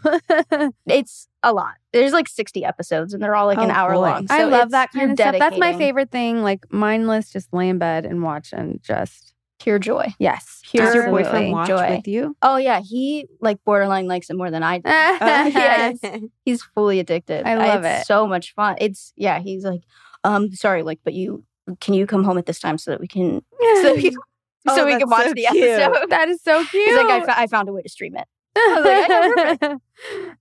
[0.88, 1.74] It's a lot.
[1.92, 4.00] There's like 60 episodes, and they're all like an Oh, hour boy.
[4.02, 4.28] long.
[4.30, 5.36] I love that kind of stuff.
[5.38, 6.42] That's my favorite thing.
[6.44, 9.34] Like mindless, just lay in bed and watch and just
[9.66, 10.14] Pure joy.
[10.20, 10.62] yes.
[10.70, 11.96] Pure Does your boyfriend watch Joy.
[11.96, 12.38] with you?
[12.44, 14.82] Oh yeah, he like borderline likes it more than I do.
[14.90, 15.98] yes.
[16.46, 17.48] He's fully addicted.
[17.48, 18.06] I love it's it.
[18.06, 18.76] So much fun.
[18.80, 19.40] It's yeah.
[19.40, 19.82] He's like,
[20.24, 21.44] um, sorry, like, but you
[21.82, 24.16] can you come home at this time so that we can so that we,
[24.68, 25.64] Oh, so we can watch so the cute.
[25.80, 26.10] episode.
[26.12, 26.88] that is so cute.
[26.90, 28.28] He's like, I, found a way to stream it.
[28.56, 29.82] was like, "Yeah, perfect."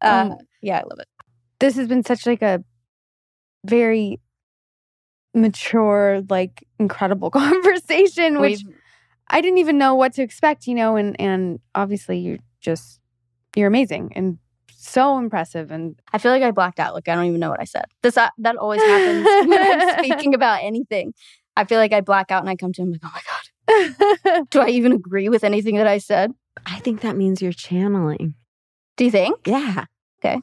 [0.03, 1.09] Uh, Um, yeah, I love it.
[1.61, 2.63] this has been such like a
[3.65, 4.21] very
[5.35, 8.75] mature, like incredible conversation, which We've-
[9.29, 13.01] I didn't even know what to expect, you know, and and obviously you're just
[13.57, 14.39] you're amazing and
[14.77, 16.95] so impressive and I feel like I blacked out.
[16.95, 17.87] Like I don't even know what I said.
[18.03, 21.15] This uh, that always happens when I'm speaking about anything.
[21.57, 23.23] I feel like I black out and I come to him like, oh my
[24.37, 26.33] god, do I even agree with anything that I said?
[26.67, 28.35] I think that means you're channeling.
[28.97, 29.47] Do you think?
[29.47, 29.85] Yeah.
[30.21, 30.41] Okay.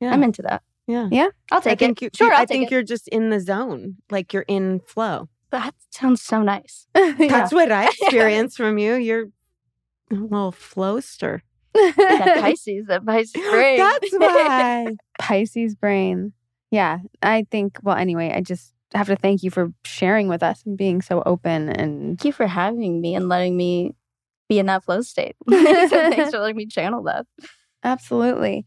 [0.00, 0.12] Yeah.
[0.12, 0.62] I'm into that.
[0.86, 1.08] yeah.
[1.10, 1.28] Yeah.
[1.50, 2.04] I'll I take think it.
[2.04, 2.70] you, sure, I I'll take think it.
[2.72, 5.28] you're just in the zone, like you're in flow.
[5.50, 6.86] That sounds so nice.
[6.94, 8.94] That's what I experience from you.
[8.94, 9.28] You're
[10.10, 11.40] a little flowster.
[11.74, 13.78] That Pisces, that Pisces brain.
[13.78, 14.96] That's why.
[15.18, 16.32] Pisces brain.
[16.70, 17.78] Yeah, I think.
[17.82, 21.22] Well, anyway, I just have to thank you for sharing with us and being so
[21.24, 23.94] open and Thank you for having me and letting me
[24.48, 25.36] be in that flow state.
[25.48, 27.26] Thanks for letting me channel that.
[27.84, 28.66] absolutely.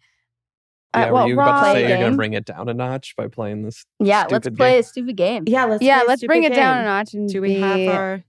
[0.93, 2.73] Yeah, Uh, well, were you about Rob- to say you're gonna bring it down a
[2.73, 3.85] notch by playing this?
[3.99, 4.79] Yeah, let's Stupid play game.
[4.79, 5.43] a stupid game.
[5.47, 7.87] Yeah, let's yeah, play let's bring it down a notch and Do we be, have
[7.87, 8.23] our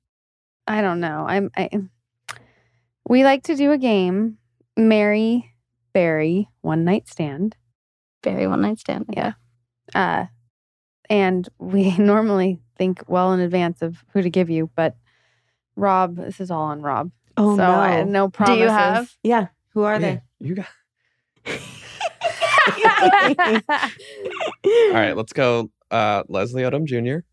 [0.67, 1.25] I don't know.
[1.27, 1.51] I'm.
[1.57, 1.69] I,
[3.09, 4.39] we like to do a game.
[4.77, 5.53] Mary,
[5.93, 7.57] Barry, one night stand.
[8.23, 9.07] Very one night stand.
[9.13, 9.33] Yeah.
[9.93, 10.27] Uh,
[11.11, 14.95] and we normally think well in advance of who to give you, but
[15.75, 17.11] Rob, this is all on Rob.
[17.37, 17.71] Oh so no.
[17.73, 19.13] I, no Do you have?
[19.25, 19.49] yeah.
[19.71, 20.67] Who are Yeah, you got.
[22.77, 23.61] they?
[24.89, 25.71] All right, let's go.
[25.91, 27.25] Uh, Leslie Odom Jr.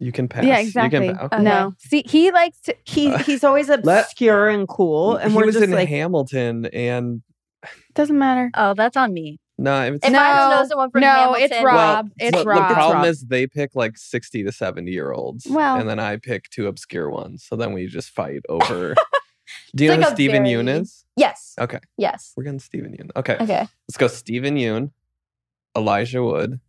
[0.00, 0.44] You can pass.
[0.44, 1.08] Yeah, You exactly.
[1.08, 1.24] can, okay.
[1.36, 1.42] Okay.
[1.42, 2.76] No, see, he likes to.
[2.84, 6.66] He Uh, he's always obscure and cool, and he we're was just in like, Hamilton,
[6.66, 7.22] and
[7.94, 8.50] Doesn't matter.
[8.54, 9.40] Oh, that's on me.
[9.58, 12.10] no, it's If No, I don't know someone from no, Hamilton, it's Rob.
[12.16, 12.68] it's well, Rob.
[12.68, 13.06] The problem Rob.
[13.06, 16.68] is they pick like sixty to seventy year olds, Well- and then I pick two
[16.68, 17.44] obscure ones.
[17.44, 18.94] So then we just fight over.
[19.74, 21.04] Do you It's know like who Steven very- Yeun is?
[21.16, 21.54] Yes.
[21.58, 22.32] Okay, Yes.
[22.36, 23.10] we're going Steven Yeun.
[23.16, 23.66] Okay, Okay.
[23.88, 24.06] let's go.
[24.08, 24.90] Steven Yeun,
[25.76, 26.60] Elijah Wood,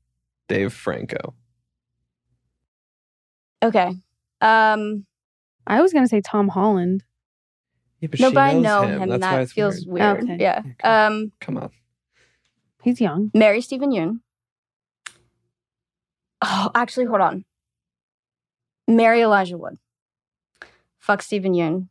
[0.47, 1.33] Dave Franco.
[3.63, 3.91] Okay.
[4.41, 5.05] Um.
[5.67, 7.03] I was gonna say Tom Holland.
[7.99, 9.01] Yeah, but no, but I know him.
[9.01, 9.09] him.
[9.09, 10.21] That's that feels weird.
[10.21, 10.23] weird.
[10.23, 10.37] Okay.
[10.39, 10.61] Yeah.
[10.83, 11.31] Um.
[11.41, 11.69] Come on.
[12.81, 13.29] He's young.
[13.33, 14.21] Mary Steven Yeun.
[16.41, 17.43] Oh, actually, hold on.
[18.87, 19.77] Mary Elijah Wood.
[20.97, 21.89] Fuck Steven Yeun.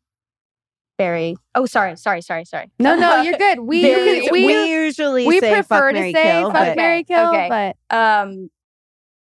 [0.99, 1.37] Barry.
[1.55, 2.71] Oh, sorry, sorry, sorry, sorry.
[2.79, 3.61] No, no, you're good.
[3.61, 6.77] We Very- we, we, usually we say prefer fuck, Mary, to say kill, fuck but
[6.77, 7.49] Mary kill, Okay.
[7.89, 8.51] but Um,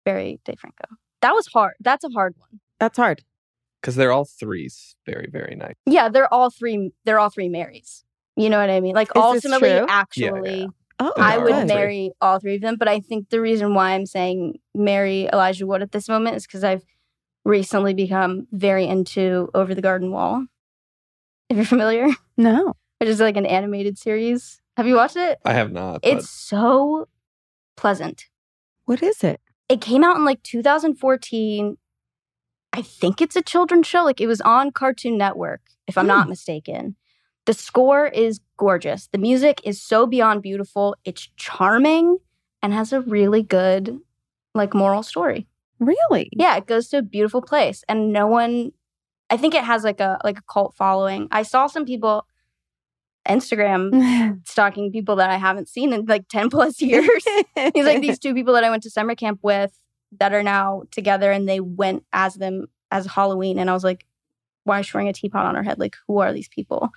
[0.04, 0.84] Barry Dave Franco.
[1.20, 1.74] That was hard.
[1.80, 2.60] That's a hard one.
[2.78, 3.24] that's hard.
[3.80, 4.94] Because they're all threes.
[5.04, 5.74] Very, very nice.
[5.84, 6.92] Yeah, they're all three.
[7.04, 8.04] They're all three Marys.
[8.36, 8.94] You know what I mean?
[8.94, 9.86] Like this ultimately, true?
[9.88, 10.68] actually,
[11.00, 12.76] Oh, I would all marry all three of them.
[12.78, 16.46] But I think the reason why I'm saying marry Elijah Wood at this moment is
[16.46, 16.82] because I've
[17.44, 20.46] recently become very into Over the Garden Wall.
[21.48, 22.74] If you're familiar, no.
[22.98, 24.60] which is like an animated series.
[24.76, 25.38] Have you watched it?
[25.44, 26.00] I have not.
[26.02, 27.08] It's so
[27.76, 28.24] pleasant.
[28.86, 29.40] What is it?
[29.68, 31.76] It came out in like 2014.
[32.72, 34.04] I think it's a children's show.
[34.04, 36.30] Like it was on Cartoon Network, if I'm not hmm.
[36.30, 36.96] mistaken.
[37.46, 39.08] The score is gorgeous.
[39.12, 40.96] The music is so beyond beautiful.
[41.04, 42.18] It's charming
[42.62, 43.98] and has a really good
[44.54, 45.46] like moral story.
[45.78, 46.30] Really?
[46.32, 48.72] Yeah, it goes to a beautiful place and no one
[49.34, 51.26] I think it has like a like a cult following.
[51.32, 52.24] I saw some people
[53.28, 57.24] Instagram stalking people that I haven't seen in like 10 plus years.
[57.74, 59.76] He's like these two people that I went to summer camp with
[60.18, 63.58] that are now together and they went as them as Halloween.
[63.58, 64.06] And I was like,
[64.62, 65.80] why is she wearing a teapot on her head?
[65.80, 66.90] Like, who are these people?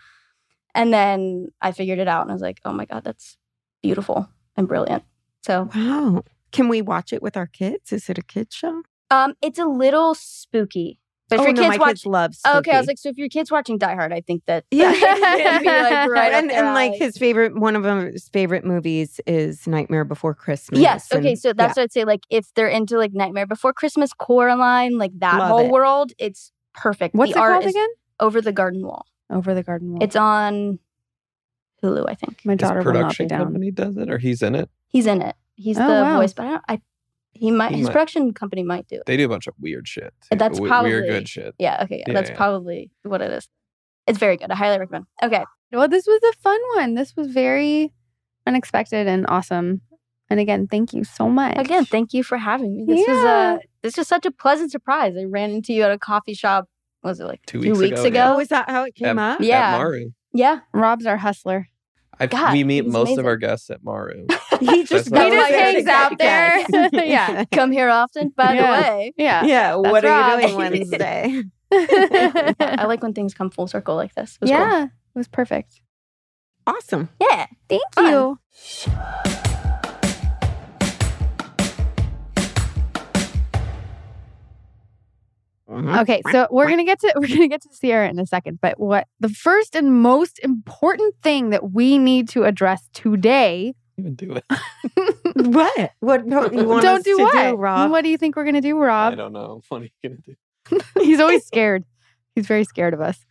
[0.76, 3.36] And then I figured it out and I was like, oh my God, that's
[3.82, 5.04] beautiful and brilliant.
[5.44, 6.24] So Wow.
[6.52, 7.92] Can we watch it with our kids?
[7.92, 8.84] Is it a kids show?
[9.10, 11.00] um it's a little spooky.
[11.30, 12.98] But if oh, your no, kids my watch kids love Oh, okay, I was like,
[12.98, 14.92] so if your kid's watching Die Hard, I think that Yeah.
[14.94, 17.84] it'd be, like, right and, their and like his favorite, one of
[18.14, 20.80] his favorite movies is Nightmare Before Christmas.
[20.80, 21.12] Yes.
[21.14, 21.36] Okay.
[21.36, 22.06] So that's what I'd say.
[22.06, 25.72] Like, if they're into like Nightmare Before Christmas, Coraline, like that Love whole it.
[25.72, 27.14] world, it's perfect.
[27.16, 27.90] What's the it art called again?
[28.22, 29.06] over the garden wall.
[29.30, 30.04] Over the garden wall.
[30.04, 30.80] It's on
[31.84, 32.40] Hulu, I think.
[32.46, 33.44] My His daughter will not be production down.
[33.44, 34.70] company does it, or he's in it.
[34.88, 35.36] He's in it.
[35.56, 36.20] He's Oh, the wow.
[36.20, 36.64] voice, but I don't.
[36.70, 36.82] I
[37.40, 37.72] he might.
[37.72, 37.94] He his might.
[37.94, 39.04] production company might do it.
[39.06, 40.14] They do a bunch of weird shit.
[40.30, 40.38] too.
[40.38, 41.56] That's We- probably weird good shit.
[41.60, 41.84] Yeah.
[41.84, 42.04] Okay.
[42.08, 42.36] Yeah, that's yeah.
[42.38, 43.48] probably what it is.
[44.08, 44.52] It's very good.
[44.52, 45.06] I highly recommend.
[45.22, 45.44] Okay.
[45.72, 46.94] Well, this was a fun one.
[46.96, 47.92] This was very
[48.46, 49.82] unexpected and awesome.
[50.30, 51.58] And again, thank you so much.
[51.58, 52.86] Again, thank you for having me.
[52.96, 53.56] This was uh, Yeah.
[53.56, 55.16] a this was such a pleasant surprise.
[55.18, 56.66] I ran into you at a coffee shop.
[57.04, 58.36] Was it like Two two weeks weeks, ago, ago?
[58.36, 59.42] Oh, is that how it came At- up?
[59.42, 59.76] Yeah.
[59.76, 60.10] At Maru.
[60.34, 60.60] Yeah.
[60.74, 61.68] Rob's our hustler.
[62.20, 63.20] I, God, we meet most amazing.
[63.20, 64.26] of our guests at Maru.
[64.60, 66.66] He just He just hangs out there.
[66.94, 67.46] Yeah.
[67.52, 68.30] Come here often.
[68.36, 68.82] By Yeah.
[68.82, 69.46] the way, Yeah.
[69.46, 69.76] Yeah.
[69.76, 70.42] What are Rob.
[70.42, 71.44] you doing Wednesday?
[71.72, 74.36] I like when things come full circle like this.
[74.36, 74.60] It was cool.
[74.60, 74.84] yeah.
[74.86, 75.82] It was perfect.
[76.66, 77.10] awesome.
[77.22, 77.48] Yeah.
[77.70, 78.06] Thank Fun.
[78.12, 78.40] you.
[85.70, 86.00] Mm-hmm.
[86.00, 88.80] Okay, so we're gonna get to we're gonna get to Ciara in a second, but
[88.80, 93.74] what the first and most important thing that we need to address today?
[93.98, 94.46] Even do it.
[95.36, 95.92] What?
[96.00, 97.50] What don't you want don't us do to what?
[97.52, 97.92] do, Rob?
[97.92, 99.14] What do you think we're gonna do, Rob?
[99.14, 99.62] I don't know.
[99.70, 100.82] What are you gonna do?
[101.04, 101.84] He's always scared.
[102.36, 103.24] He's very scared of us.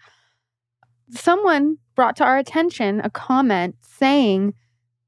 [1.11, 4.55] Someone brought to our attention a comment saying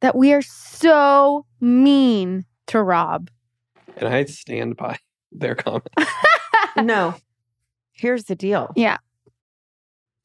[0.01, 3.31] that we are so mean to Rob.
[3.97, 4.99] And I stand by
[5.33, 5.89] their comment.
[6.77, 7.15] no.
[7.93, 8.73] Here's the deal.
[8.77, 8.99] Yeah.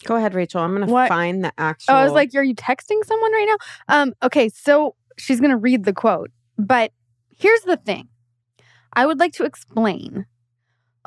[0.05, 0.61] Go ahead, Rachel.
[0.61, 1.07] I'm going to What?
[1.09, 1.93] find the actual.
[1.93, 3.57] Oh, I was like, are you texting someone right now?
[4.01, 6.31] Um, okay, so she's gonna read the quote.
[6.57, 6.91] But
[7.37, 8.07] here's the thing.
[8.93, 10.25] I would like to explain.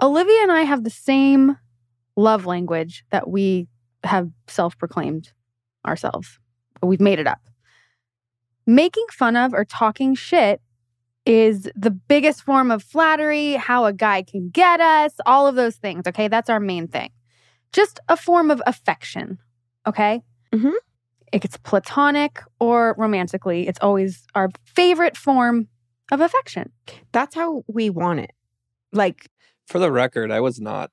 [0.03, 1.57] Olivia and I have the same
[2.17, 3.69] love language that we
[4.05, 5.33] have self-proclaimed
[5.87, 6.39] ourselves.
[6.83, 7.41] We've made it up.
[8.67, 10.61] Making fun of or talking shit
[11.25, 15.77] is the biggest form of flattery, how a guy can get us, all of those
[15.77, 16.07] things.
[16.07, 16.29] Okay.
[16.29, 17.11] That's our main thing.
[17.73, 19.39] Just a form of affection.
[19.87, 20.23] Okay.
[20.53, 20.75] Mhm.
[21.33, 25.69] If it's platonic or romantically, it's always our favorite form
[26.13, 26.73] of affection.
[27.13, 28.31] That's how we want it.
[28.93, 29.29] Like,
[29.67, 30.91] For the record, I was not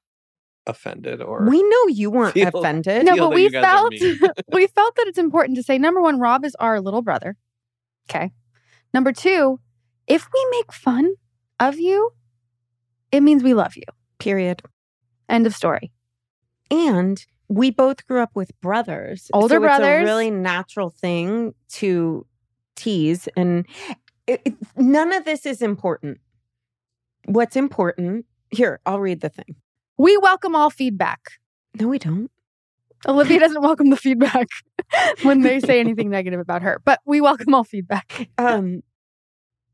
[0.66, 3.06] offended or we know you weren't Feel- offended.
[3.06, 3.94] No, but we you guys are felt
[4.54, 7.36] we felt that it's important to say number one, Rob is our little brother.
[8.10, 8.32] Okay.
[8.94, 9.60] Number two,
[10.08, 11.14] if we make fun
[11.60, 12.12] of you,
[13.12, 13.84] it means we love you.
[14.20, 14.62] Period.
[15.30, 15.92] End of story.
[16.72, 17.24] And
[17.54, 19.30] we both grew up with brothers.
[19.34, 20.02] Older so brothers.
[20.02, 22.26] It's a really natural thing to
[22.76, 23.28] tease.
[23.38, 23.66] And
[24.26, 26.20] it, it- none of this is important.
[27.26, 29.56] What's important, here, I'll read the thing.
[29.98, 31.20] We welcome all feedback.
[31.80, 32.32] No, we don't.
[33.08, 34.48] Olivia doesn't welcome the feedback
[35.22, 38.30] when they say anything negative about her, but we welcome all feedback.
[38.38, 38.82] Um,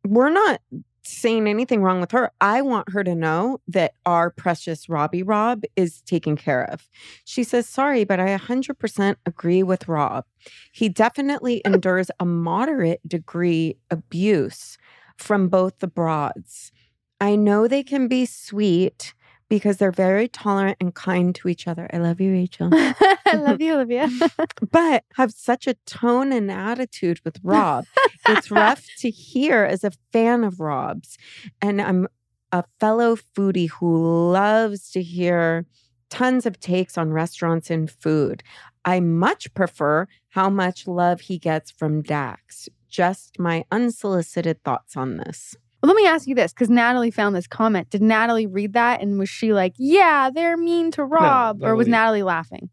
[0.05, 0.61] we're not
[1.09, 2.31] saying anything wrong with her.
[2.39, 6.87] I want her to know that our precious Robbie Rob is taken care of.
[7.25, 10.25] She says, Sorry, but I 100% agree with Rob.
[10.71, 14.77] He definitely endures a moderate degree abuse
[15.17, 16.71] from both the broads.
[17.19, 19.13] I know they can be sweet
[19.49, 21.89] because they're very tolerant and kind to each other.
[21.91, 22.69] I love you, Rachel.
[22.73, 24.07] I love you, Olivia.
[24.71, 27.85] but have such a tone and attitude with Rob.
[28.27, 31.17] it's rough to hear as a fan of Rob's.
[31.61, 32.07] And I'm
[32.51, 35.65] a fellow foodie who loves to hear
[36.09, 38.43] tons of takes on restaurants and food.
[38.85, 42.69] I much prefer how much love he gets from Dax.
[42.87, 45.55] Just my unsolicited thoughts on this.
[45.81, 47.89] Well, let me ask you this because Natalie found this comment.
[47.89, 51.63] Did Natalie read that and was she like, yeah, they're mean to Rob?
[51.63, 52.69] or was Natalie- Natalie laughing?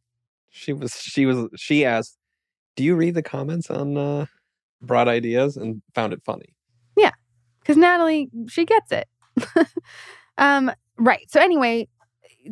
[0.57, 2.17] she was she was she asked,
[2.77, 4.25] "Do you read the comments on uh
[4.81, 6.55] broad ideas?" and found it funny.
[6.97, 7.11] Yeah.
[7.61, 9.09] Because Natalie, she gets it.
[10.39, 11.29] um, right.
[11.31, 11.89] So, anyway,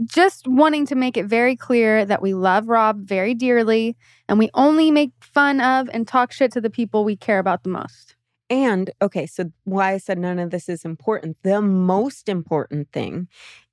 [0.04, 3.96] just wanting to make it very clear that we love Rob very dearly
[4.28, 7.62] and we only make fun of and talk shit to the people we care about
[7.62, 8.13] the most.
[8.50, 11.36] And okay, so why I said none of this is important.
[11.42, 13.28] The most important thing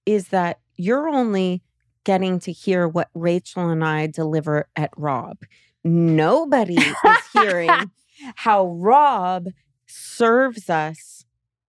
[0.06, 1.61] is that you're only
[2.03, 5.38] getting to hear what Rachel and I deliver at Rob.
[5.84, 6.95] Nobody is
[7.34, 7.69] hearing
[8.35, 9.48] how Rob
[9.88, 11.26] serves us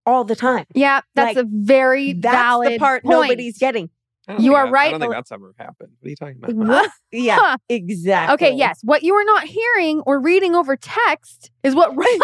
[0.07, 0.67] all the time.
[0.75, 3.13] Yeah, that's Like, a very That's valid the part point.
[3.13, 3.91] nobody's getting.
[4.29, 5.93] I don't You are that- right, I don't think that's ever happened.
[6.01, 6.55] What are you talking about?
[6.55, 6.91] What?
[7.15, 8.35] Yeah, exactly.
[8.49, 8.79] Okay, yes.
[8.83, 12.21] What you are not hearing or reading over text is what is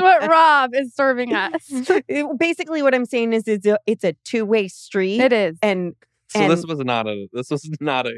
[0.00, 1.52] what Rob is serving us.
[2.08, 5.58] It- Basically, what I'm saying is, it's a, it's a two way street, It is.
[5.62, 5.94] and
[6.28, 8.12] So this was not a this was not a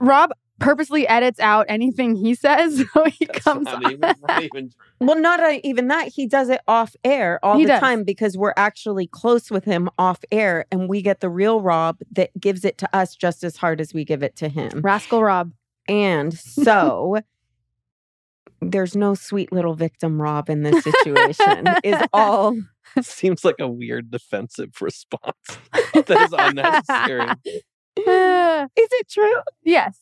[0.00, 0.30] Rob
[0.60, 3.92] purposely edits out anything he says so he that's comes not on.
[3.92, 4.76] even, not even true.
[5.00, 6.08] Well, not even that.
[6.08, 7.80] He does it off air all He the does.
[7.80, 11.98] time because we're actually close with him off air and we get the real Rob
[12.12, 14.80] that gives it to us just as hard as we give it to him.
[14.82, 15.52] Rascal Rob.
[15.88, 17.18] And so
[18.60, 22.56] there's no sweet little victim Rob in this situation, is all.
[23.00, 25.34] Seems like a weird defensive response
[25.94, 27.30] that is unnecessary.
[27.96, 29.36] Is it true?
[29.64, 29.98] yes.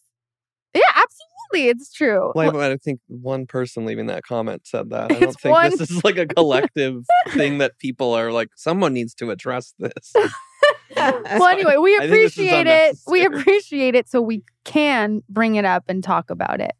[0.78, 1.70] Yeah, absolutely.
[1.70, 2.32] It's true.
[2.34, 5.12] Well, I, I think one person leaving that comment said that.
[5.12, 8.92] I don't think one- this is like a collective thing that people are like, someone
[8.92, 10.12] needs to address this.
[10.96, 12.96] well, anyway, we I think this is appreciate it.
[13.06, 16.72] We appreciate it so we can bring it up and talk about it.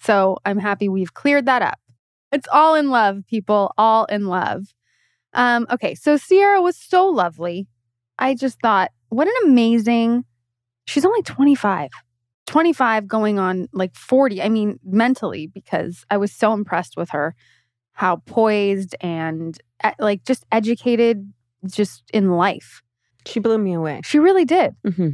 [0.00, 1.78] So I'm happy we've cleared that up.
[2.30, 4.66] It's all in love, people, all in love.
[5.32, 7.66] Um, okay, so Ciara was so lovely.
[8.18, 10.24] I just thought, what an amazing,
[10.86, 11.90] she's only 25.
[12.46, 14.42] 25 going on like 40.
[14.42, 17.34] I mean, mentally, because I was so impressed with her,
[17.92, 21.32] how poised and eh, like just educated
[21.66, 22.82] just in life.
[23.26, 24.02] She blew me away.
[24.04, 24.74] She really did.
[24.84, 25.10] hmm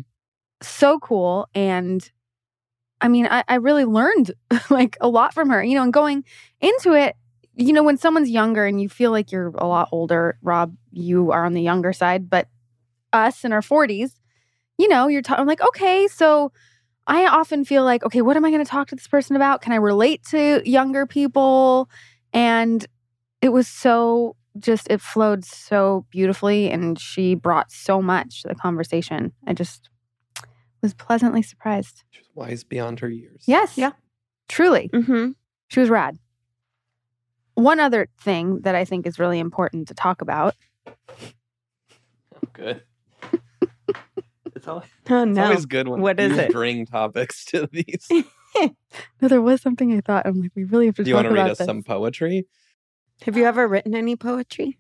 [0.62, 1.48] So cool.
[1.55, 2.09] And
[3.01, 4.32] I mean, I, I really learned
[4.70, 6.24] like a lot from her, you know, and going
[6.61, 7.16] into it,
[7.57, 11.31] you know, when someone's younger and you feel like you're a lot older, Rob, you
[11.32, 12.48] are on the younger side, but
[13.12, 14.16] us in our 40s,
[14.78, 16.52] you know, you're talking like, okay, so
[17.06, 19.62] I often feel like, okay, what am I going to talk to this person about?
[19.62, 21.89] Can I relate to younger people?
[22.32, 22.86] And
[23.40, 26.70] it was so just, it flowed so beautifully.
[26.70, 29.32] And she brought so much to the conversation.
[29.47, 29.89] I just
[30.82, 32.05] was pleasantly surprised.
[32.10, 33.44] She was wise beyond her years.
[33.47, 33.77] Yes.
[33.77, 33.93] Yeah.
[34.48, 34.90] Truly.
[34.93, 35.32] Mm-hmm.
[35.68, 36.18] She was rad.
[37.55, 40.55] One other thing that I think is really important to talk about.
[42.52, 42.82] Good.
[44.65, 45.45] it's always, Oh it's no.
[45.45, 46.53] always good when What is you it?
[46.53, 48.09] bring topics to these.
[49.20, 50.27] No, there was something I thought.
[50.27, 51.05] I'm like, we really have to talk about.
[51.05, 51.66] Do you want to read us this.
[51.66, 52.47] some poetry?
[53.23, 54.78] Have you ever written any poetry?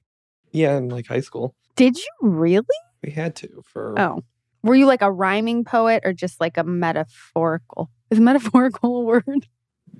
[0.52, 1.54] Yeah, in like high school.
[1.76, 2.66] Did you really?
[3.02, 4.22] We had to for Oh.
[4.62, 7.90] Were you like a rhyming poet or just like a metaphorical?
[8.10, 9.46] Is metaphorical a word?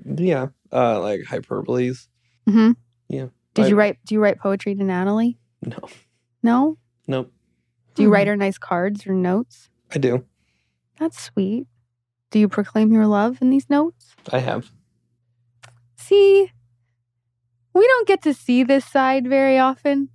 [0.05, 2.09] yeah, uh like hyperboles.
[2.49, 2.73] Mm-hmm.
[3.09, 3.27] Yeah.
[3.55, 5.39] Did I- you write do you write poetry to Natalie?
[5.65, 5.79] No.
[6.43, 6.79] No?
[7.07, 7.33] Nope.
[7.95, 8.15] Do you Hmm.
[8.15, 9.70] write her nice cards or notes?
[9.93, 10.25] I do.
[10.99, 11.67] That's sweet.
[12.31, 14.15] Do you proclaim your love in these notes?
[14.31, 14.71] I have.
[15.97, 16.51] See,
[17.75, 20.11] we don't get to see this side very often,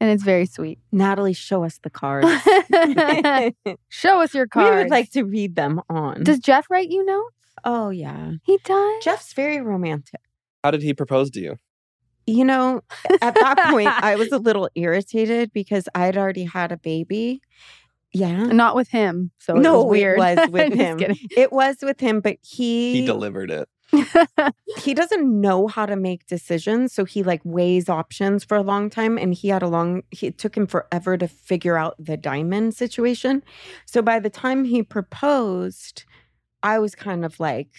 [0.00, 0.78] and it's very sweet.
[0.92, 2.28] Natalie, show us the cards.
[3.88, 4.70] Show us your cards.
[4.76, 6.22] we would like to read them on.
[6.24, 7.34] Does Jeff write you notes?
[7.64, 8.32] oh yeah.
[8.42, 9.04] He does.
[9.04, 10.20] Jeff's very romantic.
[10.64, 11.56] How did he propose to you?
[12.26, 12.82] You know,
[13.20, 17.40] at that point, I was a little irritated because I'd already had a baby.
[18.12, 18.44] Yeah.
[18.46, 19.30] Not with him.
[19.38, 20.18] So it No, was it weird.
[20.18, 20.98] was with him.
[21.36, 23.68] It was with him, but he He delivered it.
[24.84, 26.92] he doesn't know how to make decisions.
[26.92, 29.18] So he like weighs options for a long time.
[29.18, 32.74] And he had a long, he, it took him forever to figure out the diamond
[32.74, 33.42] situation.
[33.86, 36.04] So by the time he proposed,
[36.62, 37.70] I was kind of like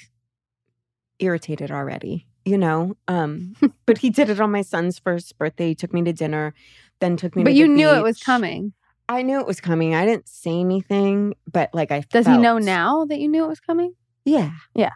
[1.19, 2.95] irritated already, you know?
[3.07, 3.55] Um,
[3.85, 5.69] but he did it on my son's first birthday.
[5.69, 6.53] He took me to dinner,
[6.99, 8.73] then took me but to you the knew it was coming.
[9.13, 9.93] I knew it was coming.
[9.95, 13.47] I didn't say anything, but like I Does he know now that you knew it
[13.47, 13.93] was coming?
[14.25, 14.51] Yeah.
[14.75, 14.91] Yeah.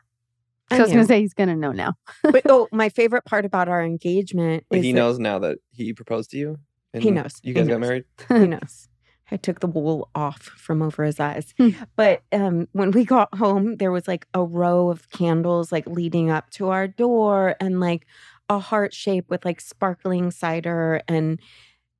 [0.72, 1.94] I I was going to say he's going to know now.
[2.24, 5.60] but oh, my favorite part about our engagement But is he that- knows now that
[5.72, 6.58] he proposed to you.
[6.94, 7.40] He knows.
[7.44, 8.06] You He guys got married.
[8.30, 8.88] he knows.
[9.32, 11.54] I took the wool off from over his eyes.
[11.58, 11.70] Hmm.
[11.96, 16.30] But um, when we got home, there was like a row of candles like leading
[16.30, 18.06] up to our door and like
[18.50, 21.02] a heart shape with like sparkling cider.
[21.08, 21.40] And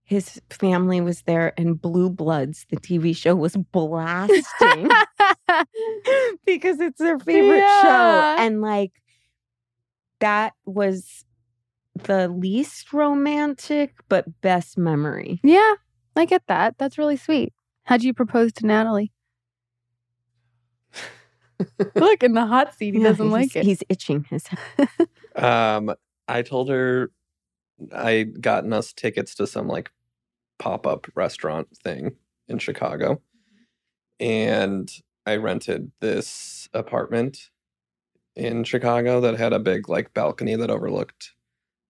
[0.06, 4.90] his family was there, and Blue Bloods, the TV show, was blasting
[6.46, 7.82] because it's their favorite Yeah.
[7.82, 8.36] show.
[8.38, 8.92] And like
[10.20, 11.26] that was
[12.04, 15.40] the least romantic but best memory.
[15.44, 15.74] yeah,
[16.16, 16.78] I get that.
[16.78, 17.54] That's really sweet.
[17.84, 19.12] How'd you propose to Natalie?
[21.96, 22.94] Look in the hot seat.
[22.94, 23.66] He Yeah, doesn't like it.
[23.66, 24.46] He's itching his
[25.36, 25.94] Um,
[26.28, 27.12] I told her
[27.94, 29.92] I gotten us tickets to some like
[30.60, 32.16] pop up restaurant thing
[32.48, 33.22] in Chicago,
[34.20, 34.90] and
[35.26, 37.50] I rented this apartment
[38.36, 41.34] in Chicago that had a big like balcony that overlooked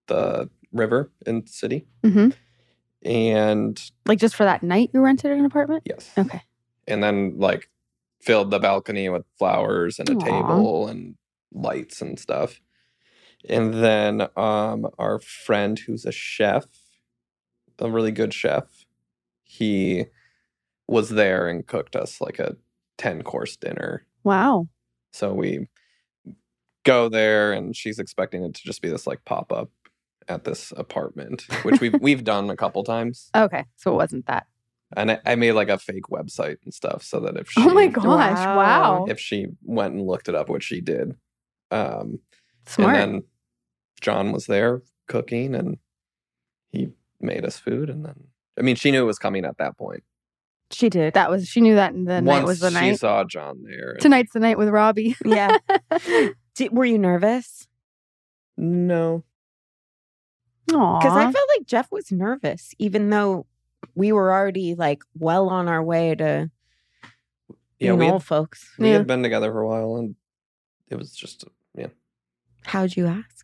[0.07, 1.85] the river in the city.
[2.03, 2.29] hmm
[3.03, 5.83] And Like just for that night, you rented an apartment?
[5.85, 6.41] yes, Okay.
[6.87, 7.69] and then like
[8.21, 10.19] filled the balcony with flowers and a Aw.
[10.23, 11.15] table and
[11.53, 12.59] lights and stuff.
[13.49, 16.65] And then um our friend who's a chef,
[17.79, 18.85] a really good chef,
[19.43, 20.05] he
[20.87, 22.55] was there and cooked us like a
[22.97, 24.05] 10 course dinner.
[24.23, 24.67] Wow.
[25.13, 25.67] So we
[26.83, 29.69] go there and she's expecting it to just be this like pop up
[30.27, 33.29] at this apartment, which we've we've done a couple times.
[33.35, 33.65] Okay.
[33.75, 34.47] So it wasn't that.
[34.95, 37.73] And I, I made like a fake website and stuff so that if she Oh
[37.73, 38.05] my gosh.
[38.05, 38.55] Wow.
[38.57, 39.05] Wow.
[39.07, 41.15] if she went and looked it up, which she did.
[41.71, 42.19] Um,
[42.67, 42.95] Smart.
[42.95, 43.23] And then
[44.01, 45.77] John was there cooking and
[46.71, 46.89] he
[47.19, 47.89] made us food.
[47.89, 48.15] And then,
[48.57, 50.03] I mean, she knew it was coming at that point.
[50.71, 51.13] She did.
[51.13, 52.91] That was she knew that the night Once was the night.
[52.91, 53.91] she saw John there.
[53.91, 55.15] and- Tonight's the night with Robbie.
[55.23, 55.57] yeah.
[56.55, 57.67] Did, were you nervous?
[58.57, 59.23] No.
[60.71, 60.99] Aww.
[60.99, 63.45] Because I felt like Jeff was nervous, even though
[63.93, 66.49] we were already like well on our way to
[67.79, 68.71] Yeah, you we know, had, folks.
[68.79, 68.93] we Yeah.
[68.97, 70.15] had been together for a while and
[70.89, 71.43] it was just
[71.75, 71.87] yeah.
[72.65, 73.34] How'd you ask?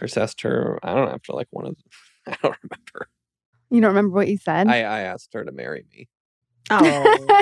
[0.00, 1.84] I asked her, I don't know, after like one of them,
[2.26, 3.08] I don't remember.
[3.70, 4.68] you don't remember what you said.
[4.68, 6.08] I, I asked her to marry me.
[6.70, 6.82] Oh,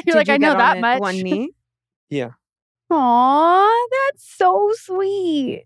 [0.07, 1.51] You're like, you "I know get on that much." One knee.
[2.11, 2.33] Yeah.
[2.91, 5.65] Aw, that's so sweet.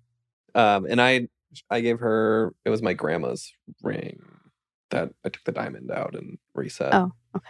[0.54, 1.26] Um and I
[1.70, 3.52] I gave her it was my grandma's
[3.82, 4.22] ring
[4.90, 6.94] that I took the diamond out and reset.
[6.94, 7.48] Oh, okay.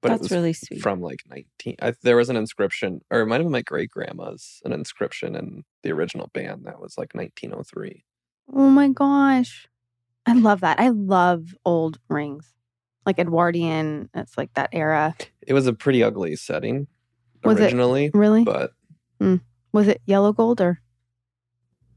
[0.00, 0.80] But That's really sweet.
[0.80, 3.90] from like 19 I, there was an inscription or it might have been my great
[3.90, 8.04] grandma's an inscription in the original band that was like 1903
[8.52, 9.68] Oh my gosh.
[10.26, 10.80] I love that.
[10.80, 12.52] I love old rings.
[13.06, 14.08] Like Edwardian.
[14.14, 15.14] It's like that era.
[15.46, 16.86] it was a pretty ugly setting
[17.42, 18.44] Was it originally Really?
[18.44, 18.72] but
[19.72, 20.80] was it yellow gold or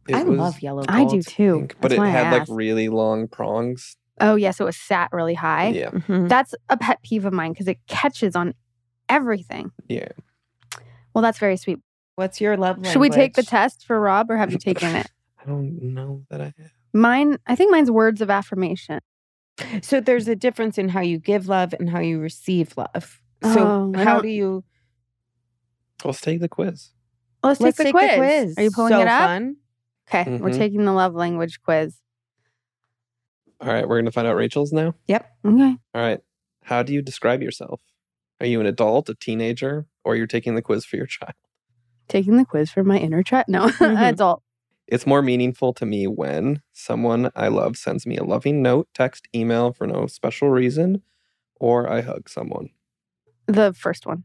[0.08, 0.90] it I was love yellow gold.
[0.90, 1.58] I do too.
[1.60, 5.36] pink, but it had like really long prongs Oh yeah, so it was sat really
[5.36, 5.68] high.
[5.70, 6.28] yeah Mhm.
[6.28, 8.54] That's a pet peeve of mine because it catches on
[9.10, 9.72] everything.
[9.88, 10.08] yeah
[11.14, 11.80] Well, that's very sweet.
[12.16, 15.10] What's your love Should we take the test for Rob or have you taken it?
[15.48, 19.02] I don't know that i have Mine, I think mine's words of affirmation.
[19.84, 23.20] So there's a difference in how you give love and how you receive love.
[23.44, 24.64] So Oh, how don't- you?
[26.04, 26.92] let's take the quiz
[27.44, 28.56] Let's, Let's take, the, take quiz.
[28.58, 29.22] Are you pulling so it up?
[29.30, 29.58] Fun.
[30.10, 30.58] Okay, we're Mhm.
[30.58, 32.00] taking the love language quiz.
[33.62, 35.30] all right we're gonna find out rachel's now Yep.
[35.46, 35.76] Okay.
[35.94, 36.20] all right
[36.64, 37.82] how do you describe yourself
[38.40, 41.34] are you an adult a teenager or you're taking the quiz for your child
[42.08, 43.46] Taking the quiz for my inner child.
[43.50, 44.02] No, Mhm.
[44.02, 44.42] adult.
[44.88, 49.28] It's more meaningful to me when someone I love sends me a loving note, text,
[49.36, 51.02] email for no special reason,
[51.60, 52.70] or I hug someone.
[53.48, 54.24] The first one.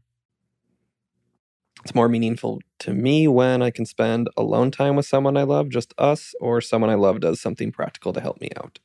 [1.83, 5.67] It's more meaningful to me when I can spend alone time with someone I love,
[5.67, 8.79] just us, or someone I love does something practical to help me out.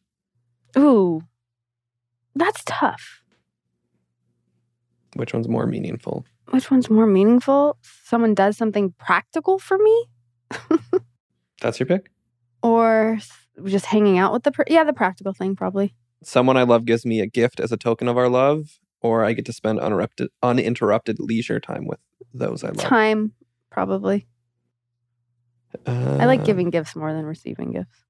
[0.76, 1.22] Ooh,
[2.34, 3.22] that's tough.
[5.14, 6.24] Which one's more meaningful?
[6.50, 7.78] Which one's more meaningful?
[8.04, 10.06] Someone does something practical for me,
[11.60, 12.10] That's your pick?
[12.62, 13.18] or
[13.66, 15.94] just hanging out with the per- yeah, the practical thing probably.
[16.22, 19.32] Someone I love gives me a gift as a token of our love, or I
[19.32, 22.00] get to spend uninterrupted, uninterrupted leisure time with
[22.34, 22.78] those I love.
[22.78, 23.32] Time
[23.70, 24.26] probably.
[25.86, 28.04] I like Uh, giving gifts more than receiving gifts.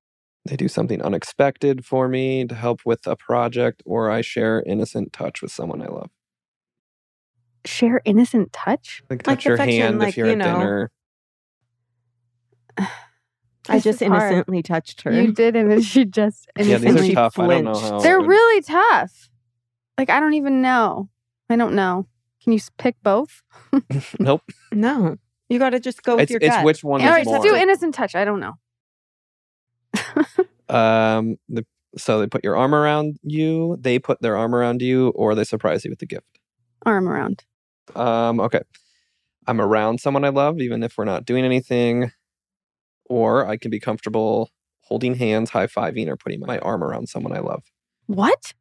[0.47, 5.13] They do something unexpected for me to help with a project, or I share innocent
[5.13, 6.11] touch with someone I love.
[7.67, 9.03] Share innocent touch.
[9.11, 10.45] Like Like touch your affection, hand like, if you're you at know.
[10.45, 10.91] dinner.
[13.71, 14.23] I just is hard.
[14.33, 15.13] innocently touched her.
[15.13, 17.13] You did, and then she just Yeah, these innocently.
[17.13, 17.39] are tough.
[17.39, 17.91] I don't know flinched.
[17.91, 18.01] how.
[18.01, 19.31] They're would- really tough.
[19.97, 21.09] Like I don't even know.
[21.51, 22.07] I don't know.
[22.43, 23.43] Can you pick both?
[24.19, 24.43] Nope.
[24.73, 25.17] No,
[25.49, 26.65] you got to just go with It's, your it's gut.
[26.65, 27.35] which one All is right, more.
[27.39, 28.15] let's do innocent touch.
[28.15, 28.55] I don't know.
[30.69, 31.65] Um, the,
[31.97, 33.79] so they put your arm around you.
[33.81, 36.27] They put their arm around you, or they surprise you with the gift.
[36.85, 37.45] Arm around.
[37.97, 38.61] Um, okay.
[39.47, 42.13] I'm around someone I love, even if we're not doing anything,
[43.09, 44.51] or I can be comfortable
[44.83, 47.63] holding hands, high fiving, or putting my arm around someone I love.
[48.07, 48.55] What?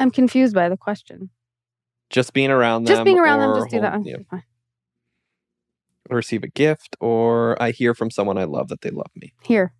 [0.00, 1.30] I'm confused by the question.
[2.10, 2.94] Just being around them.
[2.94, 3.92] Just being around them, just do that.
[3.92, 4.42] hold- Okay, yeah, fine.
[6.10, 9.32] receive a gift, or I hear from someone I love that they love me.
[9.42, 9.72] Here.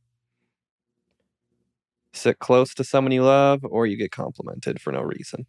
[2.15, 5.47] Sit close to someone you love, or you get complimented for no reason.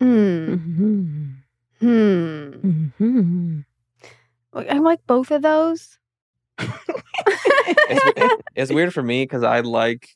[0.00, 0.54] Hmm.
[0.54, 1.34] Mhm.
[1.80, 2.88] Hmm.
[2.98, 3.64] Mhm.
[4.54, 5.98] I like both of those.
[6.58, 10.08] It's, it's weird for me because I like,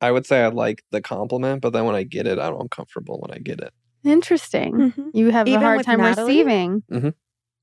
[0.00, 3.18] I would say I like the compliment, but then when I get it, I'm uncomfortable
[3.20, 3.72] when I get it.
[4.04, 4.74] Interesting.
[4.92, 5.10] Mhm.
[5.14, 6.32] You have Even a hard time Natalie?
[6.42, 7.14] receiving Mhm.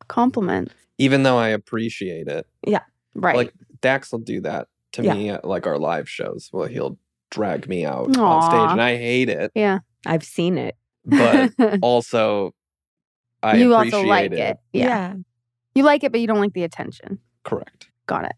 [0.07, 0.73] compliments.
[0.97, 2.47] Even though I appreciate it.
[2.65, 2.84] Yeah.
[3.14, 3.35] Right.
[3.35, 5.14] Like Dax will do that to Yeah.
[5.14, 6.49] me at like our live shows.
[6.53, 6.97] Well, he'll
[7.31, 9.80] drag me out on stage and I hate it, yeah.
[10.06, 10.76] I've seen it.
[11.06, 11.51] but
[11.81, 12.53] also
[13.43, 14.39] I you appreciate also like it.
[14.39, 14.57] it.
[14.73, 15.15] Yeah.
[15.76, 17.19] You like it, but you don't like the attention.
[17.49, 17.89] Correct.
[18.07, 18.34] Got it.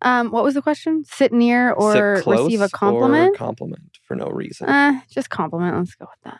[0.00, 1.04] Um, what was the question?
[1.04, 3.36] Sit near or Sit close receive a or compliment?
[3.36, 4.68] compliment for no reason.
[4.68, 5.76] Uh, just compliment.
[5.76, 6.32] Let's go with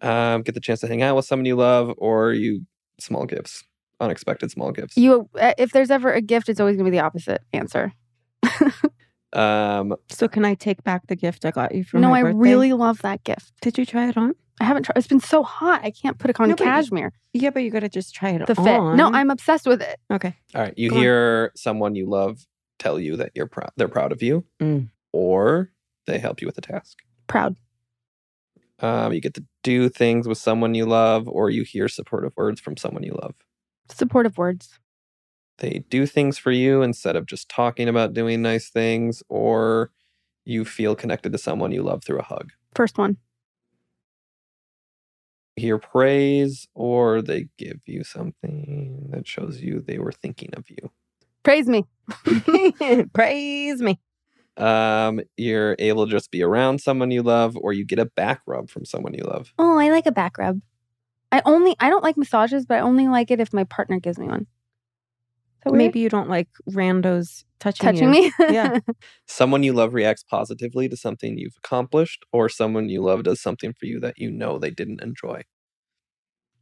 [0.00, 0.08] that.
[0.08, 2.64] um, get the chance to hang out with someone you love, or you
[3.00, 3.64] small gifts,
[4.00, 4.96] unexpected small gifts.
[4.96, 7.92] You, uh, if there's ever a gift, it's always gonna be the opposite answer.
[9.32, 12.22] um, So can I take back the gift I got you for no, my I
[12.22, 12.38] birthday?
[12.38, 13.52] really love that gift.
[13.62, 14.34] Did you try it on?
[14.60, 14.96] I haven't tried.
[14.96, 15.80] It's been so hot.
[15.82, 17.12] I can't put it on No, but you- cashmere.
[17.32, 18.66] Yeah, but you got to just try it The fit.
[18.68, 18.96] on.
[18.96, 19.98] No, I'm obsessed with it.
[20.12, 20.36] okay.
[20.54, 21.02] all right, you Go on.
[21.02, 22.46] hear someone you love
[22.78, 23.70] tell you that you're proud.
[23.76, 24.90] They're proud of you, Mm.
[25.12, 25.70] or
[26.06, 26.98] they help you with a task.
[27.26, 27.56] Proud.
[28.80, 32.60] Um, you get to do things with someone you love, or you hear supportive words
[32.60, 33.34] from someone you love.
[33.90, 34.78] Supportive words.
[35.58, 39.90] They do things for you instead of just talking about doing nice things, or
[40.44, 42.50] you feel connected to someone you love through a hug.
[42.74, 43.16] First one.
[45.56, 50.90] Hear praise or they give you something that shows you they were thinking of you.
[51.42, 51.84] Praise me.
[53.12, 54.00] Praise me.
[54.56, 58.40] Um, you're able to just be around someone you love, or you get a back
[58.46, 59.52] rub from someone you love.
[59.58, 60.60] Oh, I like a back rub.
[61.32, 64.18] I only I don't like massages, but I only like it if my partner gives
[64.18, 64.46] me one.
[65.66, 65.78] Is that weird?
[65.78, 68.30] Maybe you don't like randos touching, touching you.
[68.38, 68.54] me.
[68.54, 68.78] Yeah.
[69.26, 73.72] Someone you love reacts positively to something you've accomplished, or someone you love does something
[73.78, 75.42] for you that you know they didn't enjoy.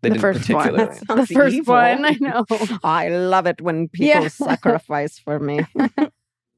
[0.02, 0.68] They The didn't first one.
[0.68, 0.98] particularly.
[1.08, 1.74] The first evil.
[1.74, 2.04] one.
[2.04, 2.44] I know.
[2.84, 4.28] I love it when people Yeah.
[4.28, 5.60] sacrifice for me.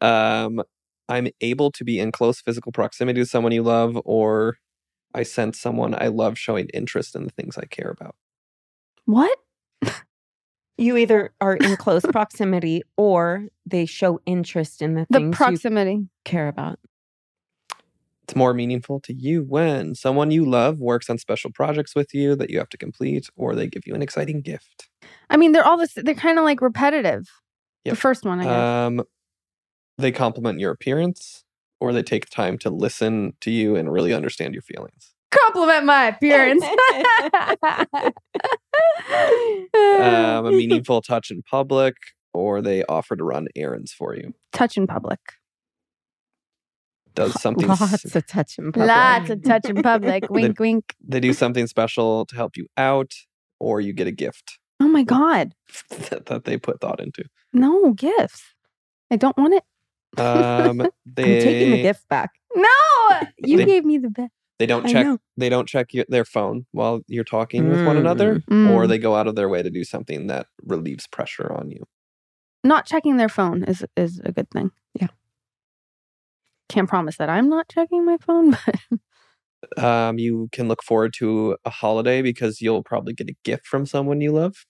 [0.00, 0.62] Um,
[1.08, 4.56] I'm able to be in close physical proximity to someone you love, or
[5.14, 8.14] I sense someone I love showing interest in the things I care about.
[9.06, 9.38] What?
[10.76, 15.36] You either are in close proximity or they show interest in the The things you
[15.36, 16.08] proximity.
[16.24, 16.78] care about.
[18.24, 22.34] It's more meaningful to you when someone you love works on special projects with you
[22.36, 24.88] that you have to complete, or they give you an exciting gift.
[25.28, 25.92] I mean, they're all this.
[25.94, 27.28] They're kind of like repetitive.
[27.84, 27.92] Yep.
[27.94, 28.52] The first one, I guess.
[28.52, 29.02] Um,
[29.98, 31.44] they compliment your appearance,
[31.80, 35.13] or they take time to listen to you and really understand your feelings.
[35.42, 36.64] Compliment my appearance.
[39.74, 41.94] Um, a meaningful touch in public,
[42.32, 44.34] or they offer to run errands for you.
[44.52, 45.20] touch in public.
[47.14, 48.88] Does something s- Lots of touch in public.
[48.88, 50.26] Lots of touch in public.
[50.30, 50.94] wink, wink.
[51.06, 53.12] they do something special to help you out,
[53.60, 55.54] or you get a gift Oh my god.
[56.10, 57.24] that, that they put thought into.
[57.52, 58.42] No gifts.
[59.10, 59.62] I don't want it.
[60.20, 62.30] Um, they I'm taking the gift back.
[62.56, 62.68] No,
[63.38, 64.32] you They- gave me the best.
[64.58, 65.06] They don't check.
[65.36, 68.70] They don't check your, their phone while you're talking with one another, Mm.
[68.70, 71.84] or they go out of their way to do something that relieves pressure on you.
[72.62, 74.70] Not checking their phone is is a good thing.
[74.94, 75.08] Yeah.
[76.68, 78.56] Can't promise that I'm not checking my phone,
[79.76, 83.66] but Um, you can look forward to a holiday because you'll probably get a gift
[83.66, 84.64] from someone you love,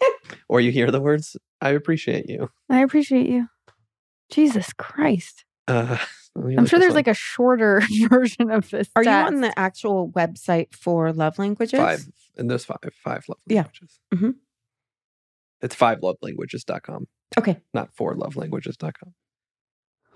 [0.48, 3.48] or you hear the words "I appreciate you." I appreciate you.
[4.30, 5.43] Jesus Christ.
[5.68, 5.98] Uh,
[6.36, 6.96] I'm sure there's up.
[6.96, 8.88] like a shorter version of this.
[8.96, 11.78] Are you on the actual website for love languages?
[11.78, 12.04] five,
[12.36, 13.62] and there's five, five love Yeah.
[13.62, 14.00] languages.
[14.12, 14.34] Mhm.
[15.62, 17.06] It's five lovelanguages.com,
[17.38, 17.60] Okay.
[17.72, 19.14] not four lovelanguages.com.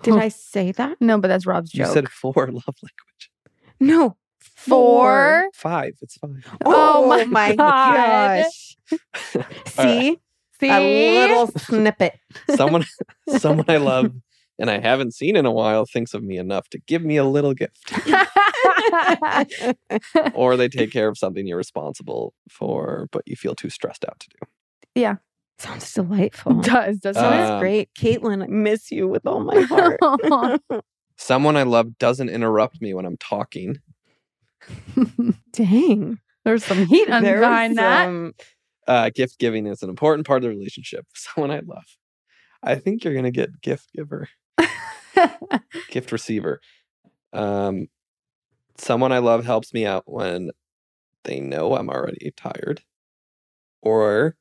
[0.03, 0.21] Did Huh.
[0.21, 1.01] I say that?
[1.01, 1.87] No, but that's Rob's joke.
[1.89, 3.31] You said four love languages.
[3.81, 4.17] No.
[4.41, 5.49] Four.
[5.55, 5.95] Five.
[6.03, 6.31] It's five.
[6.65, 8.45] Oh my God.
[8.45, 8.77] gosh.
[9.67, 10.19] See?
[10.61, 10.69] See?
[10.71, 12.19] A little snippet.
[12.57, 12.85] someone
[13.39, 14.13] someone I love
[14.59, 17.25] and I haven't seen in a while thinks of me enough to give me a
[17.25, 17.93] little gift.
[20.35, 24.19] or they take care of something you're responsible for, but you feel too stressed out
[24.21, 24.39] to do.
[24.95, 25.17] Yeah.
[25.59, 26.55] Sounds delightful.
[26.61, 27.91] does, doesn't Uh, Sounds Um, great.
[27.99, 29.99] Caitlin, I miss you with all my heart.
[31.17, 33.77] Someone I love doesn't interrupt me when I'm talking.
[35.53, 36.19] Dang.
[36.45, 38.33] There's some heat on There's behind that.
[38.87, 41.05] Uh, gift giving is an important part of the relationship.
[41.15, 41.85] Someone I love.
[42.63, 44.29] I think you're gonna get gift giver,
[45.91, 46.61] gift receiver.
[47.33, 47.89] Um,
[48.77, 50.51] someone I love helps me out when
[51.25, 52.83] they know I'm already tired,
[53.83, 54.37] or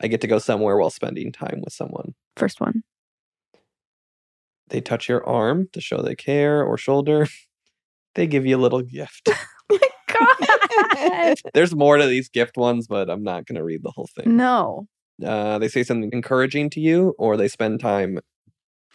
[0.00, 2.14] I get to go somewhere while spending time with someone.
[2.36, 2.82] First one.
[4.68, 7.26] They touch your arm to show they care, or shoulder.
[8.14, 9.28] They give you a little gift.
[9.72, 11.36] My God.
[11.52, 14.36] There's more to these gift ones, but I'm not going to read the whole thing.
[14.36, 14.86] no.
[15.24, 18.20] Uh, they say something encouraging to you, or they spend time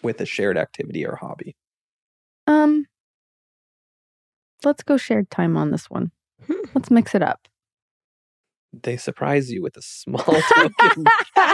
[0.03, 1.55] with a shared activity or hobby.
[2.47, 2.85] Um
[4.63, 6.11] let's go shared time on this one.
[6.73, 7.47] Let's mix it up.
[8.71, 11.05] They surprise you with a small token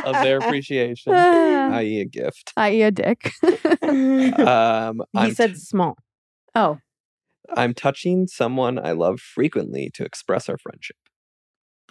[0.03, 2.51] of their appreciation, i.e., a gift.
[2.57, 2.81] I.e.
[2.81, 3.31] a dick.
[3.81, 5.97] Um, he I'm, said small.
[6.55, 6.79] oh.
[7.55, 10.97] I'm touching someone I love frequently to express our friendship.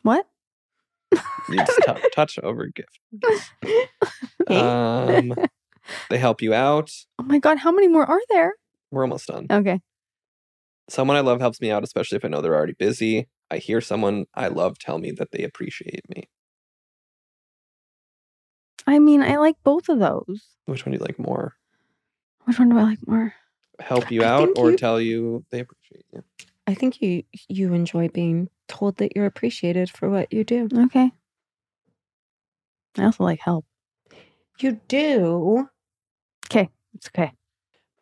[0.03, 0.27] What?
[1.49, 2.99] You just tou- touch over gift.
[4.49, 5.33] Um,
[6.11, 6.91] they help you out.
[7.19, 8.55] Oh my god, how many more are there?
[8.91, 9.47] We're almost done.
[9.51, 9.81] Okay.
[10.89, 13.29] Someone I love helps me out, especially if I know they're already busy.
[13.51, 16.25] I hear someone I love tell me that they appreciate me.
[18.87, 20.43] I mean, I like both of those.
[20.67, 21.55] Which one do you like more?
[22.45, 23.35] Which one do I like more?
[23.81, 26.23] Help you I out or you- tell you they appreciate you?
[26.67, 30.69] I think you you enjoy being told that you're appreciated for what you do.
[30.85, 31.11] Okay.
[32.97, 33.67] I also like help.
[34.61, 35.69] You do.
[36.51, 37.33] It's okay.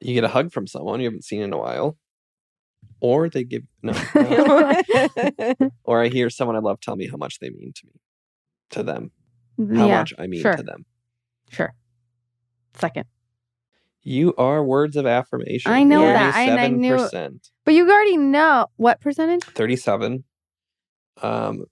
[0.01, 1.97] You get a hug from someone you haven't seen in a while.
[3.01, 4.82] Or they give no, no.
[5.85, 8.01] or I hear someone I love tell me how much they mean to me,
[8.70, 9.10] to them,
[9.59, 10.55] how yeah, much I mean sure.
[10.56, 10.85] to them.
[11.51, 11.74] sure.
[12.74, 13.06] Second.
[14.05, 15.70] You are words of affirmation.
[15.73, 17.51] I know that, and I knew- 37%.
[17.64, 19.44] But you already know what percentage?
[19.44, 20.24] 37.
[21.23, 21.64] Um,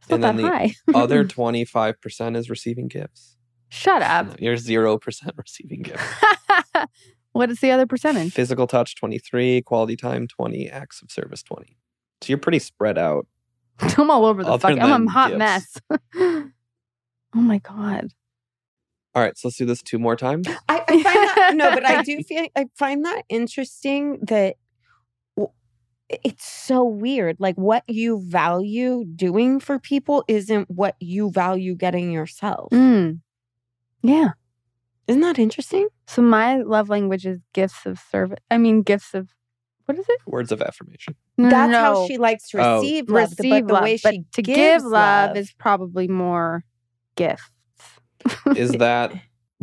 [0.00, 0.74] It's not And then the high.
[0.94, 3.36] other 25% is receiving gifts.
[3.68, 4.34] Shut up.
[4.40, 6.02] You're 0% receiving gifts.
[7.32, 8.32] what is the other percentage?
[8.32, 11.76] Physical touch 23, quality time 20, acts of service 20.
[12.20, 13.28] So you're pretty spread out.
[13.78, 14.78] I'm all over the fuck.
[14.78, 15.38] I'm a hot gifts.
[15.38, 15.80] mess.
[16.16, 16.50] oh
[17.34, 18.08] my god.
[19.14, 20.48] All right, so let's do this two more times.
[20.68, 24.56] I, I find that no, but I do feel I find that interesting that
[26.08, 27.36] it's so weird.
[27.38, 32.70] Like what you value doing for people isn't what you value getting yourself.
[32.70, 33.20] Mm.
[34.02, 34.30] Yeah.
[35.06, 35.88] Isn't that interesting?
[36.06, 38.38] So my love language is gifts of service.
[38.50, 39.28] I mean, gifts of
[39.86, 40.20] what is it?
[40.26, 41.14] Words of affirmation.
[41.38, 42.80] No, That's no, how she likes to Oh.
[42.80, 43.30] receive love.
[43.30, 46.62] receive but the love, way but she to give love, is probably more
[47.16, 47.42] gifts.
[48.54, 49.12] Is that,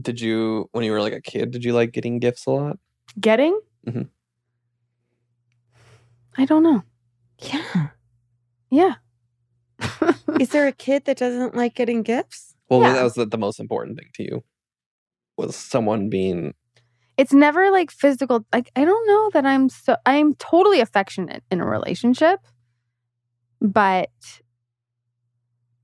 [0.01, 2.79] did you, when you were like a kid, did you like getting gifts a lot?
[3.19, 3.59] getting?
[3.87, 4.09] Mhm.
[6.37, 6.83] I don't know.
[7.39, 7.87] yeah.
[8.71, 8.95] Yeah.
[10.39, 12.54] Is there a kid that doesn't like getting gifts?
[12.69, 12.93] Well, Yeah.
[12.93, 14.43] that was the, the most important thing to you.
[15.37, 16.53] Was someone being,
[17.17, 21.59] it's never like physical like i don't know that i'm so i'm totally affectionate in
[21.61, 22.39] a relationship
[23.61, 24.09] but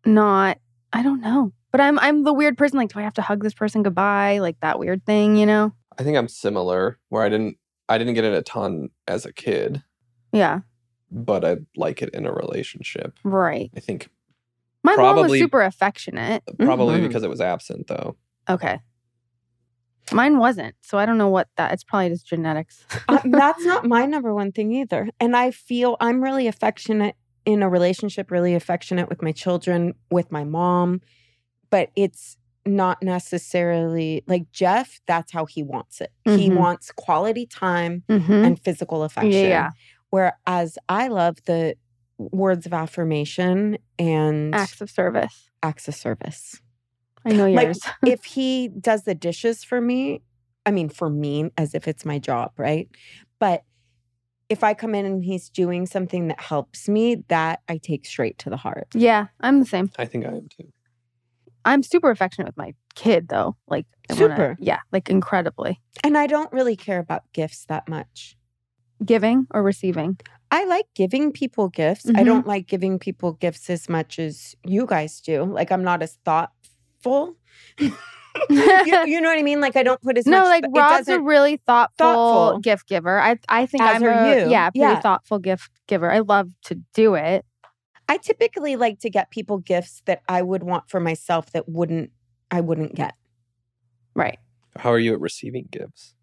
[0.06, 0.58] not
[0.94, 3.44] i don't know but i'm i'm the weird person like do i have to hug
[3.44, 7.28] this person goodbye like that weird thing you know I think I'm similar, where I
[7.30, 7.58] didn't,
[7.90, 9.84] I didn't get it a ton as a kid,
[10.32, 10.62] yeah
[11.12, 13.20] but I like it in a relationship.
[13.24, 14.10] right I think
[14.84, 17.08] my mom was super affectionate probably Mhm.
[17.08, 18.16] because it was absent though.
[18.50, 18.80] okay
[20.12, 23.86] mine wasn't so i don't know what that it's probably just genetics Uh, that's not
[23.96, 25.10] my number one thing either.
[25.20, 30.32] And I feel I'm really affectionate in a relationship, really affectionate with my children, with
[30.32, 31.02] my mom,
[31.72, 36.12] but it's not necessarily like Jeff, that's how he wants it.
[36.26, 36.58] He Mhm.
[36.58, 38.32] wants quality time mm-hmm.
[38.32, 39.32] and physical affection.
[39.50, 39.72] yeah
[40.12, 41.76] Whereas I love the
[42.32, 46.60] words of affirmation and acts of service acts of service.
[47.26, 50.22] i know Like, yours if he does the dishes for me,
[50.66, 52.88] I mean, for me, as if it's my job, right?
[53.40, 53.64] But
[54.50, 58.38] if I come in and he's doing something that helps me, that I take straight
[58.40, 58.88] to the heart.
[58.94, 60.68] yeah i'm the same I think I am too.
[61.64, 63.56] I'm super affectionate with my kid though.
[63.68, 64.58] Like I wanna- Super.
[64.60, 65.80] yeah, like incredibly.
[66.04, 68.36] And I don't really care about gifts that much.
[69.06, 70.18] Giving or receiving.
[70.52, 72.08] I like giving people gifts.
[72.10, 72.26] I Mhm.
[72.26, 75.44] don't like giving people gifts as much as you guys do.
[75.46, 77.38] Like, I'm not as thoughtful.
[77.80, 77.94] you,
[78.50, 79.62] you know what I mean?
[79.62, 80.48] Like, I don't put as no, much.
[80.48, 82.60] like it Rob's a doesn't- really thoughtful, Thoughtful.
[82.60, 83.20] gift giver.
[83.20, 84.50] I I think As I'm are a you.
[84.52, 85.00] yeah, pretty Yeah.
[85.00, 86.12] thoughtful gift giver.
[86.12, 87.46] I love to do it.
[88.10, 92.12] I typically like to get people gifts that I would want for myself that wouldn't
[92.52, 93.14] I wouldn't get.
[94.16, 94.38] Right.
[94.76, 96.14] How are you at receiving gifts?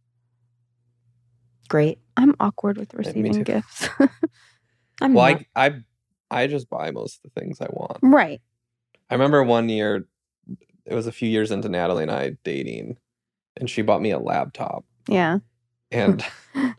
[1.69, 1.99] Great.
[2.17, 3.89] I'm awkward with receiving gifts.
[5.01, 5.43] I'm Well, not.
[5.55, 5.85] I, I
[6.31, 7.99] I just buy most of the things I want.
[8.03, 8.41] right.
[9.11, 10.07] I remember one year,
[10.85, 12.99] it was a few years into Natalie and I dating,
[13.57, 15.39] and she bought me a laptop, Yeah.
[15.91, 16.23] and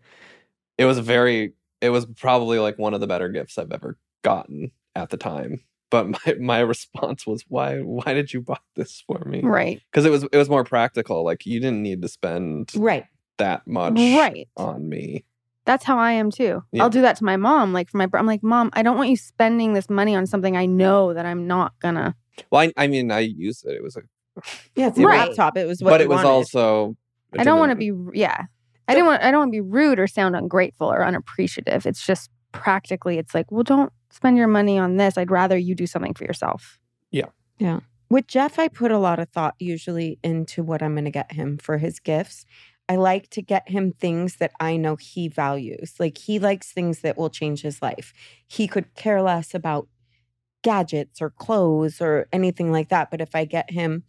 [0.77, 4.71] it was very, it was probably like one of the better gifts I've ever gotten
[4.95, 5.61] at the time.
[5.89, 9.41] But my my response was, why why did you buy this for me?
[9.41, 9.81] Right.
[9.91, 11.23] Because it was it was more practical.
[11.23, 13.05] Like you didn't need to spend right.
[13.39, 14.47] That much Right.
[14.55, 15.25] on me.
[15.65, 16.63] That's how I am too.
[16.71, 16.83] Yeah.
[16.83, 17.73] I'll do that to my mom.
[17.73, 20.55] Like for my, I'm like, mom, I don't want you spending this money on something
[20.55, 22.15] I know that I'm not gonna.
[22.51, 23.71] Well, I, I mean, I used it.
[23.75, 24.01] It was a,
[24.75, 25.27] Yeah, it's a Right.
[25.27, 25.57] laptop.
[25.57, 26.29] It was what but it was wanted.
[26.29, 26.95] also.
[27.37, 27.91] I don't want to be.
[28.17, 28.45] Yeah.
[28.87, 29.21] I didn't want.
[29.21, 31.85] I don't want to be rude or sound ungrateful or unappreciative.
[31.85, 33.19] It's just practically.
[33.19, 35.15] It's like, well, don't spend your money on this.
[35.17, 36.79] I'd rather you do something for yourself.
[37.11, 37.27] Yeah.
[37.59, 37.81] Yeah.
[38.09, 41.33] With Jeff, I put a lot of thought usually into what I'm going to get
[41.33, 42.45] him for his gifts.
[42.89, 45.93] I like to get him things that I know he values.
[45.99, 48.11] Like he likes things that will change his life.
[48.47, 49.87] He could care less about
[50.63, 53.11] gadgets or clothes or anything like that.
[53.11, 54.03] But if I get him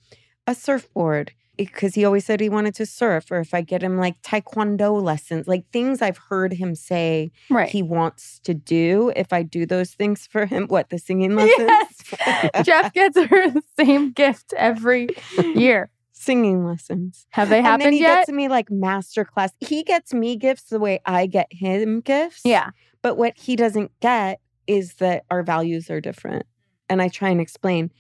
[0.46, 3.82] a surfboard, eh, because he always said he wanted to surf, or if I get
[3.82, 7.68] him like taekwondo lessons, like things I've heard him say Right.
[7.68, 11.70] he wants to do, if I do those things for him, what the singing lessons?
[12.18, 12.66] Yes.
[12.66, 15.08] Jeff gets her the same gift every
[15.54, 15.90] year.
[16.20, 17.26] Singing lessons.
[17.30, 18.26] Have they happened and then he yet?
[18.26, 19.52] gets me like master class.
[19.60, 22.42] He gets me gifts the way I get him gifts.
[22.44, 22.70] yeah.
[23.02, 26.44] But what he doesn't get is that our values are different.
[26.90, 27.90] And I try and explain,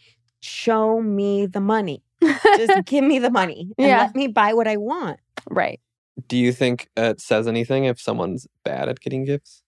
[0.40, 2.02] show me the money.
[2.56, 3.98] Just give me the money and Yeah.
[3.98, 5.18] let me buy what I want.
[5.48, 5.80] right.
[6.28, 9.62] Do you think it says anything if someone's bad at getting gifts?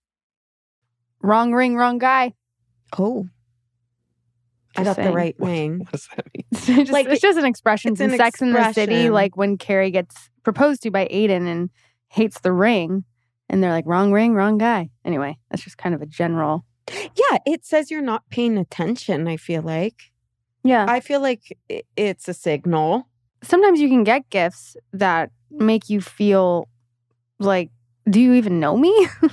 [1.22, 2.34] wrong ring, wrong guy.
[2.98, 3.28] Oh,
[4.76, 5.14] I Just got the saying.
[5.14, 5.78] right What, ring.
[5.80, 6.44] what does that mean?
[6.52, 9.12] It's just, Like, it's just an expression it's in an Sex in the City, expression.
[9.12, 11.70] like when Carrie gets proposed to by Aiden and
[12.08, 13.04] hates the ring,
[13.48, 14.90] and they're like, wrong ring, wrong guy.
[15.04, 16.64] Anyway, that's just kind of a general.
[16.90, 19.28] Yeah, it says you're not paying attention.
[19.28, 20.10] I feel like.
[20.64, 20.86] Yeah.
[20.88, 23.08] I feel like i- it's a signal.
[23.42, 26.68] Sometimes you can get gifts that make you feel
[27.38, 27.70] like,
[28.08, 28.88] do you even know me?
[29.22, 29.28] you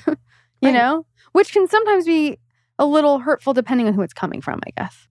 [0.63, 0.73] Right.
[0.73, 2.39] know, which can sometimes be
[2.77, 5.07] a little hurtful depending on who it's coming from, I guess.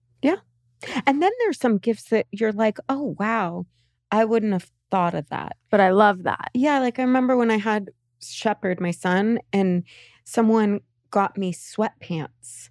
[1.05, 3.65] And then there's some gifts that you're like, oh, wow,
[4.11, 5.57] I wouldn't have thought of that.
[5.69, 6.51] But I love that.
[6.53, 7.89] Yeah, like I remember when I had
[8.21, 9.83] Shepherd, my son, and
[10.25, 10.81] someone
[11.11, 12.69] got me sweatpants.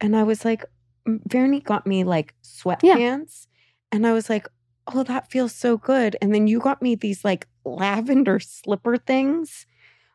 [0.00, 0.64] And I was like,
[1.06, 3.46] Vernie got me like sweatpants.
[3.92, 4.48] And I was like,
[4.92, 6.16] oh, that feels so good.
[6.20, 9.66] And then you got me these like lavender slipper things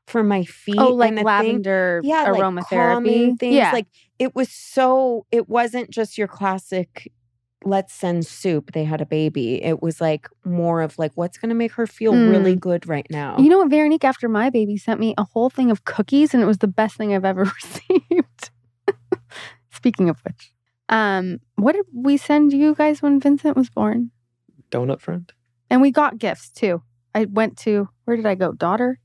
[0.10, 0.76] for my feet.
[0.78, 2.70] Oh, like and a thing- lavender yeah, like aromatherapy.
[2.70, 3.56] calming things.
[3.56, 3.72] yeah.
[3.72, 3.88] Like
[4.18, 5.26] it was so.
[5.32, 7.12] It wasn't just your classic.
[7.66, 8.72] Let's send soup.
[8.72, 9.62] They had a baby.
[9.62, 13.06] It was like more of like what's going to make her feel really good right
[13.10, 13.38] now.
[13.38, 13.70] You know what?
[13.70, 16.70] Veronique, after my baby, sent me a whole thing of cookies, and it was the
[16.70, 18.50] best thing I've ever received.
[19.72, 20.52] Speaking of which,
[20.90, 24.12] um, what did we send you guys when Vincent was born?
[24.72, 25.32] Donut friend?
[25.70, 26.82] And we got gifts too.
[27.14, 28.52] I went to where did I go?
[28.54, 29.00] Daughter.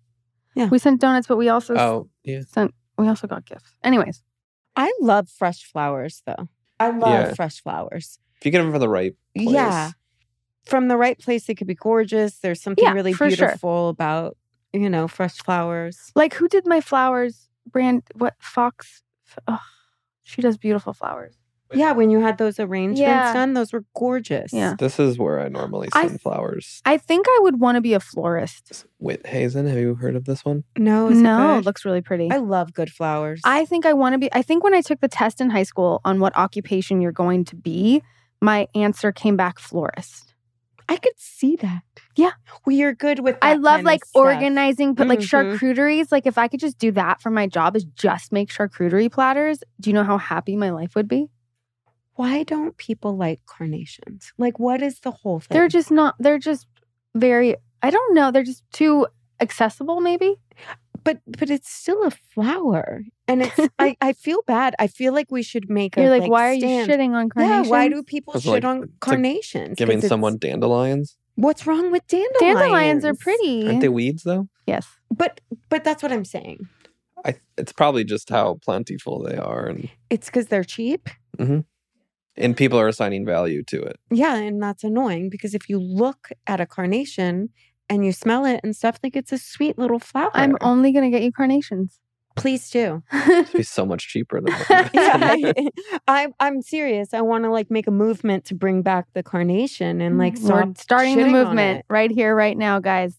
[0.55, 0.69] Yeah.
[0.69, 2.43] We sent donuts, but we also Oh, yeah.
[2.47, 3.75] sent we also got gifts.
[3.83, 4.23] Anyways,
[4.77, 6.49] I love fresh flowers though.
[6.79, 7.35] I love Yeah.
[7.35, 8.19] fresh flowers.
[8.39, 9.51] If you get them from the right place.
[9.51, 9.91] Yeah.
[10.65, 12.39] From the right place, they could be gorgeous.
[12.39, 13.37] There's something Yeah, really for sure.
[13.49, 14.37] beautiful about
[14.73, 16.11] you know fresh flowers.
[16.15, 17.49] like who did my flowers?
[17.67, 18.35] Brand what?
[18.39, 19.03] Fox.
[19.49, 19.59] Oh,
[20.23, 21.35] she does beautiful flowers.
[21.77, 23.33] Yeah, when you had those arrangements Yeah.
[23.33, 24.53] done, those were gorgeous.
[24.53, 24.75] Yeah.
[24.79, 26.81] This is where I normally I- send flowers.
[26.85, 28.87] I think I would want to be a florist.
[29.03, 30.65] Whithazen, have you heard of this one?
[30.79, 31.65] No, is it no, it good?
[31.67, 32.31] looks really pretty.
[32.31, 33.41] I love good flowers.
[33.45, 34.33] I think I want to be.
[34.33, 37.45] I think when I took the test in high school on what occupation you're going
[37.47, 38.03] to be,
[38.41, 40.33] my answer came back florist.
[40.87, 41.81] I could see that.
[42.15, 42.33] Yeah.
[42.67, 44.21] Well, you're good with I that love kind of like stuff.
[44.23, 45.59] organizing, but like Mhm.
[45.59, 46.13] charcuteries.
[46.13, 49.61] Like if I could just do that for my job, is just make charcuterie platters.
[49.81, 51.31] Do you know how happy my life would be?
[52.17, 54.33] Why don't people like carnations?
[54.39, 55.55] Like, what is the whole thing?
[55.57, 56.15] They're just not.
[56.19, 56.67] They're just
[57.15, 57.57] very.
[57.83, 58.31] I don't know.
[58.31, 59.07] They're just too
[59.41, 60.01] accessible.
[60.01, 60.37] Maybe.
[61.03, 63.59] but but it's still a flower, and it's.
[63.79, 64.75] I I feel bad.
[64.79, 65.97] I feel like we should make.
[65.97, 67.67] You're a, like, why are you shitting on carnations?
[67.67, 69.71] Yeah, why do people It's shit like- on carnations?
[69.71, 71.17] like Giving someone dandelions?
[71.37, 72.41] what's wrong with dandelions?
[72.61, 73.67] dandelions are pretty?
[73.67, 74.49] Aren't they weeds though?
[74.67, 74.87] yes.
[75.11, 76.69] But but that's what I'm saying.
[77.25, 81.09] I it's probably just how plentiful they are and It's because they're cheap.
[81.39, 81.61] Mm-hmm.
[82.37, 83.99] And people are assigning value to it.
[84.11, 87.51] Yeah, and that's annoying because if you look at a carnation
[87.89, 90.31] and you smell it and stuff, like it's a sweet little flower.
[90.35, 92.01] I'm only gonna get you carnations.
[92.37, 93.03] Please do.
[93.13, 94.53] It'd be so much cheaper than
[94.93, 95.53] yeah, yeah.
[96.09, 97.15] I, I'm I'm serious.
[97.15, 100.51] I want to like make a movement to bring back the carnation and like Mm,
[100.51, 103.17] We're starting the movement right here, right now, guys.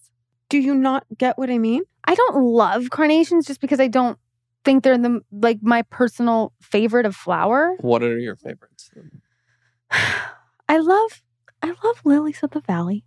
[0.50, 1.84] Do you not get what I mean?
[2.04, 4.20] I don't love carnations just because I don't
[4.66, 7.76] think they're the like my personal favorite of flower.
[7.80, 8.75] What are your favorites?
[9.92, 11.22] I love
[11.62, 13.06] I love lilies of the valley.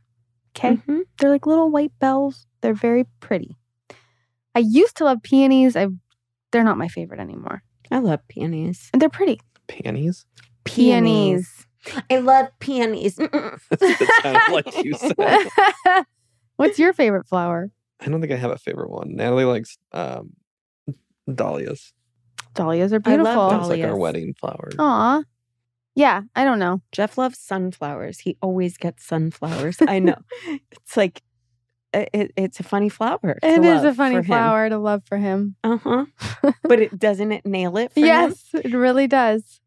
[0.56, 0.76] Okay.
[0.76, 1.02] Mhm.
[1.18, 2.46] They're like little white bells.
[2.60, 3.56] They're very pretty.
[4.54, 5.76] I used to love peonies.
[5.76, 5.88] I
[6.50, 7.62] they're not my favorite anymore.
[7.90, 8.90] I love peonies.
[8.92, 9.40] And they're pretty.
[9.66, 10.26] Panties?
[10.64, 11.66] Peonies.
[12.10, 13.14] I love peonies.
[13.16, 13.62] Sounded
[14.50, 15.14] like you said.
[16.56, 17.70] What's your favorite flower?
[18.00, 19.14] I don't think I have a favorite one.
[19.14, 20.30] Natalie likes um,
[21.32, 21.92] dahlias.
[22.54, 23.50] Dahlias are I love beautiful.
[23.50, 24.70] That's like our wedding flower.
[24.78, 25.22] Aw.
[25.98, 26.80] Yeah, I don't know.
[26.92, 28.20] Jeff loves sunflowers.
[28.20, 29.78] He always gets sunflowers.
[29.86, 30.16] I know.
[30.70, 31.22] It's like
[31.92, 33.38] it, it- it's a funny flower.
[33.42, 34.24] It is a funny flower.
[34.24, 35.56] flower to love for him.
[35.64, 36.06] Uh huh.
[36.62, 37.92] but it doesn't it nail it?
[37.92, 38.06] For him?
[38.06, 39.60] yes, it really does.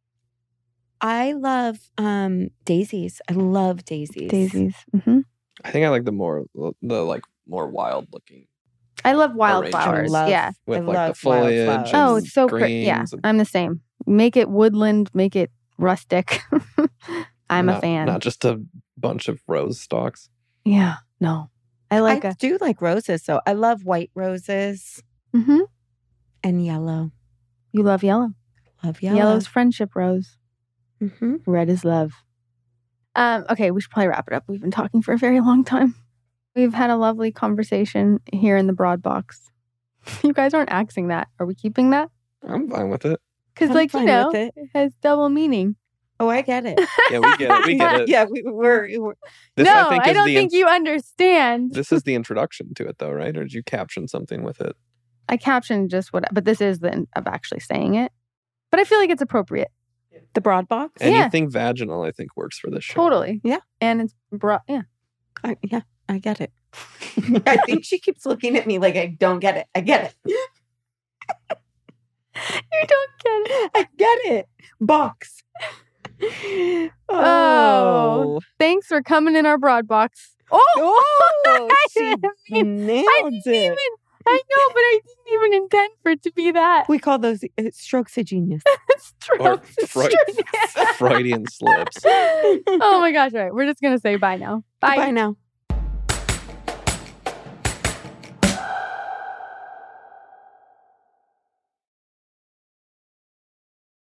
[1.02, 3.22] I love um daisies.
[3.30, 4.30] I love daisies.
[4.30, 4.76] Daisies.
[5.04, 5.20] hmm
[5.66, 8.46] I think I like the more the like more wild looking
[9.04, 10.12] I love wildflowers.
[10.12, 10.52] Yeah.
[10.68, 11.90] with I like the love foliage.
[11.94, 12.76] Oh, it's so pretty.
[12.86, 13.82] Yeah, and I'm the same.
[14.06, 16.42] Make it woodland, make it rustic.
[17.50, 18.06] I'm a fan.
[18.06, 18.62] Not just a
[18.98, 20.30] bunch of rose stalks.
[20.66, 21.50] yeah, no.
[21.90, 22.36] I like I a.
[22.36, 25.04] do like roses, so I love white roses
[25.34, 25.60] hmm
[26.44, 27.12] and yellow.
[27.74, 28.30] You love yellow.
[28.84, 29.18] Love yellow.
[29.18, 30.38] Yellow's friendship rose.
[31.00, 32.14] hmm Red is love.
[33.16, 34.46] Um, okay, we should probably wrap it up.
[34.48, 35.96] We've been talking for a very long time.
[36.56, 39.50] We've had a lovely conversation here in the broad box.
[40.24, 41.28] You guys aren't axing that.
[41.40, 42.10] Are we keeping that?
[42.48, 43.20] I'm fine with it.
[43.62, 44.54] Because, like, you know, it.
[44.56, 45.76] it has double meaning.
[46.20, 46.80] Oh, I get it.
[47.12, 47.66] Yeah, we get it.
[47.66, 48.10] We get it.
[48.10, 49.14] yeah, we, we're, we're
[49.56, 51.74] This no, I think is don't the think int- you understand.
[51.74, 53.36] this is the introduction to it though, right?
[53.36, 54.76] Or did you caption something with it?
[55.30, 58.12] I captioned just what, but this is the of actually saying it.
[58.70, 59.72] But I feel like it's appropriate.
[60.34, 60.94] The broad box.
[61.02, 61.08] Yeah.
[61.08, 62.94] Anything vaginal, I think, works for this show.
[62.96, 63.42] Totally.
[63.44, 63.60] Yeah.
[63.82, 64.62] And it's broad.
[64.68, 64.84] Yeah.
[65.44, 66.52] I, yeah, I get it.
[67.48, 69.68] I think she keeps looking at me like I don't get it.
[69.76, 70.36] I get it.
[72.74, 73.12] You don't
[73.46, 73.72] get it.
[73.76, 74.50] I get it.
[74.80, 75.44] Box.
[77.10, 78.40] Oh.
[78.60, 80.36] Thanks for coming in our broad box.
[80.52, 80.64] Oh,
[81.48, 83.66] Oh, I she didn't mean- nailed I didn't it.
[83.66, 83.78] even.
[84.28, 86.88] I know, but I didn't even intend for it to be that.
[86.88, 88.62] We call those uh, strokes of genius.
[89.40, 89.76] Or Strokes.
[89.88, 90.14] Freud-
[90.96, 91.98] Freudian slips.
[92.06, 93.34] oh my gosh!
[93.34, 94.64] All right, we're just gonna say bye now.
[94.80, 94.98] Bye.
[94.98, 95.38] Bye now.